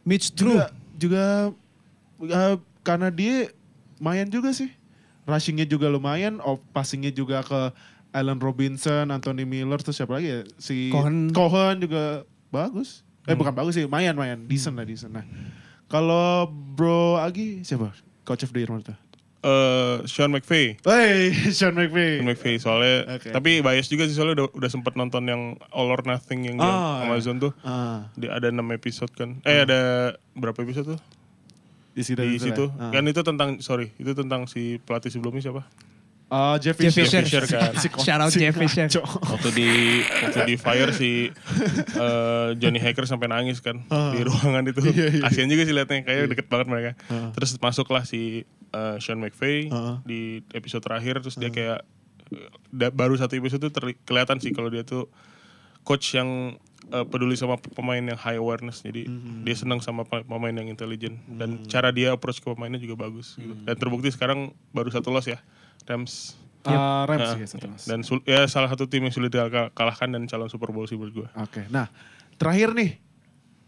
Mitch 0.00 0.30
True. 0.30 0.62
juga 0.62 0.70
juga 0.94 1.24
uh, 2.22 2.56
karena 2.84 3.08
dia 3.08 3.48
lumayan 3.96 4.28
juga 4.28 4.52
sih 4.52 4.68
rushingnya 5.24 5.64
juga 5.64 5.88
lumayan 5.88 6.36
off 6.38 6.60
passingnya 6.70 7.08
juga 7.08 7.40
ke 7.40 7.72
Allen 8.12 8.38
Robinson 8.38 9.08
Anthony 9.08 9.42
Miller 9.42 9.80
terus 9.80 9.96
siapa 9.96 10.14
lagi 10.14 10.28
ya 10.28 10.40
si 10.54 10.92
Cohen. 10.92 11.32
Cohen 11.32 11.80
juga 11.80 12.22
bagus 12.48 13.02
eh 13.24 13.32
bukan 13.32 13.50
bagus 13.50 13.74
sih 13.74 13.88
lumayan 13.88 14.14
lumayan 14.14 14.44
decent 14.44 14.76
lah 14.76 14.84
decent 14.84 15.10
nah 15.10 15.24
kalau 15.84 16.44
Bro 16.46 17.16
Agi 17.18 17.62
siapa 17.62 17.90
coach 18.22 18.42
of 18.42 18.52
the 18.52 18.60
year 18.60 18.68
menurut? 18.68 18.92
Eh, 19.44 20.08
Sean 20.08 20.32
McVay. 20.32 20.80
Hey, 20.80 21.28
Sean 21.56 21.76
McVay. 21.76 22.16
Sean 22.16 22.24
McVay 22.24 22.56
soalnya 22.56 23.20
Oke. 23.20 23.28
tapi 23.28 23.60
bias 23.60 23.92
juga 23.92 24.08
sih 24.08 24.16
soalnya 24.16 24.40
udah, 24.40 24.46
udah 24.56 24.70
sempet 24.72 24.96
nonton 24.96 25.28
yang 25.28 25.60
All 25.68 25.92
or 25.92 26.00
Nothing 26.00 26.48
yang 26.48 26.56
di 26.56 26.64
Ah, 26.64 27.04
Amazon 27.04 27.36
tuh. 27.36 27.52
Ah, 27.60 28.08
Di, 28.16 28.24
ada 28.24 28.48
6 28.48 28.56
episode 28.72 29.12
kan. 29.12 29.36
Eh 29.44 29.60
ada 29.60 29.80
berapa 30.32 30.56
episode 30.58 30.96
tuh? 30.96 31.00
Di 31.94 32.02
situ. 32.02 32.20
di 32.20 32.36
situ. 32.36 32.64
Ah. 32.74 32.90
Kan 32.90 33.06
itu 33.06 33.22
tentang 33.22 33.58
sorry, 33.58 33.94
itu 33.96 34.12
tentang 34.12 34.44
si 34.44 34.76
pelatih 34.78 35.08
sebelumnya 35.08 35.40
siapa? 35.40 35.62
Oh, 36.26 36.56
Jeff 36.58 36.74
Jeff 36.74 36.90
Fisher. 36.90 37.22
Fisher. 37.22 37.44
Fisher 37.44 37.44
kan. 37.46 37.72
Si 37.78 37.86
Shout 37.94 38.18
out 38.18 38.28
si 38.28 38.42
Jeff 38.42 38.52
Fisher. 38.52 38.90
Waktu 39.22 39.48
di 39.50 39.68
waktu 40.02 40.40
di 40.44 40.56
fire 40.56 40.90
si 40.90 41.30
eh, 41.94 42.48
Johnny 42.56 42.80
Hacker 42.80 43.04
sampai 43.04 43.28
nangis 43.28 43.60
kan 43.60 43.84
Ah. 43.88 44.10
di 44.10 44.24
ruangan 44.24 44.64
itu. 44.64 44.80
Iya, 44.82 45.06
iya. 45.10 45.22
Kasian 45.22 45.46
juga 45.46 45.62
sih 45.62 45.72
liatnya 45.72 46.02
kayak 46.02 46.24
deket 46.28 46.46
banget 46.48 46.66
mereka. 46.66 46.90
Ah. 47.06 47.30
Terus 47.32 47.54
masuklah 47.58 48.02
si 48.02 48.42
eh, 48.70 48.96
Sean 48.98 49.20
McVay 49.20 49.70
Ah. 49.70 50.00
di 50.02 50.42
episode 50.50 50.82
terakhir 50.82 51.22
terus 51.22 51.36
dia 51.36 51.48
kayak 51.48 51.86
da- 52.72 52.90
baru 52.90 53.14
satu 53.14 53.36
episode 53.36 53.62
tuh 53.62 53.72
terli- 53.72 54.00
kelihatan 54.02 54.40
sih 54.40 54.50
kalau 54.50 54.66
dia 54.66 54.82
tuh 54.82 55.06
coach 55.84 56.16
yang 56.16 56.56
eh, 56.86 57.04
peduli 57.04 57.34
sama 57.34 57.54
pemain 57.56 58.00
yang 58.00 58.16
high 58.16 58.36
awareness. 58.36 58.80
Jadi 58.80 59.04
Hmm. 59.04 59.42
dia 59.42 59.54
senang 59.54 59.78
sama 59.78 60.02
pe- 60.02 60.22
pemain 60.22 60.52
yang 60.52 60.66
intelijen 60.66 61.16
dan 61.30 61.62
cara 61.64 61.88
dia 61.88 62.10
approach 62.10 62.38
ke 62.38 62.46
pemainnya 62.46 62.76
juga 62.76 62.98
bagus 62.98 63.34
gitu. 63.34 63.50
Hmm. 63.50 63.64
Dan 63.64 63.74
terbukti 63.74 64.08
sekarang 64.08 64.40
baru 64.70 64.88
satu 64.88 65.08
loss 65.08 65.24
ya. 65.24 65.38
Rams 65.84 66.36
Ah, 66.64 67.04
Rams 67.04 67.28
Ah, 67.28 67.36
ya, 67.36 67.44
satu 67.46 67.68
dan 67.84 68.00
sul- 68.00 68.24
ya 68.24 68.48
salah 68.48 68.66
satu 68.66 68.88
tim 68.88 69.00
yang 69.00 69.12
sulit 69.12 69.28
dikalahkan 69.28 70.08
dan 70.08 70.24
calon 70.24 70.48
Super 70.48 70.72
Bowl 70.72 70.84
sih 70.84 70.96
menurut 70.96 71.12
gue. 71.14 71.28
Oke, 71.36 71.68
nah 71.68 71.92
terakhir 72.34 72.72
nih. 72.72 72.96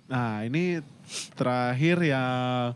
Nah 0.07 0.41
ini 0.43 0.81
terakhir 1.35 2.01
yang 2.01 2.73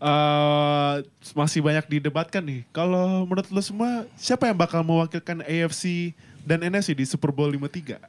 eh, 0.00 0.94
masih 1.32 1.60
banyak 1.60 1.84
didebatkan 1.86 2.40
nih. 2.40 2.64
Kalau 2.70 3.22
menurut 3.22 3.46
lo 3.46 3.60
semua, 3.60 4.08
siapa 4.16 4.48
yang 4.48 4.56
bakal 4.56 4.80
mewakilkan 4.80 5.44
AFC 5.44 6.16
dan 6.42 6.64
NFC 6.64 6.90
di 6.90 7.04
Super 7.04 7.30
Bowl 7.30 7.46
53? 7.46 8.00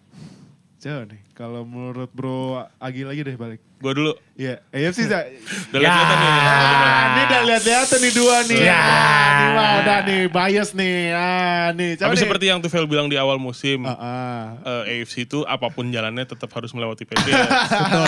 Coba 0.79 1.03
nih, 1.05 1.21
kalau 1.41 1.65
menurut 1.65 2.09
bro 2.11 2.39
Agi 2.77 3.01
lagi 3.01 3.21
deh 3.23 3.33
balik. 3.33 3.57
Gue 3.77 3.93
dulu 3.93 4.13
Iya, 4.31 4.57
AFC 4.69 5.05
Za. 5.05 5.21
udah 5.69 5.77
lihat-lihatan 5.79 6.17
nih. 6.17 6.33
Ini 7.03 7.21
udah 7.23 7.41
lihat-lihatan 7.43 7.99
nih 7.99 8.13
dua 8.15 8.35
nih. 8.43 8.59
Ya. 8.63 8.81
Ini 9.31 9.47
mah 9.51 9.69
udah 9.79 9.99
nih, 10.01 10.21
bias 10.27 10.69
nih. 10.71 10.97
Ah, 11.11 11.67
nih. 11.71 11.89
Coba 11.93 12.03
Tapi 12.03 12.15
nih. 12.15 12.21
seperti 12.21 12.45
yang 12.47 12.59
Tufel 12.59 12.85
bilang 12.85 13.05
di 13.05 13.17
awal 13.17 13.37
musim, 13.37 13.85
Ah, 13.85 13.93
ah. 13.93 14.81
eh, 14.81 14.97
AFC 14.97 15.25
itu 15.25 15.41
apa 15.43 15.69
pun 15.69 15.85
jalannya 15.87 16.25
tetap 16.25 16.49
harus 16.51 16.69
melewati 16.71 17.05
Patriots. 17.05 17.53
Betul. 17.83 18.05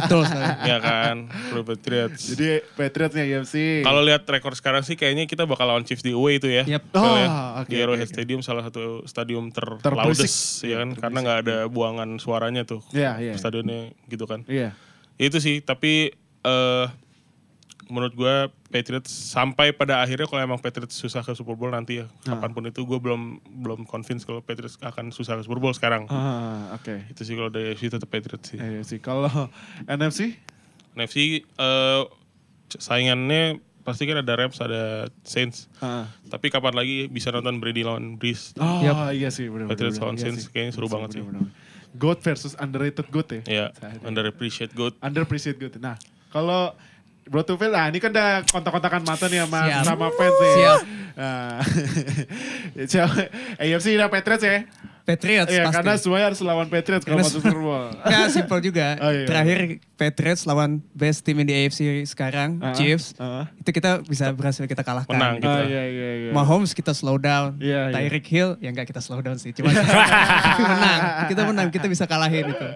Betul 0.00 0.20
sekali. 0.24 0.44
ya 0.64 0.76
kan, 0.78 1.16
Pro 1.50 1.60
Patriots. 1.62 2.20
Jadi 2.26 2.46
Patriots 2.70 3.14
nih 3.14 3.24
AFC. 3.34 3.54
Kalau 3.82 4.00
lihat 4.00 4.24
rekor 4.24 4.52
sekarang 4.54 4.80
sih 4.82 4.94
kayaknya 4.94 5.24
kita 5.26 5.44
bakal 5.44 5.64
lawan 5.66 5.84
Chiefs 5.84 6.00
di 6.00 6.12
away 6.12 6.36
itu 6.36 6.48
ya. 6.48 6.64
Yep. 6.64 6.82
Soalnya 6.90 7.26
Oh, 7.26 7.60
oke, 7.60 7.68
di 7.68 7.76
Arrowhead 7.76 8.08
oke. 8.08 8.14
Stadium 8.14 8.40
salah 8.40 8.62
satu 8.62 9.04
stadium 9.04 9.48
Terberisik. 9.48 9.84
terloudest 9.84 10.36
ya 10.62 10.76
kan, 10.78 10.88
Iya, 10.90 10.98
karena 10.98 11.18
nggak 11.20 11.38
ada 11.42 11.56
buangan 11.66 12.08
suaranya 12.16 12.64
tuh. 12.64 12.73
Iya, 12.94 13.18
iya. 13.20 13.34
Stadionnya 13.36 13.92
gitu 14.08 14.24
kan. 14.24 14.42
Iya. 14.48 14.72
itu 15.14 15.38
sih 15.38 15.62
tapi 15.62 16.10
eh 16.42 16.86
menurut 17.86 18.16
gue 18.16 18.34
Patriots 18.72 19.12
sampai 19.12 19.70
pada 19.70 20.00
akhirnya 20.00 20.24
kalau 20.24 20.40
emang 20.42 20.60
Patriots 20.60 20.96
susah 20.96 21.20
ke 21.20 21.36
Super 21.36 21.54
Bowl 21.54 21.70
nanti 21.70 22.00
ya 22.00 22.06
kapan 22.24 22.50
pun 22.56 22.64
itu 22.64 22.80
gue 22.82 22.98
belum 22.98 23.38
belum 23.62 23.80
convince 23.84 24.24
kalau 24.24 24.40
Patriots 24.40 24.80
akan 24.80 25.12
susah 25.12 25.36
ke 25.38 25.42
Super 25.44 25.60
Bowl 25.60 25.70
sekarang. 25.76 26.08
Ah, 26.08 26.74
oke. 26.74 27.12
Itu 27.12 27.22
sih 27.22 27.36
kalau 27.36 27.52
dari 27.52 27.76
AFC 27.76 27.92
tetap 27.92 28.08
Patriots 28.08 28.56
sih. 28.56 28.58
Iya 28.58 28.82
sih. 28.82 28.98
Kalau 28.98 29.28
NFC? 29.86 30.34
NFC 30.96 31.44
eh, 31.44 32.02
saingannya 32.72 33.60
pasti 33.84 34.08
kan 34.08 34.24
ada 34.24 34.32
Rams, 34.32 34.56
ada 34.64 35.12
Saints. 35.22 35.68
Ah. 35.84 36.08
Tapi 36.32 36.48
kapan 36.48 36.72
lagi 36.72 37.06
bisa 37.12 37.28
nonton 37.28 37.60
Brady 37.60 37.84
lawan 37.84 38.16
Breeze? 38.16 38.56
Oh 38.56 38.80
Yup. 38.80 39.12
iya 39.12 39.28
sih 39.28 39.52
benar. 39.52 39.68
Patriots 39.68 40.00
lawan 40.00 40.16
Saints 40.16 40.48
kayaknya 40.48 40.72
seru 40.72 40.88
banget 40.88 41.20
sih. 41.20 41.22
Goat 41.94 42.18
versus 42.26 42.58
underrated 42.58 43.06
goat 43.08 43.30
ya. 43.30 43.40
Ya, 43.46 43.66
underappreciated 44.02 44.74
good. 44.74 44.98
Underappreciated 44.98 45.58
goat. 45.62 45.74
Nah, 45.78 45.94
kalau 46.34 46.74
Bro 47.24 47.46
Tufel, 47.48 47.72
nah 47.72 47.88
ini 47.88 48.02
kan 48.02 48.12
udah 48.12 48.44
kontak-kontakan 48.50 49.00
mata 49.06 49.30
nih 49.32 49.46
sama, 49.46 49.60
Siap. 49.64 49.84
sama 49.86 50.06
fans 50.12 50.36
nih. 50.36 50.54
Siap. 50.60 50.80
Nah? 51.14 51.60
AFC 53.62 53.86
udah 53.96 54.08
Patriots 54.12 54.44
ya? 54.44 54.66
Patriots 55.04 55.52
Iya, 55.52 55.68
pasti. 55.68 55.76
karena 55.76 55.92
semuanya 55.96 56.26
harus 56.26 56.40
lawan 56.40 56.66
Patriots 56.66 57.04
kalau 57.04 57.20
Karena 57.20 57.28
masuk 57.28 57.38
Super 57.38 57.56
Bowl. 57.56 57.84
Nggak, 58.08 58.26
simple 58.30 58.60
juga. 58.60 58.86
Oh, 59.04 59.12
iya. 59.12 59.26
Terakhir 59.28 59.58
Patriots 59.94 60.42
lawan 60.42 60.70
best 60.90 61.22
team 61.22 61.36
in 61.38 61.46
the 61.46 61.54
AFC 61.54 61.80
sekarang, 62.04 62.56
Ah, 62.58 62.72
Chiefs. 62.72 63.12
ah. 63.16 63.44
Itu 63.54 63.68
kita 63.70 64.00
bisa 64.00 64.32
berhasil 64.32 64.64
kita 64.64 64.80
kalahkan. 64.80 65.12
Menang 65.12 65.38
gitu. 65.38 65.46
Oh 65.46 65.60
iya 65.62 65.84
iya 65.84 66.10
iya. 66.18 66.30
Mahomes 66.30 66.72
kita 66.72 66.90
slow 66.90 67.14
down. 67.14 67.60
Iya, 67.60 67.88
iya. 67.88 67.94
Tyreek 67.94 68.24
Hill 68.26 68.56
ya 68.58 68.68
enggak 68.70 68.88
kita 68.88 68.98
slow 68.98 69.20
down 69.20 69.36
sih. 69.36 69.52
Cuma 69.52 69.68
menang. 70.72 71.00
Kita 71.28 71.42
menang, 71.44 71.68
kita 71.68 71.86
bisa 71.86 72.04
kalahin 72.04 72.48
itu. 72.48 72.66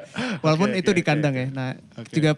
Walaupun 0.40 0.70
Oke, 0.70 0.78
itu 0.78 0.90
oke, 0.90 0.94
di 0.94 1.02
kandang 1.02 1.32
ya. 1.32 1.48
Nah, 1.48 1.70
Oke. 1.94 2.12
juga 2.12 2.36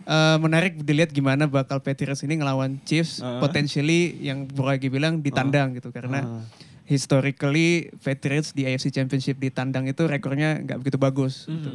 eh, 0.00 0.36
menarik 0.38 0.76
dilihat 0.78 1.10
gimana 1.10 1.44
bakal 1.44 1.78
Patriots 1.78 2.20
ini 2.20 2.36
ngelawan 2.36 2.76
Chiefs 2.82 3.20
Ah. 3.20 3.36
potentially 3.38 4.16
yang 4.18 4.44
Bro 4.44 4.68
Agi 4.70 4.88
bilang 4.88 5.18
di 5.18 5.28
tandang 5.28 5.72
gitu 5.72 5.88
karena 5.88 6.20
Ah. 6.20 6.44
Historically 6.90 7.70
Patriots 7.96 8.50
di 8.50 8.66
AFC 8.66 8.90
Championship 8.90 9.38
di 9.38 9.48
tandang 9.48 9.86
itu 9.86 10.02
rekornya 10.04 10.58
nggak 10.58 10.78
begitu 10.78 10.98
bagus. 10.98 11.46
gitu. 11.46 11.70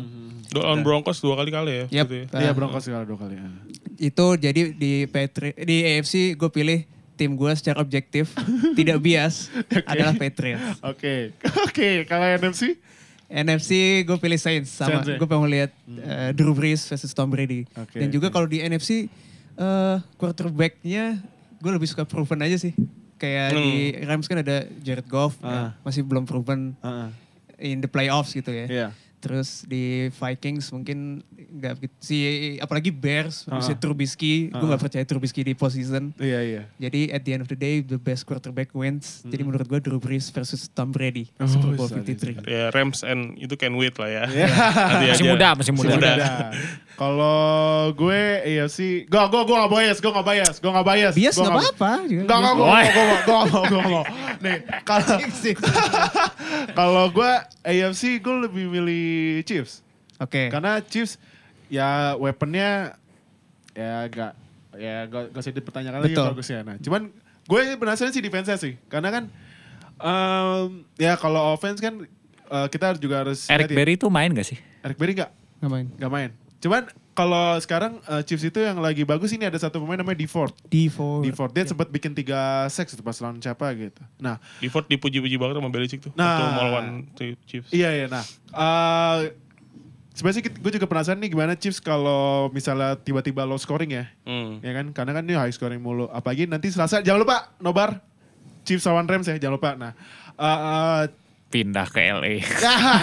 Do- 0.51 0.61
Lawan 0.61 0.83
Broncos 0.83 1.17
dua 1.17 1.35
kali 1.35 1.49
kali 1.49 1.71
ya. 1.73 1.85
Gitu 2.03 2.13
ya. 2.21 2.25
Iya 2.37 2.51
Ah. 2.51 2.53
Broncos 2.53 2.83
sekali 2.83 3.05
dua 3.05 3.17
kali. 3.17 3.39
itu 3.95 4.25
jadi 4.35 4.61
di 4.69 4.93
Patri 5.05 5.55
di 5.55 5.79
AFC 5.81 6.35
gue 6.35 6.49
pilih 6.49 6.83
tim 7.15 7.31
gue 7.31 7.47
secara 7.53 7.79
objektif 7.79 8.35
tidak 8.77 8.99
bias 8.99 9.47
adalah 9.85 10.11
Patriots. 10.13 10.83
Oke, 10.83 11.31
oke. 11.65 12.03
Kalau 12.03 12.27
NFC? 12.29 12.75
NFC 13.25 13.71
gue 14.03 14.17
pilih 14.17 14.37
Saints 14.37 14.69
sama 14.69 14.99
Saints 14.99 15.07
ya? 15.09 15.17
gue 15.17 15.25
pengen 15.25 15.47
lihat 15.47 15.71
uh, 15.87 16.29
Drew 16.29 16.51
Brees 16.51 16.83
versus 16.83 17.09
Tom 17.09 17.25
Brady. 17.25 17.63
Oke, 17.73 17.97
Dan 17.97 18.11
juga 18.11 18.27
oke. 18.27 18.35
kalau 18.35 18.45
di 18.45 18.59
NFC 18.59 19.07
uh, 19.55 19.97
quarterbacknya 20.15 21.23
gue 21.57 21.71
lebih 21.71 21.87
suka 21.87 22.03
proven 22.03 22.37
aja 22.41 22.59
sih. 22.59 22.75
Kayak 23.15 23.47
di 23.53 23.67
Rams 24.01 24.25
kan 24.25 24.37
ada 24.37 24.57
Jared 24.79 25.05
Goff 25.05 25.39
Ah. 25.39 25.47
ya, 25.47 25.59
masih 25.81 26.01
belum 26.01 26.23
proven 26.23 26.75
Heeh. 26.77 27.07
in 27.65 27.79
the 27.79 27.87
playoffs 27.87 28.31
gitu 28.31 28.49
ya. 28.49 28.67
Iya. 28.67 28.89
Terus 29.17 29.65
di 29.65 30.11
Vikings 30.11 30.69
mungkin 30.69 31.25
nggak 31.33 31.81
si 31.97 32.17
apalagi 32.59 32.91
Bears 32.91 33.41
Ah. 33.45 33.57
masih 33.57 33.73
Trubisky, 33.73 34.47
gue 34.47 34.59
Ah. 34.59 34.69
nggak 34.69 34.81
percaya 34.81 35.01
Trubisky 35.01 35.41
di 35.41 35.51
postseason. 35.51 36.13
Iya 36.15 36.39
iya. 36.43 36.61
Jadi 36.77 37.09
at 37.09 37.23
the 37.23 37.31
end 37.31 37.41
of 37.41 37.47
the 37.47 37.57
day 37.57 37.79
the 37.79 37.97
best 37.97 38.21
quarterback 38.23 38.69
wins. 38.71 39.23
Jadi 39.23 39.41
menurut 39.41 39.65
gue 39.65 39.79
Drew 39.79 39.97
Brees 39.97 40.29
versus 40.29 40.67
Tom 40.67 40.91
Brady 40.91 41.31
Oh, 41.35 41.47
Super 41.47 41.73
Bowl 41.73 41.87
sadis. 41.87 42.05
53. 42.05 42.45
Ya 42.45 42.69
Rams 42.69 43.01
and 43.01 43.33
itu 43.35 43.55
can 43.55 43.73
wait 43.73 43.95
lah 43.95 44.11
ya. 44.13 44.23
Nanti 44.27 45.05
Masih 45.09 45.25
muda, 45.25 45.47
masih 45.55 45.73
muda. 45.73 45.95
muda. 45.95 46.13
Kalau 46.95 47.91
gue 47.91 48.21
AFC, 48.39 49.03
gue 49.03 49.23
gue 49.27 49.41
gue 49.43 49.55
gak 49.59 49.71
bias, 49.71 49.97
gue 49.99 50.11
gak 50.15 50.27
bias, 50.31 50.55
gue 50.63 50.71
gak 50.71 50.87
bias. 50.87 51.13
Bias 51.13 51.35
nggak 51.35 51.51
apa-apa. 51.51 51.91
Enggak, 52.07 52.37
enggak, 52.39 52.53
gue 52.55 52.65
gue 52.71 53.03
gue 53.03 53.39
gue 53.51 53.61
gue 53.67 53.81
gue 53.83 54.03
Nih, 54.39 54.57
kalau 54.87 55.17
kalau 56.79 57.05
gue 57.11 57.31
AFC 57.67 58.23
gue 58.23 58.35
lebih 58.47 58.71
milih 58.71 59.43
Chiefs. 59.43 59.83
Oke. 60.23 60.47
Karena 60.47 60.79
Chiefs 60.79 61.19
ya 61.67 62.15
weaponnya 62.15 62.95
ya 63.75 64.07
gak 64.07 64.31
ya 64.79 65.03
gak, 65.11 65.35
gak 65.35 65.41
usah 65.43 65.51
dipertanyakan 65.51 65.99
lagi 65.99 66.15
Betul. 66.15 66.31
bagusnya. 66.31 66.59
Nah, 66.63 66.75
cuman 66.79 67.11
gue 67.43 67.59
penasaran 67.75 68.15
sih 68.15 68.23
defense 68.23 68.55
sih. 68.55 68.79
Karena 68.87 69.11
kan 69.11 69.23
em, 69.99 70.87
ya 70.95 71.19
kalau 71.19 71.59
offense 71.59 71.83
kan 71.83 72.07
eh, 72.47 72.67
kita 72.71 72.95
juga 72.95 73.27
harus 73.27 73.51
Eric 73.51 73.67
ya. 73.67 73.75
Berry 73.75 73.99
tuh 73.99 74.07
main 74.07 74.31
gak 74.31 74.47
sih? 74.47 74.55
Eric 74.79 74.95
Berry 74.95 75.11
gak? 75.11 75.35
Nggak 75.59 75.71
main. 75.75 75.87
Gak 75.99 76.13
main. 76.15 76.31
Cuman 76.59 76.87
kalau 77.15 77.55
sekarang 77.63 78.03
eh, 78.03 78.21
Chiefs 78.27 78.43
itu 78.43 78.59
yang 78.59 78.83
lagi 78.83 79.07
bagus 79.07 79.31
ini 79.31 79.47
ada 79.47 79.55
satu 79.55 79.79
pemain 79.79 79.95
namanya 79.95 80.19
DeFord. 80.19 80.51
D4. 80.67 81.23
DeFord 81.23 81.51
dia 81.55 81.63
sempat 81.63 81.87
bikin 81.87 82.11
tiga 82.11 82.67
seks 82.67 82.91
itu 82.91 83.01
pas 83.01 83.15
lawan 83.23 83.39
siapa 83.39 83.71
gitu. 83.79 84.03
Nah, 84.19 84.37
Deford 84.59 84.91
dipuji-puji 84.91 85.39
banget 85.39 85.55
sama 85.57 85.71
Belichick 85.71 86.03
tuh. 86.03 86.11
Nah. 86.19 86.35
Waktu 86.35 86.43
mau 86.51 86.63
lawan 86.67 86.85
si 87.15 87.25
Chiefs. 87.47 87.71
Iya 87.71 87.89
iya 87.95 88.05
nah. 88.11 88.23
eh 88.51 89.31
sebenarnya 90.15 90.47
gue 90.47 90.71
juga 90.79 90.87
penasaran 90.87 91.19
nih 91.19 91.31
gimana 91.31 91.53
Chiefs 91.59 91.83
kalau 91.83 92.47
misalnya 92.51 92.99
tiba-tiba 92.99 93.47
low 93.47 93.59
scoring 93.59 93.95
ya. 93.95 94.05
Hmm. 94.27 94.59
Ya 94.59 94.75
kan? 94.75 94.91
Karena 94.91 95.11
kan 95.15 95.23
ini 95.23 95.35
high 95.39 95.55
scoring 95.55 95.79
mulu. 95.79 96.11
Apalagi 96.11 96.47
nanti 96.47 96.71
Selasa 96.71 96.99
jangan 96.99 97.23
lupa 97.23 97.55
nobar 97.63 98.03
Chiefs 98.67 98.87
lawan 98.89 99.07
Rams 99.07 99.29
ya, 99.29 99.39
jangan 99.39 99.55
lupa. 99.55 99.71
Nah, 99.79 99.91
eh, 100.35 100.59
eh, 100.59 101.03
Pindah 101.55 101.87
ke 101.87 102.03
LA. 102.03 102.43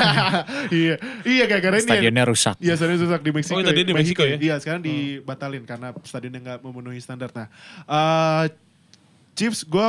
iya, 0.76 0.94
iya 1.24 1.44
gara-gara 1.48 1.80
ini. 1.80 1.88
ya. 1.88 1.96
Stadionnya 1.96 2.24
rusak. 2.28 2.54
Iya, 2.60 2.76
stadion 2.76 3.00
rusak 3.00 3.24
di 3.24 3.32
Meksiko. 3.32 3.56
Oh, 3.56 3.64
tadi 3.64 3.80
di 3.80 3.96
Meksiko 3.96 4.20
ya? 4.28 4.36
Iya, 4.36 4.60
sekarang 4.60 4.84
dibatalin 4.84 5.64
karena 5.64 5.96
stadionnya 6.04 6.40
nggak 6.44 6.58
memenuhi 6.60 7.00
standar. 7.00 7.32
Nah, 7.32 7.48
eh, 7.88 8.52
Chiefs 9.32 9.64
gue 9.64 9.88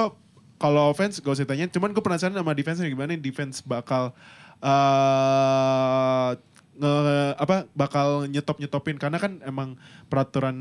kalau 0.55 0.87
offense 0.87 1.19
gak 1.19 1.35
usah 1.35 1.43
tanya, 1.43 1.67
cuman 1.67 1.91
gue 1.91 1.99
penasaran 1.99 2.31
sama 2.31 2.55
defense 2.55 2.79
gimana 2.79 3.19
defense 3.19 3.59
bakal 3.59 4.15
eh 4.63 6.31
nge, 6.73 6.95
apa 7.35 7.67
bakal 7.75 8.07
nyetop 8.25 8.57
nyetopin 8.57 8.95
karena 8.95 9.19
kan 9.19 9.43
emang 9.43 9.75
peraturan 10.07 10.55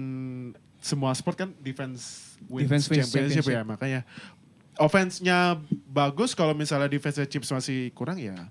semua 0.82 1.14
sport 1.14 1.38
kan 1.38 1.50
defense 1.62 2.34
wins 2.50 2.66
Defense 2.66 2.86
wins 2.90 2.98
championship, 3.06 3.46
championship. 3.46 3.54
ya 3.54 3.62
makanya 3.62 4.00
offense-nya 4.76 5.60
bagus 5.84 6.32
kalau 6.32 6.56
misalnya 6.56 6.88
defense 6.88 7.20
Chiefs 7.28 7.52
masih 7.52 7.92
kurang 7.92 8.16
ya 8.16 8.48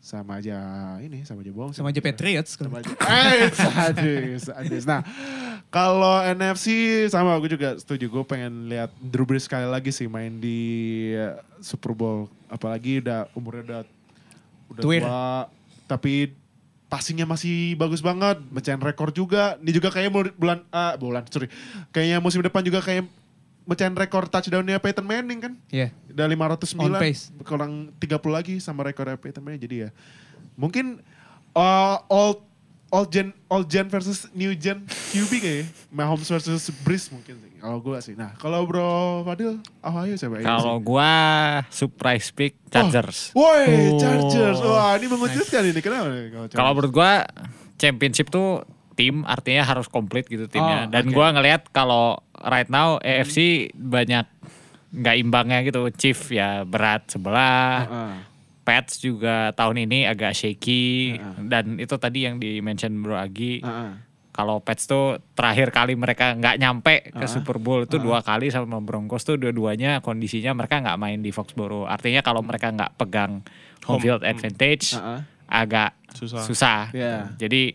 sama 0.00 0.40
aja 0.40 0.56
ini 1.04 1.28
sama 1.28 1.44
aja 1.44 1.52
bohong. 1.52 1.76
Sama 1.76 1.92
aja 1.92 2.00
Patriots. 2.00 2.56
Sama 2.56 2.80
aja. 2.80 2.88
Eh, 2.88 3.52
sadis, 3.52 4.48
sadis. 4.48 4.84
Nah, 4.88 5.04
kalau 5.68 6.24
NFC 6.24 6.66
sama 7.12 7.36
aku 7.36 7.52
juga 7.52 7.76
setuju. 7.76 8.08
Gue 8.08 8.24
pengen 8.24 8.72
lihat 8.72 8.88
Drew 8.96 9.28
Brees 9.28 9.44
sekali 9.44 9.68
lagi 9.68 9.92
sih 9.92 10.08
main 10.08 10.40
di 10.40 11.12
Super 11.60 11.92
Bowl. 11.92 12.32
Apalagi 12.48 13.04
udah 13.04 13.28
umurnya 13.36 13.62
udah 13.62 13.80
udah 14.72 14.82
Tuir. 14.82 15.04
tua, 15.04 15.52
tapi 15.84 16.32
passingnya 16.88 17.28
masih 17.28 17.76
bagus 17.76 18.00
banget, 18.00 18.40
mecahin 18.48 18.80
rekor 18.80 19.12
juga. 19.12 19.60
Ini 19.60 19.70
juga 19.76 19.92
kayak 19.92 20.08
mul- 20.08 20.32
bulan 20.34 20.64
ah 20.72 20.96
bulan 20.96 21.28
sorry, 21.28 21.52
kayaknya 21.92 22.24
musim 22.24 22.40
depan 22.40 22.64
juga 22.64 22.80
kayak 22.80 23.04
mecahin 23.62 23.92
rekor 23.92 24.26
touchdownnya 24.26 24.78
Peyton 24.78 25.04
Manning 25.04 25.40
kan. 25.40 25.52
Iya. 25.68 25.92
Udah 26.08 26.26
509, 26.26 26.80
On 26.80 26.92
pace. 26.94 27.30
kurang 27.40 27.72
30 27.96 28.10
lagi 28.28 28.54
sama 28.58 28.82
rekornya 28.82 29.14
Peyton 29.14 29.40
Manning. 29.40 29.60
Jadi 29.60 29.76
ya 29.80 29.90
mungkin 30.54 31.00
uh, 31.52 31.96
old 32.06 32.44
old 32.90 33.06
gen 33.08 33.30
old 33.46 33.66
gen 33.66 33.86
versus 33.86 34.26
new 34.32 34.50
gen 34.52 34.82
QB 35.10 35.30
kayaknya. 35.32 35.66
Mahomes 35.88 36.26
versus 36.26 36.66
Breeze 36.82 37.06
mungkin 37.08 37.38
sih. 37.38 37.50
Kalau 37.56 37.78
gue 37.78 37.98
sih. 38.00 38.14
Nah 38.14 38.34
kalau 38.34 38.66
Bro 38.66 38.90
Fadil, 39.22 39.62
Ohio 39.78 40.14
siapa? 40.16 40.40
Kalau 40.40 40.80
gua 40.80 41.12
surprise 41.70 42.28
pick 42.30 42.58
Chargers. 42.66 43.30
Woi, 43.30 43.94
Oh. 43.94 44.00
Chargers. 44.00 44.58
Wah, 44.58 44.98
ini 44.98 45.06
mengejutkan 45.06 45.62
ini. 45.64 45.78
Kenapa 45.78 46.08
nih 46.08 46.50
kalau 46.50 46.72
menurut 46.72 46.90
gua 46.90 47.28
championship 47.76 48.26
tuh 48.26 48.64
tim 48.92 49.22
artinya 49.22 49.62
harus 49.62 49.86
komplit 49.86 50.26
gitu 50.26 50.44
timnya. 50.44 50.84
Oh, 50.84 50.90
Dan 50.90 51.08
oke. 51.08 51.14
gua 51.14 51.30
ngelihat 51.30 51.70
kalau 51.70 52.18
right 52.42 52.68
now 52.68 52.96
AFC 52.98 53.68
banyak 53.72 54.24
nggak 54.90 55.16
imbangnya 55.16 55.62
gitu. 55.62 55.86
Chief 55.94 56.18
ya 56.32 56.64
berat 56.64 57.06
sebelah. 57.08 57.86
Heeh. 57.86 58.14
Pats 58.60 59.00
juga 59.00 59.50
tahun 59.56 59.88
ini 59.88 60.04
agak 60.04 60.36
shaky 60.36 61.16
Heeh. 61.16 61.48
dan 61.48 61.80
itu 61.80 61.96
tadi 61.96 62.28
yang 62.28 62.36
di 62.36 62.60
mention 62.60 63.00
Bro 63.00 63.16
Agi. 63.16 63.64
Heeh. 63.64 63.92
Kalau 64.30 64.62
Pats 64.62 64.86
tuh 64.86 65.18
terakhir 65.34 65.74
kali 65.74 65.98
mereka 65.98 66.36
nggak 66.38 66.56
nyampe 66.60 66.94
ke 67.10 67.18
Heeh. 67.18 67.30
Super 67.30 67.58
Bowl 67.58 67.88
itu 67.88 67.98
dua 67.98 68.22
kali 68.22 68.46
sama 68.48 68.78
Broncos 68.78 69.26
tuh 69.26 69.34
dua-duanya 69.36 69.98
kondisinya 70.00 70.54
mereka 70.54 70.78
nggak 70.78 70.98
main 71.00 71.18
di 71.18 71.34
Foxborough. 71.34 71.88
Artinya 71.88 72.22
kalau 72.22 72.44
mereka 72.44 72.70
nggak 72.70 72.94
pegang 72.94 73.42
home 73.88 73.96
Home. 73.96 74.02
field 74.02 74.22
advantage 74.22 74.94
Heeh. 74.94 75.20
agak 75.50 75.90
Susah. 76.14 76.44
susah. 76.46 76.80
Iya. 76.94 77.34
Jadi 77.40 77.74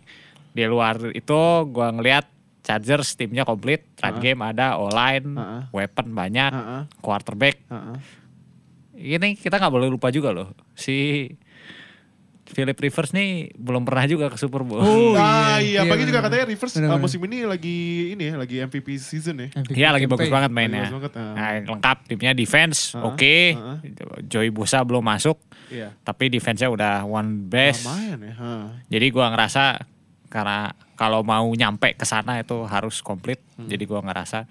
di 0.56 0.64
luar 0.64 1.12
itu 1.12 1.40
gua 1.68 1.92
ngelihat 1.92 2.24
Chargers 2.66 3.14
timnya 3.14 3.46
komplit, 3.46 3.86
run 3.96 4.10
Uh-uh. 4.10 4.20
game 4.20 4.42
ada, 4.42 4.76
O-line, 4.76 5.30
Uh-uh. 5.32 5.62
weapon 5.70 6.12
banyak, 6.12 6.50
Heeh. 6.50 6.82
quarterback. 6.98 7.62
Heeh. 7.64 7.98
Ini 8.96 9.36
kita 9.36 9.56
nggak 9.56 9.70
boleh 9.70 9.86
lupa 9.86 10.08
juga 10.08 10.32
loh 10.32 10.50
si 10.72 11.28
Philip 12.46 12.78
Rivers 12.78 13.10
nih 13.10 13.30
belum 13.54 13.84
pernah 13.84 14.06
juga 14.06 14.30
ke 14.30 14.38
Super 14.38 14.62
Bowl. 14.62 14.78
Oh, 14.78 15.12
ah 15.14 15.58
iya, 15.58 15.82
iya, 15.82 15.82
iya, 15.82 15.82
pagi 15.84 16.06
juga 16.06 16.22
benar. 16.22 16.30
katanya 16.30 16.46
Rivers 16.48 16.74
Benar, 16.74 16.90
uh, 16.90 17.02
musim 17.02 17.20
ini 17.22 17.38
lagi 17.42 17.78
ini 18.14 18.24
ya, 18.24 18.36
lagi 18.38 18.56
MVP 18.62 18.88
season 18.96 19.36
ya. 19.42 19.48
Iya 19.68 19.88
lagi 19.92 20.06
bagus 20.06 20.30
banget 20.30 20.50
mainnya. 20.50 20.88
bagus 20.88 20.96
banget, 20.96 21.14
ah. 21.18 21.34
Nah, 21.34 21.50
lengkap 21.68 21.98
timnya 22.08 22.32
defense, 22.32 22.94
Ah, 22.94 23.10
oke. 23.10 23.36
ah. 23.52 23.78
Joey 24.24 24.50
Bosa 24.50 24.80
belum 24.80 25.02
masuk, 25.02 25.42
Iya. 25.68 25.98
tapi 26.00 26.30
defense-nya 26.30 26.70
udah 26.70 27.04
one 27.04 27.44
best. 27.44 27.82
Lumayan 27.84 28.20
ya. 28.22 28.34
ha. 28.38 28.52
Jadi 28.88 29.06
gua 29.10 29.34
ngerasa 29.34 29.82
karena 30.36 30.76
kalau 31.00 31.24
mau 31.24 31.48
nyampe 31.56 31.96
ke 31.96 32.04
sana 32.04 32.44
itu 32.44 32.68
harus 32.68 33.00
komplit. 33.00 33.40
Hmm. 33.56 33.72
Jadi 33.72 33.88
gua 33.88 34.04
ngerasa 34.04 34.44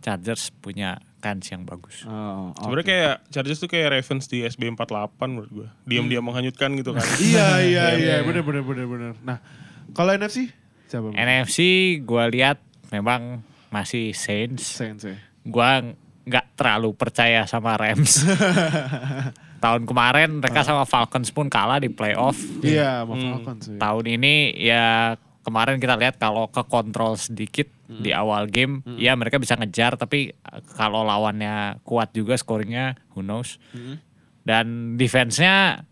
Chargers 0.00 0.48
punya 0.64 0.96
kans 1.20 1.50
yang 1.50 1.66
bagus. 1.68 2.06
Oh, 2.06 2.54
Sebenarnya 2.56 2.86
kayak 2.86 3.14
Chargers 3.34 3.58
tuh 3.60 3.68
kayak 3.68 4.00
Ravens 4.00 4.30
di 4.30 4.46
SB48 4.46 5.18
menurut 5.26 5.50
gue. 5.50 5.68
Diam-diam 5.82 6.22
menghanyutkan 6.22 6.72
gitu 6.78 6.94
kan. 6.94 7.02
Iya 7.20 7.48
iya 7.66 7.84
iya 7.98 8.16
benar 8.22 8.46
benar 8.46 8.62
benar 8.62 8.86
benar. 8.86 9.12
Nah, 9.26 9.38
kalau 9.92 10.14
NFC 10.14 10.54
siapa? 10.86 11.10
NFC 11.12 11.58
gua 12.06 12.30
lihat 12.30 12.62
memang 12.94 13.42
masih 13.68 14.14
Saints. 14.14 14.62
Saints 14.78 15.04
ya. 15.04 15.18
Gua 15.42 15.82
nggak 16.22 16.46
terlalu 16.54 16.94
percaya 16.94 17.42
sama 17.50 17.74
Rams. 17.74 18.22
Tahun 19.64 19.82
kemarin 19.88 20.38
mereka 20.38 20.62
sama 20.62 20.86
Falcons 20.86 21.34
pun 21.34 21.50
kalah 21.50 21.82
di 21.82 21.90
playoff. 21.90 22.38
Iya, 22.62 23.02
sama 23.02 23.14
Falcons 23.18 23.62
sih. 23.66 23.78
tahun 23.80 24.04
ini 24.20 24.54
ya 24.54 25.16
kemarin 25.46 25.78
kita 25.78 25.94
lihat 25.94 26.18
kalau 26.18 26.50
ke 26.50 26.66
kontrol 26.66 27.14
sedikit 27.14 27.70
di 27.86 28.10
awal 28.10 28.50
game 28.50 28.82
ya 28.98 29.14
mereka 29.14 29.38
bisa 29.38 29.54
ngejar 29.54 29.94
tapi 29.94 30.34
eh, 30.34 30.60
kalau 30.74 31.06
lawannya 31.06 31.78
kuat 31.86 32.10
juga 32.10 32.34
scoringnya 32.34 32.98
who 33.14 33.22
knows. 33.22 33.62
Dan 34.42 34.98
defense-nya 34.98 35.86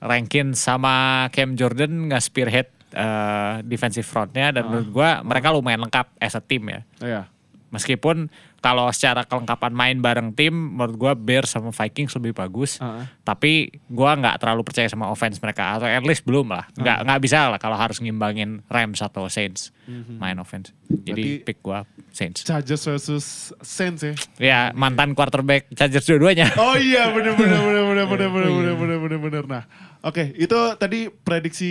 rankin 0.00 0.56
sama 0.56 1.28
Cam 1.32 1.52
Jordan 1.60 2.08
nggak 2.08 2.24
spearhead 2.24 2.68
eh, 2.96 3.60
defensive 3.68 4.08
frontnya 4.08 4.56
dan 4.56 4.72
menurut 4.72 4.88
gua 4.88 5.20
mereka 5.20 5.52
lumayan 5.52 5.84
lengkap 5.84 6.16
as 6.16 6.32
a 6.32 6.40
team 6.40 6.64
ya. 6.72 6.80
Iya. 7.04 7.22
meskipun 7.70 8.34
kalau 8.60 8.86
secara 8.88 9.24
kelengkapan 9.24 9.72
main 9.72 9.96
bareng 9.98 10.30
tim 10.30 10.52
menurut 10.52 10.94
gua 10.94 11.12
Bears 11.12 11.48
sama 11.48 11.68
Vikings 11.70 12.12
lebih 12.14 12.32
bagus 12.32 12.76
Ah. 12.76 13.08
tapi 13.20 13.72
gua 13.86 14.12
nggak 14.14 14.36
terlalu 14.36 14.62
percaya 14.62 14.86
sama 14.86 15.08
offense 15.08 15.36
mereka 15.36 15.74
atau 15.74 15.84
at 15.84 16.04
least 16.04 16.22
belum 16.22 16.46
lah 16.46 16.68
nggak 16.72 16.98
Ah. 17.00 17.04
nggak 17.04 17.20
bisa 17.20 17.48
lah 17.48 17.56
kalau 17.56 17.74
harus 17.74 17.98
ngimbangin 17.98 18.60
Rams 18.66 19.00
atau 19.00 19.26
Saints 19.26 19.72
main 19.90 20.36
offense 20.36 20.70
Mhm. 20.86 21.02
jadi 21.02 21.24
Berarti- 21.26 21.44
pick 21.44 21.58
gua 21.60 21.82
Saints 22.10 22.42
Chargers 22.42 22.82
versus 22.84 23.24
Saints 23.58 24.00
ya. 24.00 24.14
ya 24.38 24.60
mantan 24.72 25.12
quarterback 25.12 25.66
Chargers 25.72 26.04
dua-duanya 26.04 26.52
Oh 26.54 26.74
iya 26.74 27.08
benar 27.08 27.34
benar 27.34 27.58
benar 27.66 27.84
benar 27.84 28.06
benar 28.06 28.28
benar 28.28 28.50
benar 28.50 28.74
benar 28.76 28.98
benar 29.00 29.20
benar. 29.20 29.44
Nah, 29.46 29.62
oke 30.00 30.34
itu 30.36 30.58
tadi 30.76 31.08
prediksi 31.10 31.70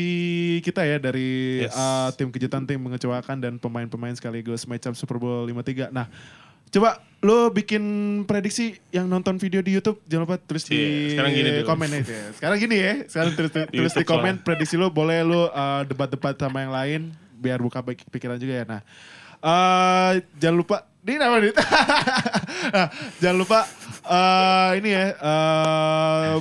kita 0.59 0.83
ya 0.83 0.97
dari 0.97 1.63
Yes. 1.63 1.71
uh, 1.71 2.09
tim 2.13 2.27
kejutan 2.29 2.63
tim 2.63 2.77
mengecewakan 2.77 3.37
dan 3.37 3.53
pemain-pemain 3.55 4.11
sekaligus 4.11 4.65
matchup 4.65 4.93
Super 4.93 5.15
Bowl 5.15 5.45
53. 5.45 5.87
Nah, 5.89 6.07
coba 6.69 6.89
lo 7.19 7.49
bikin 7.49 7.83
prediksi 8.23 8.79
yang 8.89 9.03
nonton 9.05 9.35
video 9.35 9.59
di 9.59 9.73
YouTube 9.73 9.99
jangan 10.05 10.23
lupa 10.23 10.37
tulis 10.37 10.63
di 10.63 10.71
Iya, 10.71 11.11
sekarang 11.11 11.31
gini 11.33 11.49
dulu. 11.51 11.67
komen 11.67 11.89
aja. 11.91 12.07
ya. 12.07 12.25
Sekarang 12.31 12.57
gini 12.57 12.75
ya, 12.77 12.93
sekarang 13.05 13.31
tulis, 13.33 13.51
tulis 13.51 13.67
di 13.71 13.77
YouTube 13.77 14.07
komen 14.07 14.23
soalnya. 14.33 14.45
prediksi 14.45 14.75
lo 14.75 14.87
boleh 14.87 15.19
lo 15.21 15.41
uh, 15.45 15.83
debat-debat 15.83 16.33
sama 16.33 16.61
yang 16.61 16.71
lain 16.71 17.01
biar 17.35 17.57
buka 17.57 17.79
pik- 17.81 18.07
pikiran 18.07 18.35
juga 18.35 18.53
ya. 18.53 18.65
Nah, 18.65 18.81
eh 19.37 20.11
jangan 20.37 20.57
lupa 20.57 20.77
ini 21.01 21.15
apa 21.17 21.37
nih? 21.37 21.53
nah, 22.75 22.87
jangan 23.17 23.37
lupa 23.37 23.59
eh 24.05 24.71
ini 24.77 24.89
ya 24.89 25.03
eh 25.11 26.33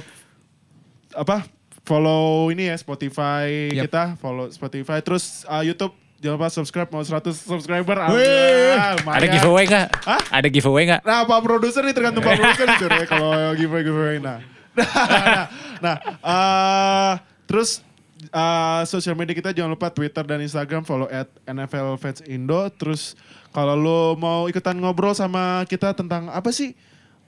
apa 1.12 1.42
follow 1.82 2.22
ini 2.48 2.68
ya 2.68 2.76
Spotify 2.76 3.72
Yap. 3.72 3.82
kita 3.84 4.02
follow 4.16 4.46
Spotify 4.48 5.00
terus 5.00 5.42
eh, 5.44 5.66
YouTube 5.66 5.94
jangan 6.18 6.34
lupa 6.34 6.48
subscribe 6.50 6.90
mau 6.90 7.02
100 7.02 7.30
subscriber 7.30 7.96
Wih. 8.10 8.18
Alhamdulillah, 8.18 9.14
ada 9.14 9.26
giveaway 9.30 9.64
nggak 9.70 9.86
Hah? 10.02 10.20
ada 10.34 10.48
giveaway 10.50 10.82
nggak 10.90 11.02
Nah, 11.06 11.22
Pak 11.24 11.40
produser 11.46 11.82
nih 11.86 11.94
tergantung 11.94 12.22
Pak 12.26 12.34
produser 12.42 12.66
itu 12.74 12.86
ya 12.90 13.04
kalau 13.06 13.30
giveaway 13.54 13.82
giveaway. 13.86 14.16
Nah, 14.18 14.38
nah, 14.74 15.46
nah 15.84 15.96
eh, 16.02 17.12
terus 17.46 17.86
eh, 18.18 18.82
sosial 18.90 19.14
media 19.14 19.34
kita 19.34 19.54
jangan 19.54 19.78
lupa 19.78 19.94
Twitter 19.94 20.26
dan 20.26 20.42
Instagram 20.42 20.82
follow 20.82 21.06
at 21.06 21.30
NFL 21.46 21.94
Fans 22.02 22.20
Indo. 22.26 22.66
Terus 22.74 23.14
kalau 23.54 23.78
lo 23.78 24.00
mau 24.18 24.50
ikutan 24.50 24.74
ngobrol 24.74 25.14
sama 25.14 25.62
kita 25.70 25.94
tentang 25.94 26.28
apa 26.34 26.50
sih 26.50 26.74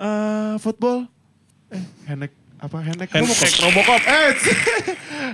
eh 0.03 0.55
football? 0.59 1.07
Eh, 1.70 1.84
Henek 2.11 2.34
apa 2.61 2.76
Henek 2.82 3.09
Handshake 3.09 3.59
Robocop. 3.62 4.01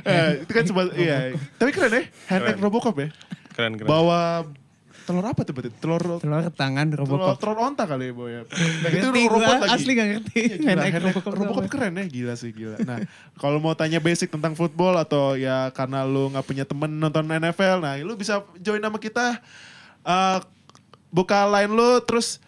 Eh, 0.06 0.44
itu 0.44 0.52
kan 0.52 0.64
cuma 0.66 0.82
iya. 0.92 1.32
Tapi 1.56 1.70
keren 1.72 1.88
ya, 1.88 2.02
Henek. 2.28 2.60
Robocop 2.60 2.94
ya. 3.00 3.08
Keren 3.56 3.72
keren. 3.74 3.88
Bawa 3.88 4.44
telur 5.06 5.22
apa 5.22 5.46
tuh 5.46 5.54
berarti? 5.54 5.70
Telur 5.78 6.02
Telur 6.18 6.50
tangan 6.50 6.90
telur, 6.90 7.06
Robocop. 7.06 7.38
telur 7.38 7.58
onta 7.62 7.86
kali 7.86 8.10
ya, 8.10 8.12
Boy. 8.12 8.30
ya. 8.34 8.42
Nah, 8.42 8.90
itu 8.90 9.08
robot 9.30 9.38
gua, 9.38 9.62
lagi. 9.62 9.74
asli 9.78 9.92
gak 9.94 10.08
ngerti. 10.12 10.38
Iya, 10.42 10.56
gila, 10.74 10.98
Robocop 10.98 11.30
Robocop 11.30 11.64
apa. 11.64 11.70
keren 11.70 11.92
ya, 11.94 12.04
gila 12.10 12.34
sih 12.34 12.50
gila. 12.50 12.76
Nah, 12.82 12.98
kalau 13.38 13.62
mau 13.62 13.78
tanya 13.78 14.02
basic 14.02 14.28
tentang 14.28 14.58
football 14.58 14.98
atau 14.98 15.38
ya 15.38 15.70
karena 15.70 16.02
lu 16.02 16.28
nggak 16.34 16.42
punya 16.42 16.64
temen 16.66 16.90
nonton 16.90 17.22
NFL, 17.24 17.78
nah 17.80 17.94
lu 17.96 18.18
bisa 18.18 18.42
join 18.58 18.82
sama 18.82 18.98
kita. 18.98 19.38
Eh, 20.02 20.38
buka 21.08 21.46
line 21.54 21.70
lu, 21.70 22.02
terus 22.02 22.42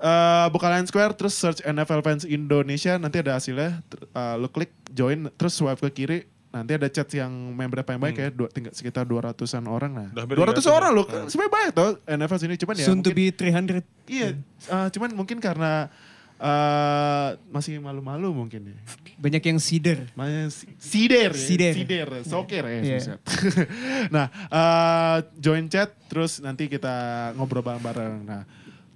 eh, 0.00 0.46
buka 0.48 0.72
line 0.72 0.88
square, 0.88 1.12
terus 1.12 1.36
search 1.36 1.60
NFL 1.60 2.00
Fans 2.00 2.24
Indonesia, 2.24 2.96
nanti 2.96 3.20
ada 3.20 3.36
hasilnya. 3.36 3.84
Eh, 3.92 4.34
lu 4.40 4.48
klik 4.48 4.72
join, 4.96 5.28
terus 5.36 5.60
swipe 5.60 5.84
ke 5.84 5.90
kiri, 5.92 6.18
nanti 6.48 6.72
ada 6.72 6.88
chat 6.88 7.04
yang 7.12 7.28
berapa 7.54 7.84
yang 7.86 8.00
baik 8.00 8.16
ya, 8.16 8.28
dua, 8.28 8.48
tinggal 8.48 8.72
sekitar 8.72 9.04
200-an 9.04 9.64
orang 9.64 9.92
nah. 9.92 10.08
Udah 10.10 10.22
hampir 10.24 10.36
200 10.36 10.64
300 10.64 10.72
orang 10.72 10.90
ya. 10.90 10.96
lu, 10.96 11.02
sebenarnya 11.28 11.52
banyak 11.52 11.70
tuh 11.72 11.90
NFL 12.06 12.38
sini, 12.38 12.54
cuman 12.56 12.74
ya 12.74 12.86
Soon 12.88 12.98
to 12.98 13.10
mungkin- 13.10 13.28
be 13.28 13.84
300. 13.84 13.84
Iya, 14.06 14.28
eh, 14.66 14.88
cuman 14.90 15.10
mungkin 15.12 15.38
karena 15.38 15.92
eh, 16.38 17.28
masih 17.50 17.82
malu-malu 17.82 18.30
mungkin 18.30 18.70
ya. 18.70 18.78
Banyak 19.18 19.42
yang 19.42 19.58
cedar. 19.58 20.06
Makanya 20.14 20.46
si- 20.48 20.70
sider, 20.78 21.34
ya, 21.34 21.42
Sider. 21.42 21.72
sider, 21.74 22.08
soker 22.22 22.62
ya. 22.62 22.78
Iya. 22.78 22.98
susah. 23.02 23.18
nah, 24.14 24.26
eh, 24.46 25.16
join 25.36 25.66
chat 25.66 25.92
terus 26.06 26.38
nanti 26.38 26.70
kita 26.70 26.94
ngobrol 27.34 27.60
bareng-bareng. 27.60 28.22
Nah, 28.22 28.42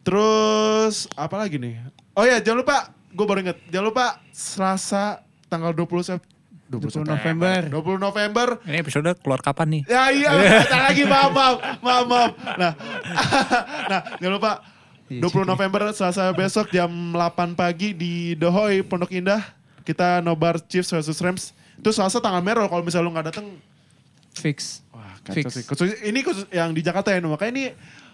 terus 0.06 1.10
apa 1.12 1.34
lagi 1.36 1.58
nih? 1.58 1.82
Oh 2.14 2.22
ya, 2.22 2.38
jangan 2.38 2.62
lupa, 2.62 2.76
gue 3.10 3.26
baru 3.26 3.40
inget, 3.42 3.58
jangan 3.68 3.86
lupa 3.90 4.06
Selasa 4.30 5.04
tanggal 5.46 5.72
20 5.72 6.00
Sep 6.00 6.22
20 6.72 7.04
November. 7.04 7.60
20 7.68 8.00
November 8.00 8.48
ini 8.64 8.76
episode 8.80 9.12
keluar 9.20 9.44
kapan 9.44 9.66
nih 9.68 9.82
Ya 9.84 10.08
iya, 10.08 10.30
bentar 10.64 10.80
lagi 10.88 11.04
maaf, 11.04 11.30
maaf, 11.36 11.56
maaf, 11.84 12.04
maaf. 12.08 12.30
Nah, 12.56 12.72
nah 13.92 14.00
jangan 14.16 14.34
lupa 14.40 14.52
Iya, 15.12 15.28
20 15.28 15.44
November 15.44 15.92
Selasa 15.92 16.32
besok 16.32 16.72
jam 16.72 16.88
8 16.88 17.52
pagi 17.52 17.92
di 17.92 18.32
Dohoy 18.32 18.80
Pondok 18.80 19.12
Indah 19.12 19.44
kita 19.82 20.22
nobar 20.22 20.62
Chiefs 20.62 20.94
versus 20.94 21.18
Rams. 21.18 21.52
Itu 21.76 21.90
Selasa 21.90 22.22
tanggal 22.22 22.40
merah 22.40 22.70
kalau 22.70 22.86
misalnya 22.86 23.06
lu 23.06 23.12
nggak 23.12 23.26
datang. 23.34 23.46
Fix. 24.32 24.80
Wah, 24.94 25.18
kacau 25.20 25.36
Fix. 25.36 25.46
sih. 25.52 25.62
Khusus, 25.66 25.88
ini 26.06 26.24
khusus 26.24 26.46
yang 26.48 26.72
di 26.72 26.80
Jakarta 26.80 27.12
ya, 27.12 27.20
makanya 27.20 27.52
ini 27.52 27.64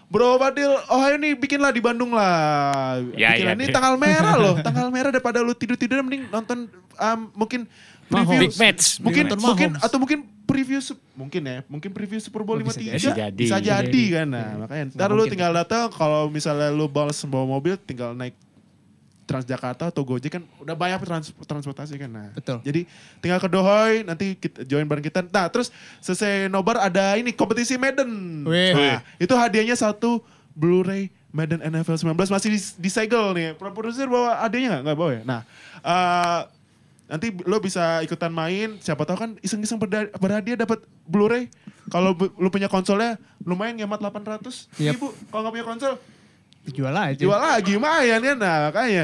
Bro 0.09 0.41
Badil, 0.41 0.73
oh 0.89 1.05
ayo 1.05 1.21
nih 1.21 1.37
bikinlah 1.37 1.69
di 1.69 1.77
Bandung 1.79 2.17
lah. 2.17 2.97
Ya, 3.13 3.37
bikinlah. 3.37 3.53
ya. 3.53 3.57
Ini 3.61 3.65
tanggal 3.69 3.93
merah 3.93 4.35
loh, 4.35 4.57
tanggal 4.57 4.89
merah 4.89 5.13
daripada 5.13 5.45
lu 5.45 5.53
tidur-tidur 5.53 6.01
mending 6.01 6.25
nonton 6.33 6.65
um, 6.97 7.19
mungkin 7.37 7.69
preview. 8.09 8.41
Big 8.41 8.57
match. 8.57 8.97
Mungkin 8.97 9.29
Nonton 9.29 9.39
mungkin 9.39 9.69
Mahomes. 9.77 9.85
atau 9.85 9.97
mungkin 10.01 10.19
preview 10.49 10.81
mungkin 11.13 11.41
ya, 11.45 11.57
mungkin 11.69 11.93
preview 11.93 12.17
Super 12.17 12.41
Bowl 12.41 12.57
Oh, 12.57 12.65
bisa 12.65 12.81
53 12.81 12.89
jadi. 12.89 12.97
Bisa 12.97 13.13
jadi. 13.13 13.37
Bisa 13.37 13.57
Bisa 13.61 13.65
jadi 13.85 14.03
kan. 14.09 14.27
Nah, 14.33 14.49
makanya 14.65 14.83
ntar 14.97 15.09
lu 15.13 15.21
mungkin. 15.21 15.29
tinggal 15.29 15.51
datang 15.53 15.93
kalau 15.93 16.25
misalnya 16.25 16.73
lu 16.73 16.89
balas 16.89 17.21
bawa 17.29 17.45
mobil 17.45 17.77
tinggal 17.77 18.17
naik 18.17 18.33
Transjakarta 19.29 19.93
atau 19.93 20.01
Gojek 20.01 20.33
kan 20.33 20.43
udah 20.57 20.73
banyak 20.73 20.97
trans 21.05 21.29
transportasi 21.45 22.01
kan. 22.01 22.09
Nah, 22.09 22.33
Betul. 22.33 22.65
Jadi 22.65 22.89
tinggal 23.21 23.37
ke 23.37 23.45
Dohoy 23.45 24.01
nanti 24.01 24.33
kita 24.33 24.65
join 24.65 24.89
bareng 24.89 25.05
kita. 25.05 25.21
Nah, 25.21 25.45
terus 25.53 25.69
selesai 26.01 26.49
nobar 26.49 26.81
ada 26.81 27.13
ini 27.13 27.29
kompetisi 27.29 27.77
Madden. 27.77 28.09
Wih. 28.49 28.73
Nah, 28.73 29.05
itu 29.21 29.33
hadiahnya 29.37 29.77
satu 29.77 30.25
Blu-ray 30.57 31.13
Madden 31.29 31.61
NFL 31.61 32.09
19 32.09 32.17
masih 32.33 32.49
di, 32.49 32.59
disegel 32.81 33.37
nih. 33.37 33.53
Produser 33.53 34.09
bawa 34.09 34.41
adanya 34.41 34.75
nggak? 34.75 34.81
Nggak 34.81 34.97
bawa 34.97 35.11
ya. 35.13 35.21
Nah, 35.21 35.41
eh, 35.79 36.41
nanti 37.05 37.27
lo 37.45 37.61
bisa 37.61 38.01
ikutan 38.01 38.33
main. 38.33 38.81
Siapa 38.81 39.05
tahu 39.05 39.17
kan 39.17 39.29
iseng-iseng 39.45 39.77
berhadiah 40.17 40.57
dapat 40.57 40.81
Blu-ray. 41.05 41.53
Kalau 41.89 42.17
lu 42.17 42.49
punya 42.49 42.65
konsolnya 42.65 43.17
lumayan 43.41 43.77
ngemat 43.77 44.01
800 44.01 44.69
Yep. 44.77 44.93
ribu. 44.97 45.13
Kalau 45.29 45.41
nggak 45.45 45.53
punya 45.53 45.67
konsol 45.69 45.93
Jual 46.67 46.93
aja. 46.93 47.17
jual 47.17 47.39
lagi 47.39 47.71
lumayan 47.75 48.19
kan. 48.19 48.37
Nah 48.37 48.55
makanya 48.69 49.03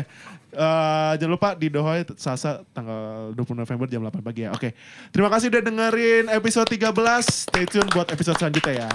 eh, 0.55 1.11
jangan 1.19 1.33
lupa 1.33 1.49
di 1.55 1.67
Dohoy 1.71 2.03
Selasa 2.15 2.63
tanggal 2.71 3.31
20 3.33 3.61
November 3.63 3.85
jam 3.89 4.01
8 4.03 4.21
pagi 4.21 4.45
ya. 4.45 4.51
Oke. 4.53 4.75
Terima 5.11 5.29
kasih 5.31 5.49
udah 5.51 5.61
dengerin 5.63 6.25
episode 6.31 6.67
13. 6.69 6.91
Stay 7.25 7.65
tune 7.67 7.89
buat 7.91 8.07
episode 8.11 8.37
selanjutnya 8.37 8.85
ya. 8.85 8.89